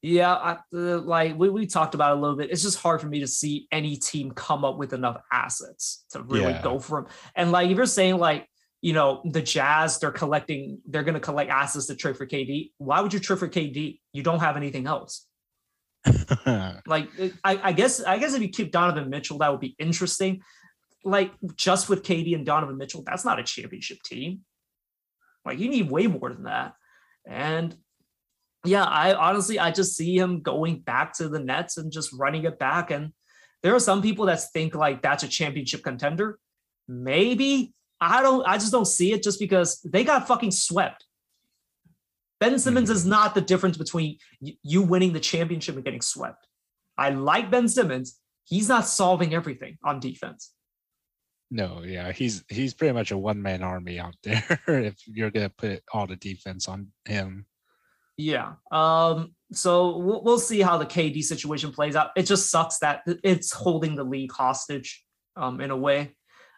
Yeah, 0.00 0.32
I, 0.32 0.52
uh, 0.74 1.00
like 1.00 1.36
we, 1.36 1.48
we 1.48 1.66
talked 1.66 1.94
about 1.94 2.16
a 2.16 2.20
little 2.20 2.36
bit. 2.36 2.50
It's 2.50 2.62
just 2.62 2.78
hard 2.78 3.00
for 3.00 3.08
me 3.08 3.20
to 3.20 3.26
see 3.26 3.66
any 3.72 3.96
team 3.96 4.30
come 4.30 4.64
up 4.64 4.78
with 4.78 4.92
enough 4.92 5.20
assets 5.32 6.04
to 6.10 6.22
really 6.22 6.52
yeah. 6.52 6.62
go 6.62 6.78
for 6.78 7.02
them. 7.02 7.10
And 7.34 7.50
like 7.50 7.70
if 7.70 7.76
you're 7.76 7.86
saying 7.86 8.18
like 8.18 8.48
you 8.80 8.92
know 8.92 9.22
the 9.24 9.42
Jazz, 9.42 9.98
they're 9.98 10.12
collecting, 10.12 10.80
they're 10.86 11.02
going 11.02 11.14
to 11.14 11.20
collect 11.20 11.50
assets 11.50 11.86
to 11.86 11.96
trade 11.96 12.16
for 12.16 12.26
KD. 12.26 12.70
Why 12.78 13.00
would 13.00 13.12
you 13.12 13.18
trade 13.18 13.40
for 13.40 13.48
KD? 13.48 13.98
You 14.12 14.22
don't 14.22 14.40
have 14.40 14.56
anything 14.56 14.86
else. 14.86 15.26
like 16.86 17.08
I, 17.42 17.60
I 17.62 17.72
guess 17.72 18.00
I 18.00 18.18
guess 18.18 18.34
if 18.34 18.42
you 18.42 18.48
keep 18.48 18.70
Donovan 18.70 19.10
Mitchell, 19.10 19.38
that 19.38 19.50
would 19.50 19.60
be 19.60 19.74
interesting. 19.78 20.42
Like 21.04 21.32
just 21.56 21.88
with 21.88 22.04
KD 22.04 22.34
and 22.34 22.46
Donovan 22.46 22.76
Mitchell, 22.76 23.02
that's 23.04 23.24
not 23.24 23.40
a 23.40 23.42
championship 23.42 23.98
team. 24.02 24.40
Like 25.44 25.58
you 25.58 25.68
need 25.68 25.90
way 25.90 26.06
more 26.06 26.32
than 26.32 26.44
that. 26.44 26.74
And 27.26 27.76
yeah, 28.64 28.84
I 28.84 29.14
honestly 29.14 29.58
I 29.58 29.70
just 29.70 29.96
see 29.96 30.16
him 30.16 30.42
going 30.42 30.80
back 30.80 31.12
to 31.14 31.28
the 31.28 31.38
Nets 31.38 31.76
and 31.76 31.92
just 31.92 32.12
running 32.12 32.44
it 32.44 32.58
back. 32.58 32.90
And 32.90 33.12
there 33.62 33.74
are 33.74 33.80
some 33.80 34.02
people 34.02 34.26
that 34.26 34.40
think 34.52 34.74
like 34.74 35.02
that's 35.02 35.22
a 35.22 35.28
championship 35.28 35.82
contender. 35.82 36.38
Maybe 36.86 37.74
I 38.00 38.22
don't. 38.22 38.46
I 38.46 38.58
just 38.58 38.72
don't 38.72 38.86
see 38.86 39.12
it 39.12 39.22
just 39.22 39.40
because 39.40 39.80
they 39.82 40.04
got 40.04 40.28
fucking 40.28 40.52
swept. 40.52 41.04
Ben 42.40 42.58
Simmons 42.58 42.90
is 42.90 43.00
mm-hmm. 43.00 43.10
not 43.10 43.34
the 43.34 43.40
difference 43.40 43.76
between 43.76 44.18
you 44.40 44.82
winning 44.82 45.12
the 45.12 45.20
championship 45.20 45.74
and 45.74 45.84
getting 45.84 46.00
swept. 46.00 46.46
I 46.96 47.10
like 47.10 47.50
Ben 47.50 47.68
Simmons. 47.68 48.18
He's 48.44 48.68
not 48.68 48.86
solving 48.86 49.34
everything 49.34 49.78
on 49.84 50.00
defense. 50.00 50.52
No, 51.50 51.82
yeah, 51.84 52.12
he's 52.12 52.44
he's 52.48 52.74
pretty 52.74 52.92
much 52.92 53.10
a 53.10 53.18
one 53.18 53.42
man 53.42 53.62
army 53.62 53.98
out 53.98 54.14
there. 54.22 54.44
if 54.68 54.96
you're 55.06 55.30
gonna 55.30 55.48
put 55.48 55.82
all 55.92 56.06
the 56.06 56.16
defense 56.16 56.68
on 56.68 56.88
him, 57.04 57.46
yeah. 58.18 58.54
Um, 58.72 59.32
so 59.52 59.96
we'll, 59.96 60.22
we'll 60.22 60.38
see 60.40 60.60
how 60.60 60.76
the 60.76 60.84
KD 60.84 61.22
situation 61.22 61.72
plays 61.72 61.96
out. 61.96 62.10
It 62.16 62.24
just 62.24 62.50
sucks 62.50 62.80
that 62.80 63.02
it's 63.24 63.52
holding 63.52 63.94
the 63.94 64.04
league 64.04 64.32
hostage 64.32 65.02
um, 65.36 65.60
in 65.60 65.70
a 65.70 65.76
way. 65.76 66.14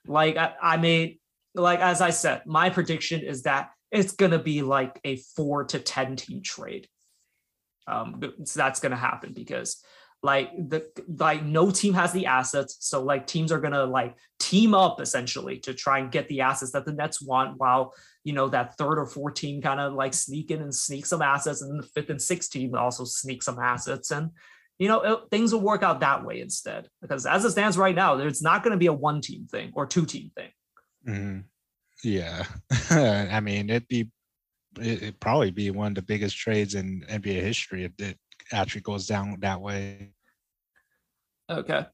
Like 0.06 0.36
I, 0.38 0.54
I 0.60 0.76
made, 0.78 1.20
like 1.54 1.80
as 1.80 2.00
I 2.00 2.10
said, 2.10 2.42
my 2.46 2.70
prediction 2.70 3.20
is 3.20 3.42
that 3.42 3.70
it's 3.92 4.12
gonna 4.12 4.38
be 4.38 4.62
like 4.62 4.98
a 5.04 5.16
four 5.36 5.64
to 5.64 5.78
ten 5.78 6.16
team 6.16 6.42
trade. 6.42 6.88
Um, 7.86 8.22
so 8.44 8.58
that's 8.58 8.80
gonna 8.80 8.96
happen 8.96 9.34
because 9.34 9.84
like 10.22 10.50
the 10.68 10.86
like 11.18 11.42
no 11.42 11.70
team 11.70 11.94
has 11.94 12.12
the 12.12 12.26
assets 12.26 12.76
so 12.80 13.02
like 13.02 13.26
teams 13.26 13.50
are 13.50 13.60
gonna 13.60 13.84
like 13.84 14.14
team 14.38 14.74
up 14.74 15.00
essentially 15.00 15.58
to 15.58 15.72
try 15.72 15.98
and 15.98 16.12
get 16.12 16.28
the 16.28 16.42
assets 16.42 16.72
that 16.72 16.84
the 16.84 16.92
nets 16.92 17.22
want 17.22 17.56
while 17.58 17.94
you 18.24 18.32
know 18.32 18.48
that 18.48 18.76
third 18.76 18.98
or 18.98 19.06
fourth 19.06 19.34
team 19.34 19.62
kind 19.62 19.80
of 19.80 19.94
like 19.94 20.12
sneak 20.12 20.50
in 20.50 20.60
and 20.60 20.74
sneak 20.74 21.06
some 21.06 21.22
assets 21.22 21.62
and 21.62 21.82
the 21.82 21.86
fifth 21.86 22.10
and 22.10 22.20
sixth 22.20 22.50
team 22.50 22.74
also 22.74 23.04
sneak 23.04 23.42
some 23.42 23.58
assets 23.58 24.10
and 24.10 24.30
you 24.78 24.88
know 24.88 25.00
it, 25.00 25.20
things 25.30 25.52
will 25.52 25.62
work 25.62 25.82
out 25.82 26.00
that 26.00 26.24
way 26.24 26.40
instead 26.40 26.88
because 27.00 27.24
as 27.24 27.44
it 27.44 27.52
stands 27.52 27.78
right 27.78 27.94
now 27.94 28.18
it's 28.18 28.42
not 28.42 28.62
going 28.62 28.72
to 28.72 28.78
be 28.78 28.86
a 28.86 28.92
one 28.92 29.20
team 29.20 29.46
thing 29.50 29.72
or 29.74 29.86
two 29.86 30.04
team 30.04 30.30
thing. 30.36 30.50
Mm-hmm. 31.08 31.40
yeah. 32.04 32.44
I 33.34 33.40
mean 33.40 33.70
it'd 33.70 33.88
be 33.88 34.10
it'd 34.78 35.18
probably 35.18 35.50
be 35.50 35.70
one 35.70 35.88
of 35.88 35.94
the 35.94 36.02
biggest 36.02 36.36
trades 36.36 36.74
in 36.74 37.04
nba 37.08 37.42
history 37.42 37.84
if 37.84 37.92
it 37.98 38.18
actually 38.52 38.82
goes 38.82 39.06
down 39.06 39.36
that 39.40 39.60
way. 39.60 40.12
Okay. 41.48 41.86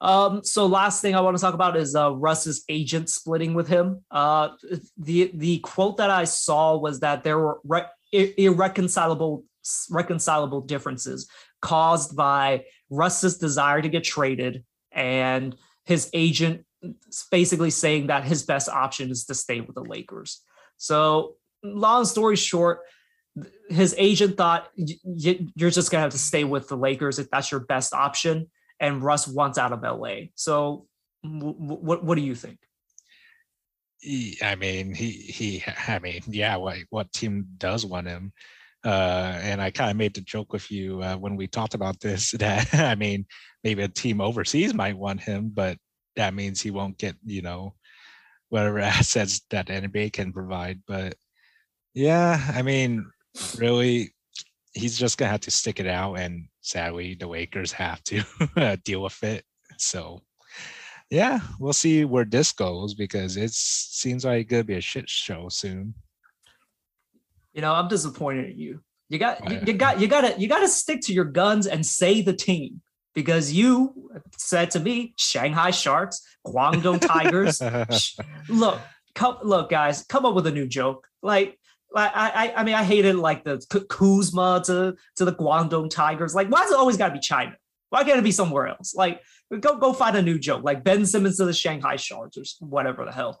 Um, 0.00 0.42
so 0.42 0.66
last 0.66 1.00
thing 1.00 1.14
I 1.14 1.20
want 1.20 1.36
to 1.36 1.40
talk 1.40 1.54
about 1.54 1.76
is 1.76 1.94
uh, 1.94 2.12
Russ's 2.12 2.64
agent 2.68 3.08
splitting 3.08 3.54
with 3.54 3.68
him. 3.68 4.02
Uh, 4.10 4.50
the 4.96 5.30
the 5.34 5.58
quote 5.58 5.98
that 5.98 6.10
I 6.10 6.24
saw 6.24 6.76
was 6.76 7.00
that 7.00 7.22
there 7.22 7.38
were 7.38 7.60
re- 7.64 7.86
irreconcilable 8.12 9.44
reconcilable 9.90 10.60
differences 10.60 11.28
caused 11.60 12.16
by 12.16 12.64
Russ's 12.90 13.38
desire 13.38 13.80
to 13.80 13.88
get 13.88 14.02
traded 14.02 14.64
and 14.90 15.54
his 15.84 16.10
agent 16.12 16.64
basically 17.30 17.70
saying 17.70 18.08
that 18.08 18.24
his 18.24 18.42
best 18.42 18.68
option 18.68 19.10
is 19.10 19.24
to 19.26 19.34
stay 19.34 19.60
with 19.60 19.76
the 19.76 19.84
Lakers. 19.84 20.40
So 20.76 21.36
long 21.62 22.04
story 22.04 22.36
short, 22.36 22.80
his 23.68 23.94
agent 23.98 24.36
thought 24.36 24.68
you're 24.76 25.70
just 25.70 25.90
gonna 25.90 26.02
have 26.02 26.12
to 26.12 26.18
stay 26.18 26.44
with 26.44 26.68
the 26.68 26.76
Lakers 26.76 27.18
if 27.18 27.30
that's 27.30 27.50
your 27.50 27.60
best 27.60 27.94
option, 27.94 28.50
and 28.80 29.02
Russ 29.02 29.26
wants 29.26 29.58
out 29.58 29.72
of 29.72 29.82
LA. 29.82 30.26
So, 30.34 30.86
what 31.22 32.04
what 32.04 32.16
do 32.16 32.22
you 32.22 32.34
think? 32.34 32.58
I 34.42 34.56
mean, 34.56 34.94
he 34.94 35.10
he. 35.10 35.64
I 35.88 35.98
mean, 35.98 36.22
yeah. 36.28 36.56
What 36.56 36.78
what 36.90 37.12
team 37.12 37.46
does 37.56 37.86
want 37.86 38.08
him? 38.08 38.32
Uh, 38.84 39.38
and 39.42 39.62
I 39.62 39.70
kind 39.70 39.90
of 39.90 39.96
made 39.96 40.14
the 40.14 40.22
joke 40.22 40.52
with 40.52 40.68
you 40.70 41.00
uh, 41.02 41.16
when 41.16 41.36
we 41.36 41.46
talked 41.46 41.74
about 41.74 42.00
this 42.00 42.30
that 42.38 42.74
I 42.74 42.94
mean, 42.96 43.26
maybe 43.64 43.82
a 43.82 43.88
team 43.88 44.20
overseas 44.20 44.74
might 44.74 44.98
want 44.98 45.20
him, 45.20 45.50
but 45.54 45.78
that 46.16 46.34
means 46.34 46.60
he 46.60 46.70
won't 46.70 46.98
get 46.98 47.16
you 47.24 47.42
know 47.42 47.74
whatever 48.48 48.78
assets 48.80 49.40
that 49.50 49.68
NBA 49.68 50.12
can 50.12 50.32
provide. 50.32 50.82
But 50.86 51.14
yeah, 51.94 52.38
I 52.54 52.62
mean, 52.62 53.06
really, 53.58 54.14
he's 54.72 54.96
just 54.96 55.18
gonna 55.18 55.30
have 55.30 55.40
to 55.40 55.50
stick 55.50 55.80
it 55.80 55.86
out, 55.86 56.14
and 56.14 56.48
sadly, 56.60 57.14
the 57.14 57.26
Lakers 57.26 57.72
have 57.72 58.02
to 58.04 58.22
uh, 58.56 58.76
deal 58.84 59.02
with 59.02 59.22
it. 59.22 59.44
So, 59.78 60.22
yeah, 61.10 61.40
we'll 61.58 61.72
see 61.72 62.04
where 62.04 62.24
this 62.24 62.52
goes 62.52 62.94
because 62.94 63.36
it 63.36 63.52
seems 63.52 64.24
like 64.24 64.42
it's 64.42 64.50
gonna 64.50 64.64
be 64.64 64.74
a 64.74 64.80
shit 64.80 65.08
show 65.08 65.48
soon. 65.48 65.94
You 67.52 67.60
know, 67.60 67.74
I'm 67.74 67.88
disappointed 67.88 68.50
in 68.50 68.58
you. 68.58 68.80
You 69.12 69.18
got, 69.18 69.50
you, 69.50 69.60
you 69.66 69.72
got, 69.74 70.00
you 70.00 70.08
got 70.08 70.22
to, 70.22 70.40
you 70.40 70.48
got 70.48 70.60
to 70.60 70.68
stick 70.68 71.02
to 71.02 71.12
your 71.12 71.26
guns 71.26 71.66
and 71.66 71.84
say 71.84 72.22
the 72.22 72.32
team 72.32 72.80
because 73.14 73.52
you 73.52 74.10
said 74.38 74.70
to 74.70 74.80
me, 74.80 75.12
Shanghai 75.18 75.70
Sharks, 75.70 76.22
Guangdong 76.46 76.98
Tigers. 77.06 77.60
look, 78.48 78.80
come, 79.14 79.36
look, 79.42 79.68
guys, 79.68 80.02
come 80.04 80.24
up 80.24 80.34
with 80.34 80.46
a 80.46 80.50
new 80.50 80.66
joke. 80.66 81.08
Like 81.22 81.58
I, 81.94 82.10
I, 82.14 82.54
I 82.56 82.64
mean, 82.64 82.74
I 82.74 82.84
hated 82.84 83.16
like 83.16 83.44
the 83.44 83.58
Kuzma 83.88 84.62
to 84.66 84.96
to 85.16 85.24
the 85.24 85.32
Guangdong 85.32 85.90
Tigers. 85.90 86.34
Like, 86.34 86.48
why 86.48 86.62
does 86.62 86.72
it 86.72 86.78
always 86.78 86.96
got 86.96 87.08
to 87.08 87.14
be 87.14 87.20
China? 87.20 87.56
Why 87.90 88.04
can't 88.04 88.18
it 88.18 88.24
be 88.24 88.32
somewhere 88.32 88.68
else? 88.68 88.94
Like, 88.94 89.20
go 89.60 89.76
go 89.76 89.92
find 89.92 90.16
a 90.16 90.22
new 90.22 90.38
joke, 90.38 90.64
like 90.64 90.84
Ben 90.84 91.04
Simmons 91.04 91.36
to 91.36 91.44
the 91.44 91.52
Shanghai 91.52 91.96
Sharks 91.96 92.36
or 92.36 92.44
whatever 92.66 93.04
the 93.04 93.12
hell. 93.12 93.40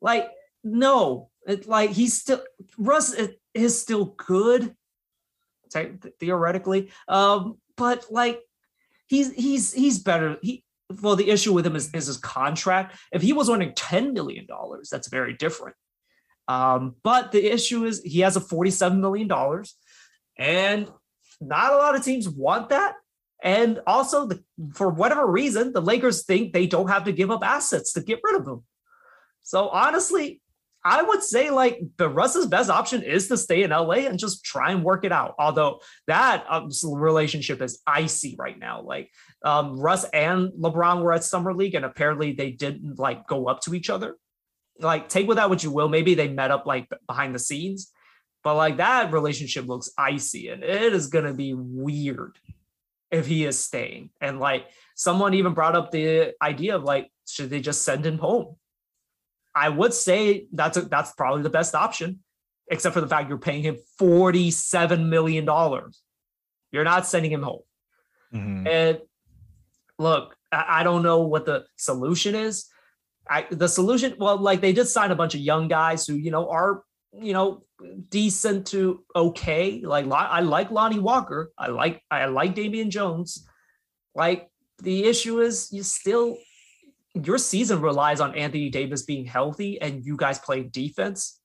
Like, 0.00 0.30
no, 0.64 1.30
it's 1.46 1.66
like 1.66 1.90
he's 1.90 2.18
still 2.18 2.42
Russ 2.78 3.14
is 3.54 3.80
still 3.80 4.14
good, 4.16 4.74
theoretically. 6.18 6.90
Um, 7.08 7.58
but 7.76 8.06
like, 8.10 8.40
he's 9.06 9.32
he's 9.32 9.72
he's 9.72 9.98
better. 9.98 10.38
He 10.42 10.64
well, 11.02 11.16
the 11.16 11.30
issue 11.30 11.52
with 11.52 11.66
him 11.66 11.76
is, 11.76 11.92
is 11.94 12.06
his 12.06 12.16
contract. 12.16 12.96
If 13.12 13.22
he 13.22 13.32
was 13.32 13.48
earning 13.48 13.74
ten 13.76 14.12
million 14.12 14.46
dollars, 14.46 14.88
that's 14.90 15.08
very 15.08 15.34
different. 15.34 15.76
Um, 16.50 16.96
but 17.04 17.30
the 17.30 17.46
issue 17.46 17.84
is 17.84 18.02
he 18.02 18.20
has 18.20 18.36
a 18.36 18.40
$47 18.40 18.98
million 18.98 19.30
and 20.36 20.90
not 21.40 21.72
a 21.72 21.76
lot 21.76 21.94
of 21.94 22.04
teams 22.04 22.28
want 22.28 22.70
that. 22.70 22.94
And 23.40 23.78
also, 23.86 24.26
the, 24.26 24.42
for 24.74 24.88
whatever 24.88 25.24
reason, 25.24 25.72
the 25.72 25.80
Lakers 25.80 26.24
think 26.24 26.52
they 26.52 26.66
don't 26.66 26.88
have 26.88 27.04
to 27.04 27.12
give 27.12 27.30
up 27.30 27.44
assets 27.44 27.92
to 27.92 28.00
get 28.00 28.18
rid 28.24 28.40
of 28.40 28.48
him. 28.48 28.64
So 29.42 29.68
honestly, 29.68 30.42
I 30.84 31.02
would 31.02 31.22
say 31.22 31.50
like 31.50 31.82
the 31.98 32.08
Russ's 32.08 32.48
best 32.48 32.68
option 32.68 33.04
is 33.04 33.28
to 33.28 33.36
stay 33.36 33.62
in 33.62 33.70
LA 33.70 34.06
and 34.08 34.18
just 34.18 34.44
try 34.44 34.72
and 34.72 34.82
work 34.82 35.04
it 35.04 35.12
out. 35.12 35.36
Although 35.38 35.80
that 36.08 36.44
um, 36.48 36.70
relationship 36.84 37.62
is 37.62 37.80
icy 37.86 38.34
right 38.36 38.58
now. 38.58 38.82
Like 38.82 39.08
um, 39.44 39.78
Russ 39.78 40.02
and 40.12 40.50
LeBron 40.60 41.02
were 41.02 41.12
at 41.12 41.22
summer 41.22 41.54
league, 41.54 41.76
and 41.76 41.84
apparently 41.84 42.32
they 42.32 42.50
didn't 42.50 42.98
like 42.98 43.28
go 43.28 43.46
up 43.46 43.60
to 43.62 43.74
each 43.74 43.88
other 43.88 44.16
like 44.80 45.08
take 45.08 45.28
with 45.28 45.36
that 45.36 45.50
what 45.50 45.62
you 45.62 45.70
will. 45.70 45.88
Maybe 45.88 46.14
they 46.14 46.28
met 46.28 46.50
up 46.50 46.66
like 46.66 46.88
behind 47.06 47.34
the 47.34 47.38
scenes, 47.38 47.92
but 48.42 48.54
like 48.56 48.78
that 48.78 49.12
relationship 49.12 49.66
looks 49.66 49.90
icy 49.96 50.48
and 50.48 50.62
it 50.62 50.92
is 50.92 51.08
gonna 51.08 51.34
be 51.34 51.54
weird 51.54 52.38
if 53.10 53.26
he 53.26 53.44
is 53.44 53.58
staying. 53.58 54.10
And 54.20 54.38
like 54.38 54.66
someone 54.94 55.34
even 55.34 55.54
brought 55.54 55.76
up 55.76 55.90
the 55.90 56.34
idea 56.42 56.76
of 56.76 56.84
like, 56.84 57.10
should 57.26 57.50
they 57.50 57.60
just 57.60 57.82
send 57.82 58.06
him 58.06 58.18
home? 58.18 58.56
I 59.54 59.68
would 59.68 59.92
say 59.92 60.46
that's 60.52 60.76
a, 60.76 60.82
that's 60.82 61.12
probably 61.12 61.42
the 61.42 61.50
best 61.50 61.74
option, 61.74 62.20
except 62.70 62.94
for 62.94 63.00
the 63.00 63.08
fact 63.08 63.28
you're 63.28 63.38
paying 63.38 63.62
him 63.62 63.78
$47 64.00 65.08
million. 65.08 65.44
You're 66.72 66.84
not 66.84 67.06
sending 67.06 67.32
him 67.32 67.42
home. 67.42 67.62
Mm-hmm. 68.32 68.66
And 68.66 68.98
look, 69.98 70.36
I, 70.52 70.66
I 70.68 70.82
don't 70.84 71.02
know 71.02 71.22
what 71.22 71.46
the 71.46 71.64
solution 71.76 72.34
is. 72.34 72.66
I, 73.30 73.46
the 73.48 73.68
solution, 73.68 74.16
well, 74.18 74.36
like 74.36 74.60
they 74.60 74.72
did 74.72 74.88
sign 74.88 75.12
a 75.12 75.14
bunch 75.14 75.34
of 75.34 75.40
young 75.40 75.68
guys 75.68 76.04
who, 76.04 76.14
you 76.14 76.32
know, 76.32 76.50
are, 76.50 76.82
you 77.12 77.32
know, 77.32 77.62
decent 78.08 78.66
to 78.68 79.04
okay. 79.14 79.80
Like 79.84 80.06
I 80.10 80.40
like 80.40 80.72
Lonnie 80.72 80.98
Walker. 80.98 81.52
I 81.56 81.68
like 81.68 82.02
I 82.10 82.26
like 82.26 82.56
Damian 82.56 82.90
Jones. 82.90 83.46
Like 84.16 84.48
the 84.82 85.04
issue 85.04 85.40
is 85.40 85.68
you 85.70 85.84
still 85.84 86.36
your 87.14 87.38
season 87.38 87.80
relies 87.80 88.20
on 88.20 88.34
Anthony 88.34 88.68
Davis 88.68 89.02
being 89.02 89.26
healthy 89.26 89.80
and 89.80 90.04
you 90.04 90.16
guys 90.16 90.40
playing 90.40 90.70
defense. 90.70 91.40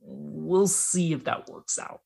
We'll 0.00 0.68
see 0.68 1.12
if 1.12 1.24
that 1.24 1.48
works 1.48 1.78
out. 1.78 2.00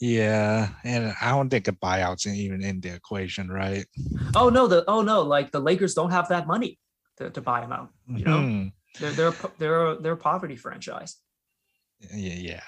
Yeah, 0.00 0.70
and 0.82 1.14
I 1.20 1.30
don't 1.30 1.50
think 1.50 1.68
a 1.68 1.72
buyout's 1.72 2.26
even 2.26 2.62
in 2.62 2.80
the 2.80 2.94
equation, 2.94 3.48
right? 3.48 3.84
Oh 4.34 4.48
no, 4.48 4.66
the 4.66 4.82
oh 4.88 5.02
no, 5.02 5.20
like 5.20 5.52
the 5.52 5.60
Lakers 5.60 5.92
don't 5.92 6.10
have 6.10 6.30
that 6.30 6.46
money 6.46 6.78
to, 7.20 7.30
to 7.30 7.40
buy 7.40 7.60
them 7.60 7.72
out. 7.72 7.90
You 8.08 8.24
know, 8.24 8.38
mm-hmm. 8.38 8.68
they're 8.98 9.12
they're 9.12 9.34
they're 9.58 9.96
they're 9.96 10.12
a 10.12 10.16
poverty 10.16 10.56
franchise. 10.56 11.16
Yeah, 12.12 12.60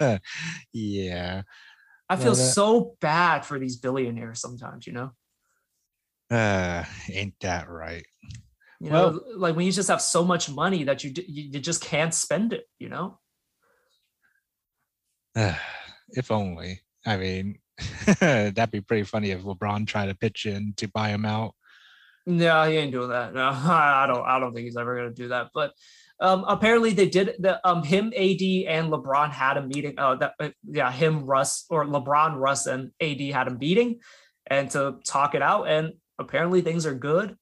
yeah, 0.00 0.18
yeah. 0.72 1.42
I 2.08 2.16
feel 2.16 2.26
well, 2.26 2.34
so 2.36 2.96
bad 3.00 3.44
for 3.44 3.58
these 3.58 3.76
billionaires 3.76 4.40
sometimes. 4.40 4.86
You 4.86 4.92
know. 4.94 5.10
Uh, 6.30 6.84
ain't 7.12 7.34
that 7.40 7.68
right? 7.68 8.04
You 8.80 8.90
well, 8.90 9.12
know, 9.12 9.22
like 9.36 9.56
when 9.56 9.66
you 9.66 9.72
just 9.72 9.88
have 9.88 10.00
so 10.00 10.24
much 10.24 10.48
money 10.48 10.84
that 10.84 11.02
you 11.02 11.12
you, 11.16 11.50
you 11.52 11.60
just 11.60 11.82
can't 11.82 12.14
spend 12.14 12.52
it. 12.52 12.64
You 12.78 12.88
know. 12.88 13.18
Uh, 15.36 15.54
if 16.10 16.30
only. 16.30 16.80
I 17.06 17.16
mean, 17.16 17.58
that'd 18.20 18.70
be 18.70 18.80
pretty 18.80 19.04
funny 19.04 19.30
if 19.30 19.42
LeBron 19.42 19.86
tried 19.86 20.06
to 20.06 20.14
pitch 20.14 20.46
in 20.46 20.74
to 20.76 20.88
buy 20.88 21.10
him 21.10 21.24
out. 21.24 21.54
No, 22.28 22.68
he 22.68 22.76
ain't 22.76 22.92
doing 22.92 23.08
that. 23.08 23.32
No, 23.32 23.48
I 23.48 24.06
don't. 24.06 24.24
I 24.24 24.38
don't 24.38 24.52
think 24.52 24.66
he's 24.66 24.76
ever 24.76 24.94
going 24.94 25.08
to 25.08 25.14
do 25.14 25.28
that. 25.28 25.48
But 25.54 25.72
um, 26.20 26.44
apparently, 26.46 26.92
they 26.92 27.08
did. 27.08 27.36
The 27.38 27.66
um, 27.66 27.82
him, 27.82 28.08
AD, 28.08 28.42
and 28.42 28.92
LeBron 28.92 29.30
had 29.30 29.56
a 29.56 29.66
meeting. 29.66 29.94
Oh, 29.96 30.14
that 30.16 30.34
uh, 30.38 30.50
yeah, 30.70 30.92
him, 30.92 31.24
Russ, 31.24 31.64
or 31.70 31.86
LeBron, 31.86 32.36
Russ, 32.36 32.66
and 32.66 32.90
AD 33.00 33.20
had 33.20 33.48
a 33.48 33.52
meeting, 33.52 34.00
and 34.46 34.70
to 34.72 34.96
talk 35.06 35.34
it 35.34 35.40
out. 35.40 35.68
And 35.68 35.94
apparently, 36.18 36.60
things 36.60 36.84
are 36.84 36.94
good. 36.94 37.34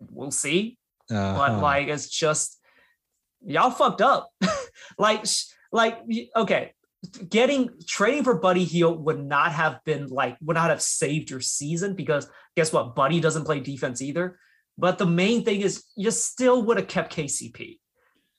We'll 0.00 0.32
see. 0.32 0.76
Uh-huh. 1.08 1.34
But 1.36 1.60
like, 1.60 1.86
it's 1.86 2.08
just 2.08 2.58
y'all 3.46 3.70
fucked 3.70 4.00
up. 4.00 4.28
like, 4.98 5.24
like 5.70 6.00
okay, 6.34 6.72
getting 7.28 7.70
trading 7.86 8.24
for 8.24 8.34
Buddy 8.34 8.64
Hield 8.64 9.04
would 9.04 9.24
not 9.24 9.52
have 9.52 9.80
been 9.84 10.08
like 10.08 10.36
would 10.40 10.54
not 10.54 10.70
have 10.70 10.82
saved 10.82 11.30
your 11.30 11.40
season 11.40 11.94
because 11.94 12.28
guess 12.56 12.72
what? 12.72 12.94
Buddy 12.94 13.20
doesn't 13.20 13.44
play 13.44 13.60
defense 13.60 14.02
either. 14.02 14.38
But 14.76 14.98
the 14.98 15.06
main 15.06 15.44
thing 15.44 15.60
is 15.60 15.84
you 15.96 16.10
still 16.10 16.62
would 16.64 16.76
have 16.76 16.88
kept 16.88 17.14
KCP. 17.14 17.78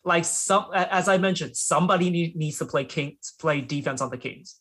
Like 0.04 0.26
some 0.26 0.66
as 0.74 1.08
I 1.08 1.18
mentioned, 1.18 1.56
somebody 1.56 2.10
need, 2.10 2.36
needs 2.36 2.60
to 2.60 2.66
play 2.66 2.86
Kings 2.86 3.34
play 3.40 3.62
defense 3.62 4.02
on 4.02 4.10
the 4.10 4.18
Kings. 4.18 4.60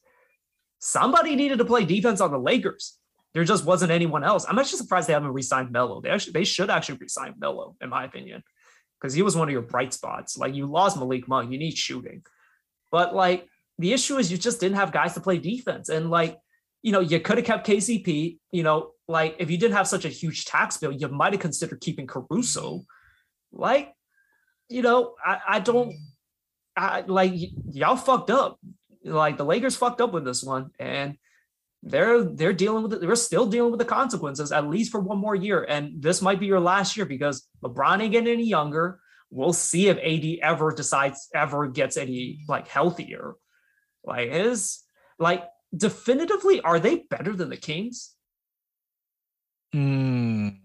Somebody 0.78 1.36
needed 1.36 1.58
to 1.58 1.64
play 1.64 1.84
defense 1.84 2.20
on 2.20 2.30
the 2.30 2.38
Lakers. 2.38 2.98
There 3.32 3.44
just 3.44 3.64
wasn't 3.64 3.90
anyone 3.90 4.22
else. 4.22 4.46
I'm 4.48 4.58
actually 4.58 4.78
surprised 4.78 5.08
they 5.08 5.12
haven't 5.12 5.32
re-signed 5.32 5.72
Melo. 5.72 6.00
They 6.00 6.10
actually 6.10 6.32
they 6.32 6.44
should 6.44 6.70
actually 6.70 6.98
re-sign 6.98 7.34
Melo, 7.38 7.74
in 7.80 7.90
my 7.90 8.04
opinion, 8.04 8.44
because 9.00 9.12
he 9.12 9.22
was 9.22 9.36
one 9.36 9.48
of 9.48 9.52
your 9.52 9.62
bright 9.62 9.92
spots. 9.92 10.38
Like 10.38 10.54
you 10.54 10.66
lost 10.66 10.96
Malik 10.96 11.26
Monk, 11.26 11.50
you 11.50 11.58
need 11.58 11.76
shooting. 11.76 12.22
But 12.92 13.14
like 13.14 13.48
the 13.78 13.92
issue 13.92 14.18
is 14.18 14.30
you 14.30 14.38
just 14.38 14.60
didn't 14.60 14.76
have 14.76 14.92
guys 14.92 15.14
to 15.14 15.20
play 15.20 15.38
defense. 15.38 15.88
And 15.88 16.10
like, 16.10 16.38
you 16.82 16.92
know, 16.92 17.00
you 17.00 17.18
could 17.20 17.38
have 17.38 17.46
kept 17.46 17.66
KCP, 17.66 18.38
you 18.52 18.62
know, 18.62 18.92
like 19.08 19.36
if 19.38 19.50
you 19.50 19.58
didn't 19.58 19.76
have 19.76 19.88
such 19.88 20.04
a 20.04 20.08
huge 20.08 20.44
tax 20.44 20.76
bill, 20.76 20.92
you 20.92 21.08
might 21.08 21.32
have 21.32 21.40
considered 21.40 21.80
keeping 21.80 22.06
Caruso. 22.06 22.82
Like, 23.52 23.92
you 24.68 24.82
know, 24.82 25.14
I, 25.24 25.40
I 25.48 25.60
don't 25.60 25.94
I 26.76 27.02
like 27.06 27.32
y- 27.32 27.52
y'all 27.70 27.96
fucked 27.96 28.30
up. 28.30 28.58
Like 29.04 29.36
the 29.36 29.44
Lakers 29.44 29.76
fucked 29.76 30.00
up 30.00 30.12
with 30.12 30.24
this 30.24 30.42
one. 30.42 30.70
And 30.78 31.16
they're 31.82 32.24
they're 32.24 32.54
dealing 32.54 32.82
with 32.84 32.94
it. 32.94 33.00
They're 33.00 33.16
still 33.16 33.46
dealing 33.46 33.70
with 33.70 33.78
the 33.78 33.84
consequences 33.84 34.52
at 34.52 34.68
least 34.68 34.90
for 34.90 35.00
one 35.00 35.18
more 35.18 35.34
year. 35.34 35.64
And 35.68 36.02
this 36.02 36.22
might 36.22 36.40
be 36.40 36.46
your 36.46 36.60
last 36.60 36.96
year 36.96 37.06
because 37.06 37.46
LeBron 37.62 38.02
ain't 38.02 38.12
getting 38.12 38.32
any 38.32 38.46
younger. 38.46 39.00
We'll 39.30 39.52
see 39.52 39.88
if 39.88 39.98
AD 39.98 40.38
ever 40.42 40.72
decides 40.72 41.28
ever 41.34 41.68
gets 41.68 41.96
any 41.96 42.40
like 42.48 42.68
healthier. 42.68 43.34
Like 44.04 44.30
is 44.30 44.82
like 45.18 45.44
definitively, 45.76 46.60
are 46.60 46.78
they 46.78 47.04
better 47.10 47.34
than 47.34 47.48
the 47.50 47.56
Kings? 47.56 48.14
Mm, 49.74 50.58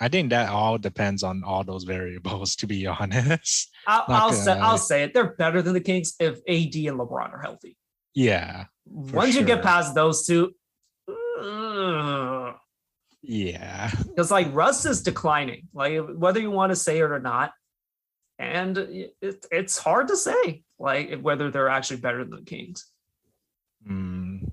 I 0.00 0.08
think 0.08 0.30
that 0.30 0.50
all 0.50 0.78
depends 0.78 1.22
on 1.22 1.42
all 1.44 1.64
those 1.64 1.84
variables. 1.96 2.56
To 2.56 2.66
be 2.66 2.86
honest, 2.86 3.70
I'll, 3.86 4.04
I'll 4.08 4.32
say 4.32 4.52
I'll 4.52 4.78
say 4.78 5.02
it. 5.04 5.14
They're 5.14 5.34
better 5.34 5.62
than 5.62 5.74
the 5.74 5.80
Kings 5.80 6.14
if 6.20 6.36
AD 6.38 6.74
and 6.74 6.98
LeBron 6.98 7.32
are 7.32 7.40
healthy. 7.40 7.76
yeah, 8.14 8.64
Once 8.84 9.34
you 9.34 9.44
get 9.44 9.62
past 9.62 9.94
those 9.94 10.26
two, 10.26 10.52
yeah, 13.22 13.90
because 14.08 14.30
like 14.30 14.52
Russ 14.52 14.84
is 14.84 15.02
declining, 15.02 15.68
like 15.72 16.00
whether 16.16 16.40
you 16.40 16.50
want 16.50 16.70
to 16.70 16.76
say 16.76 16.98
it 16.98 17.02
or 17.02 17.20
not, 17.20 17.52
and 18.38 18.76
it, 18.78 19.14
it's 19.50 19.78
hard 19.78 20.08
to 20.08 20.16
say 20.16 20.62
like 20.78 21.20
whether 21.20 21.50
they're 21.50 21.68
actually 21.68 21.98
better 21.98 22.24
than 22.24 22.36
the 22.36 22.42
Kings. 22.42 22.86
Mm. 23.88 24.50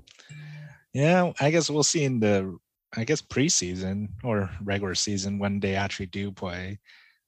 yeah. 0.93 1.31
I 1.39 1.51
guess 1.51 1.69
we'll 1.69 1.83
see 1.83 2.03
in 2.03 2.19
the, 2.19 2.57
I 2.95 3.03
guess 3.03 3.21
preseason 3.21 4.09
or 4.23 4.49
regular 4.63 4.95
season 4.95 5.39
when 5.39 5.59
they 5.59 5.75
actually 5.75 6.05
do 6.07 6.31
play. 6.31 6.79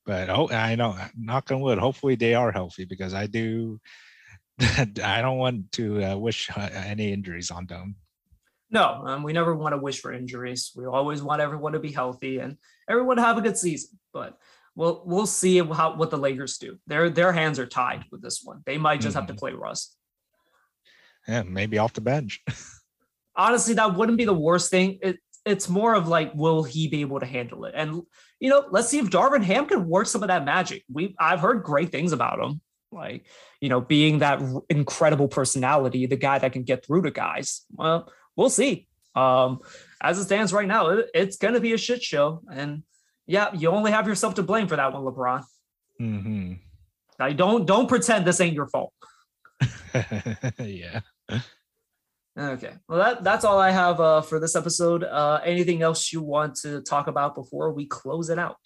But 0.06 0.30
oh, 0.30 0.50
I 0.50 0.76
know, 0.76 0.96
knock 1.18 1.52
on 1.52 1.62
wood. 1.62 1.80
Hopefully 1.80 2.16
they 2.16 2.36
are 2.36 2.52
healthy 2.52 2.86
because 2.86 3.14
I 3.14 3.26
do. 3.26 3.80
I 4.60 5.22
don't 5.22 5.40
want 5.40 5.72
to 5.74 6.04
uh, 6.04 6.16
wish 6.16 6.50
uh, 6.56 6.70
any 6.72 7.12
injuries 7.12 7.50
on 7.50 7.66
them. 7.66 7.96
No, 8.70 9.04
um, 9.06 9.24
we 9.24 9.34
never 9.34 9.56
want 9.56 9.74
to 9.74 9.78
wish 9.78 10.02
for 10.02 10.14
injuries. 10.14 10.72
We 10.76 10.86
always 10.86 11.24
want 11.24 11.42
everyone 11.42 11.74
to 11.74 11.80
be 11.80 11.92
healthy 11.92 12.38
and 12.38 12.58
everyone 12.90 13.18
to 13.18 13.24
have 13.24 13.38
a 13.38 13.42
good 13.42 13.58
season. 13.58 13.98
But 14.14 14.38
we'll 14.76 15.04
we'll 15.06 15.26
see 15.26 15.58
how 15.60 15.96
what 15.96 16.12
the 16.12 16.18
Lakers 16.18 16.58
do. 16.58 16.78
Their 16.88 17.10
their 17.10 17.32
hands 17.32 17.60
are 17.60 17.66
tied 17.68 18.06
with 18.12 18.22
this 18.22 18.42
one. 18.44 18.62
They 18.66 18.78
might 18.78 19.02
just 19.02 19.16
have 19.16 19.28
to 19.28 19.34
Mhm. 19.34 19.38
play 19.40 19.54
Russ. 19.54 19.96
Yeah, 21.28 21.44
maybe 21.44 21.78
off 21.78 21.94
the 21.94 22.02
bench. 22.02 22.42
honestly, 23.36 23.74
that 23.76 23.96
wouldn't 23.96 24.18
be 24.18 24.26
the 24.26 24.34
worst 24.34 24.70
thing. 24.70 25.00
It, 25.02 25.18
it's 25.46 25.68
more 25.70 25.94
of 25.94 26.08
like, 26.08 26.34
will 26.34 26.64
he 26.64 26.88
be 26.88 27.02
able 27.02 27.20
to 27.20 27.26
handle 27.26 27.66
it? 27.66 27.74
And 27.76 28.02
you 28.40 28.50
know, 28.50 28.66
let's 28.72 28.90
see 28.90 29.00
if 29.00 29.10
Darvin 29.10 29.44
Ham 29.44 29.66
can 29.66 29.88
work 29.88 30.08
some 30.08 30.24
of 30.24 30.28
that 30.28 30.46
magic. 30.46 30.84
We 30.92 31.16
I've 31.20 31.40
heard 31.40 31.64
great 31.64 31.92
things 31.92 32.12
about 32.12 32.40
him, 32.40 32.62
like 32.92 33.26
you 33.62 33.70
know, 33.70 33.82
being 33.82 34.20
that 34.20 34.42
incredible 34.70 35.28
personality, 35.28 36.06
the 36.06 36.16
guy 36.18 36.40
that 36.40 36.54
can 36.54 36.64
get 36.64 36.86
through 36.86 37.04
to 37.04 37.12
guys. 37.12 37.62
Well, 37.72 38.12
we'll 38.36 38.50
see. 38.50 38.88
Um, 39.16 39.62
as 40.02 40.20
it 40.20 40.26
stands 40.26 40.52
right 40.52 40.68
now, 40.68 40.88
it, 40.90 41.10
it's 41.14 41.38
gonna 41.38 41.60
be 41.62 41.74
a 41.74 41.78
shit 41.78 42.04
show, 42.04 42.42
and 42.52 42.84
yeah, 43.28 43.54
you 43.54 43.70
only 43.70 43.92
have 43.92 44.08
yourself 44.08 44.36
to 44.36 44.44
blame 44.44 44.68
for 44.68 44.76
that 44.76 44.94
one, 44.94 45.04
LeBron. 45.04 45.44
hmm 46.00 46.54
Now, 47.20 47.30
don't 47.30 47.66
don't 47.66 47.88
pretend 47.88 48.26
this 48.26 48.42
ain't 48.42 48.54
your 48.54 48.68
fault. 48.68 48.94
yeah. 50.60 51.02
Okay. 52.38 52.74
Well, 52.90 53.00
that, 53.00 53.24
that's 53.24 53.46
all 53.46 53.60
I 53.60 53.72
have 53.72 54.02
uh, 54.02 54.22
for 54.22 54.40
this 54.40 54.56
episode. 54.58 55.04
Uh, 55.06 55.40
anything 55.46 55.82
else 55.82 56.12
you 56.12 56.22
want 56.22 56.56
to 56.58 56.82
talk 56.82 57.08
about 57.08 57.34
before 57.34 57.72
we 57.72 57.86
close 57.86 58.30
it 58.30 58.38
out? 58.38 58.58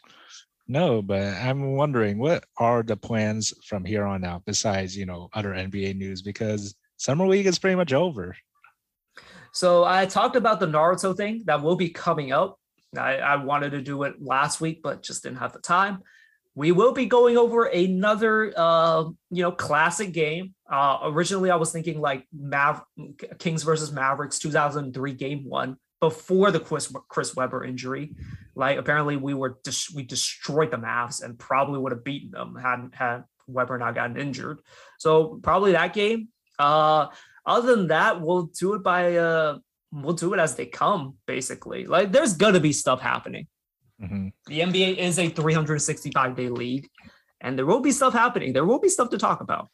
No, 0.67 1.01
but 1.01 1.21
I'm 1.21 1.75
wondering 1.75 2.17
what 2.17 2.43
are 2.57 2.83
the 2.83 2.97
plans 2.97 3.53
from 3.65 3.85
here 3.85 4.05
on 4.05 4.23
out 4.23 4.43
besides, 4.45 4.97
you 4.97 5.05
know, 5.05 5.29
other 5.33 5.49
NBA 5.49 5.95
news 5.95 6.21
because 6.21 6.75
summer 6.97 7.27
league 7.27 7.47
is 7.47 7.59
pretty 7.59 7.75
much 7.75 7.93
over. 7.93 8.35
So 9.51 9.83
I 9.83 10.05
talked 10.05 10.35
about 10.35 10.59
the 10.59 10.67
Naruto 10.67 11.15
thing 11.15 11.43
that 11.45 11.61
will 11.61 11.75
be 11.75 11.89
coming 11.89 12.31
up. 12.31 12.57
I, 12.97 13.17
I 13.17 13.35
wanted 13.37 13.71
to 13.71 13.81
do 13.81 14.03
it 14.03 14.21
last 14.21 14.61
week, 14.61 14.81
but 14.81 15.03
just 15.03 15.23
didn't 15.23 15.39
have 15.39 15.53
the 15.53 15.59
time. 15.59 15.99
We 16.55 16.71
will 16.71 16.91
be 16.91 17.05
going 17.05 17.37
over 17.37 17.65
another, 17.65 18.51
uh, 18.57 19.03
you 19.29 19.43
know, 19.43 19.51
classic 19.51 20.11
game. 20.11 20.55
Uh, 20.69 20.99
originally, 21.03 21.51
I 21.51 21.55
was 21.55 21.71
thinking 21.71 22.01
like 22.01 22.27
Mav- 22.33 22.83
Kings 23.37 23.63
versus 23.63 23.91
Mavericks 23.91 24.39
2003 24.39 25.13
game 25.13 25.45
one 25.45 25.77
before 25.99 26.51
the 26.51 26.59
Chris, 26.59 26.93
Chris 27.07 27.35
Webber 27.35 27.63
injury. 27.63 28.15
Like 28.55 28.77
apparently 28.77 29.15
we 29.15 29.33
were 29.33 29.59
dis- 29.63 29.91
we 29.93 30.03
destroyed 30.03 30.71
the 30.71 30.77
Mavs 30.77 31.23
and 31.23 31.37
probably 31.37 31.79
would 31.79 31.91
have 31.91 32.03
beaten 32.03 32.31
them 32.31 32.55
had 32.55 32.89
had 32.93 33.23
Webber 33.47 33.77
not 33.77 33.95
gotten 33.95 34.17
injured. 34.17 34.59
So 34.97 35.39
probably 35.41 35.73
that 35.73 35.93
game. 35.93 36.29
Uh, 36.57 37.07
other 37.45 37.75
than 37.75 37.87
that, 37.87 38.21
we'll 38.21 38.43
do 38.43 38.73
it 38.73 38.83
by 38.83 39.15
uh, 39.15 39.59
we'll 39.91 40.13
do 40.13 40.33
it 40.33 40.39
as 40.39 40.55
they 40.55 40.65
come. 40.65 41.15
Basically, 41.25 41.85
like 41.85 42.11
there's 42.11 42.33
gonna 42.33 42.59
be 42.59 42.73
stuff 42.73 43.01
happening. 43.01 43.47
Mhm. 44.01 44.31
The 44.47 44.61
NBA 44.61 44.97
is 44.97 45.19
a 45.19 45.29
365 45.29 46.35
day 46.35 46.49
league, 46.49 46.89
and 47.41 47.57
there 47.57 47.65
will 47.65 47.81
be 47.81 47.91
stuff 47.91 48.13
happening. 48.13 48.53
There 48.53 48.65
will 48.65 48.79
be 48.79 48.89
stuff 48.89 49.09
to 49.09 49.17
talk 49.17 49.41
about. 49.41 49.69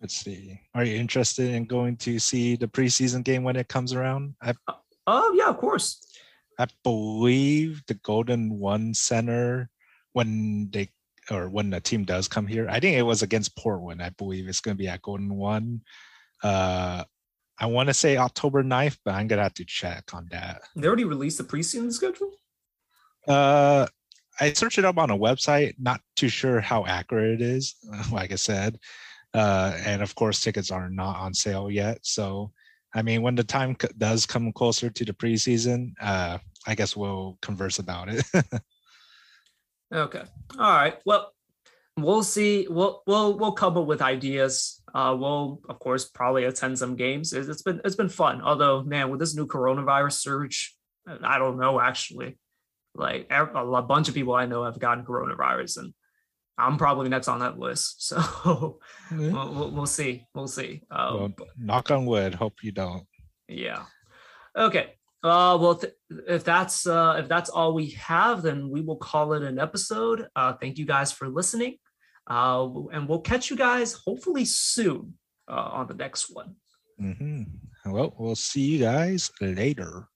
Let's 0.00 0.14
see. 0.14 0.58
Are 0.74 0.84
you 0.84 0.96
interested 0.96 1.50
in 1.50 1.66
going 1.66 1.98
to 1.98 2.18
see 2.18 2.56
the 2.56 2.66
preseason 2.66 3.22
game 3.22 3.42
when 3.42 3.56
it 3.56 3.68
comes 3.68 3.92
around? 3.92 4.34
I, 4.40 4.54
Oh 5.06 5.32
yeah, 5.36 5.48
of 5.48 5.58
course. 5.58 6.06
I 6.58 6.66
believe 6.84 7.82
the 7.86 7.94
Golden 7.94 8.58
One 8.58 8.94
Center 8.94 9.70
when 10.12 10.70
they 10.70 10.90
or 11.30 11.48
when 11.48 11.70
the 11.70 11.80
team 11.80 12.04
does 12.04 12.28
come 12.28 12.46
here. 12.46 12.68
I 12.68 12.80
think 12.80 12.96
it 12.96 13.02
was 13.02 13.22
against 13.22 13.56
Portland. 13.56 14.02
I 14.02 14.10
believe 14.10 14.48
it's 14.48 14.60
going 14.60 14.76
to 14.76 14.78
be 14.78 14.88
at 14.88 15.02
Golden 15.02 15.34
One. 15.34 15.82
Uh, 16.42 17.04
I 17.60 17.66
want 17.66 17.88
to 17.88 17.94
say 17.94 18.16
October 18.16 18.64
9th, 18.64 18.98
but 19.04 19.14
I'm 19.14 19.26
gonna 19.28 19.42
have 19.42 19.54
to 19.54 19.64
check 19.64 20.14
on 20.14 20.28
that. 20.30 20.62
They 20.74 20.86
already 20.86 21.04
released 21.04 21.38
the 21.38 21.44
preseason 21.44 21.92
schedule. 21.92 22.30
Uh, 23.28 23.86
I 24.40 24.52
searched 24.54 24.78
it 24.78 24.86
up 24.86 24.96
on 24.96 25.10
a 25.10 25.18
website. 25.18 25.74
Not 25.78 26.00
too 26.16 26.30
sure 26.30 26.60
how 26.60 26.86
accurate 26.86 27.40
it 27.40 27.42
is. 27.42 27.76
Like 28.12 28.32
I 28.32 28.36
said, 28.36 28.78
uh, 29.34 29.76
and 29.84 30.02
of 30.02 30.14
course, 30.14 30.40
tickets 30.40 30.70
are 30.70 30.88
not 30.88 31.16
on 31.16 31.34
sale 31.34 31.70
yet. 31.70 31.98
So, 32.02 32.50
I 32.94 33.02
mean, 33.02 33.22
when 33.22 33.34
the 33.34 33.44
time 33.44 33.76
c- 33.80 33.88
does 33.98 34.26
come 34.26 34.52
closer 34.52 34.88
to 34.90 35.04
the 35.04 35.12
preseason, 35.12 35.92
uh, 36.00 36.38
I 36.66 36.74
guess 36.74 36.96
we'll 36.96 37.38
converse 37.42 37.78
about 37.78 38.08
it. 38.08 38.24
Okay. 39.92 40.22
All 40.58 40.72
right. 40.72 40.98
Well, 41.04 41.32
we'll 41.96 42.22
see. 42.22 42.66
We'll 42.70 43.02
we'll 43.06 43.36
we'll 43.36 43.52
come 43.52 43.76
up 43.76 43.86
with 43.86 44.02
ideas. 44.02 44.79
Uh, 44.94 45.16
we'll 45.18 45.60
of 45.68 45.78
course 45.78 46.08
probably 46.08 46.44
attend 46.44 46.78
some 46.78 46.96
games. 46.96 47.32
It's, 47.32 47.48
it's 47.48 47.62
been 47.62 47.80
it's 47.84 47.96
been 47.96 48.08
fun. 48.08 48.42
Although, 48.42 48.82
man, 48.82 49.10
with 49.10 49.20
this 49.20 49.34
new 49.34 49.46
coronavirus 49.46 50.12
surge, 50.20 50.74
I 51.06 51.38
don't 51.38 51.58
know 51.58 51.80
actually. 51.80 52.38
Like 52.94 53.28
a 53.30 53.82
bunch 53.82 54.08
of 54.08 54.14
people 54.14 54.34
I 54.34 54.46
know 54.46 54.64
have 54.64 54.78
gotten 54.80 55.04
coronavirus, 55.04 55.78
and 55.78 55.94
I'm 56.58 56.76
probably 56.76 57.08
next 57.08 57.28
on 57.28 57.38
that 57.40 57.58
list. 57.58 58.12
So 58.16 58.78
we'll, 59.12 59.54
we'll, 59.54 59.70
we'll 59.70 59.86
see. 59.86 60.24
We'll 60.34 60.48
see. 60.48 60.82
Uh, 60.90 61.12
well, 61.14 61.32
knock 61.56 61.90
on 61.90 62.04
wood. 62.06 62.34
Hope 62.34 62.62
you 62.62 62.72
don't. 62.72 63.06
yeah. 63.48 63.84
Okay. 64.56 64.94
Uh, 65.22 65.56
well, 65.60 65.74
th- 65.76 65.92
if 66.26 66.42
that's 66.44 66.86
uh, 66.86 67.16
if 67.18 67.28
that's 67.28 67.50
all 67.50 67.74
we 67.74 67.90
have, 67.90 68.42
then 68.42 68.70
we 68.70 68.80
will 68.80 68.96
call 68.96 69.34
it 69.34 69.42
an 69.42 69.58
episode. 69.58 70.26
Uh, 70.34 70.54
thank 70.54 70.78
you 70.78 70.86
guys 70.86 71.12
for 71.12 71.28
listening, 71.28 71.76
uh, 72.26 72.68
and 72.92 73.08
we'll 73.08 73.20
catch 73.20 73.50
you 73.50 73.56
guys 73.56 73.94
hopefully 73.94 74.44
soon 74.44 75.14
uh, 75.48 75.70
on 75.72 75.86
the 75.86 75.94
next 75.94 76.30
one. 76.34 76.56
hmm 76.98 77.42
Well, 77.86 78.14
we'll 78.18 78.36
see 78.36 78.76
you 78.76 78.78
guys 78.80 79.30
later. 79.40 80.09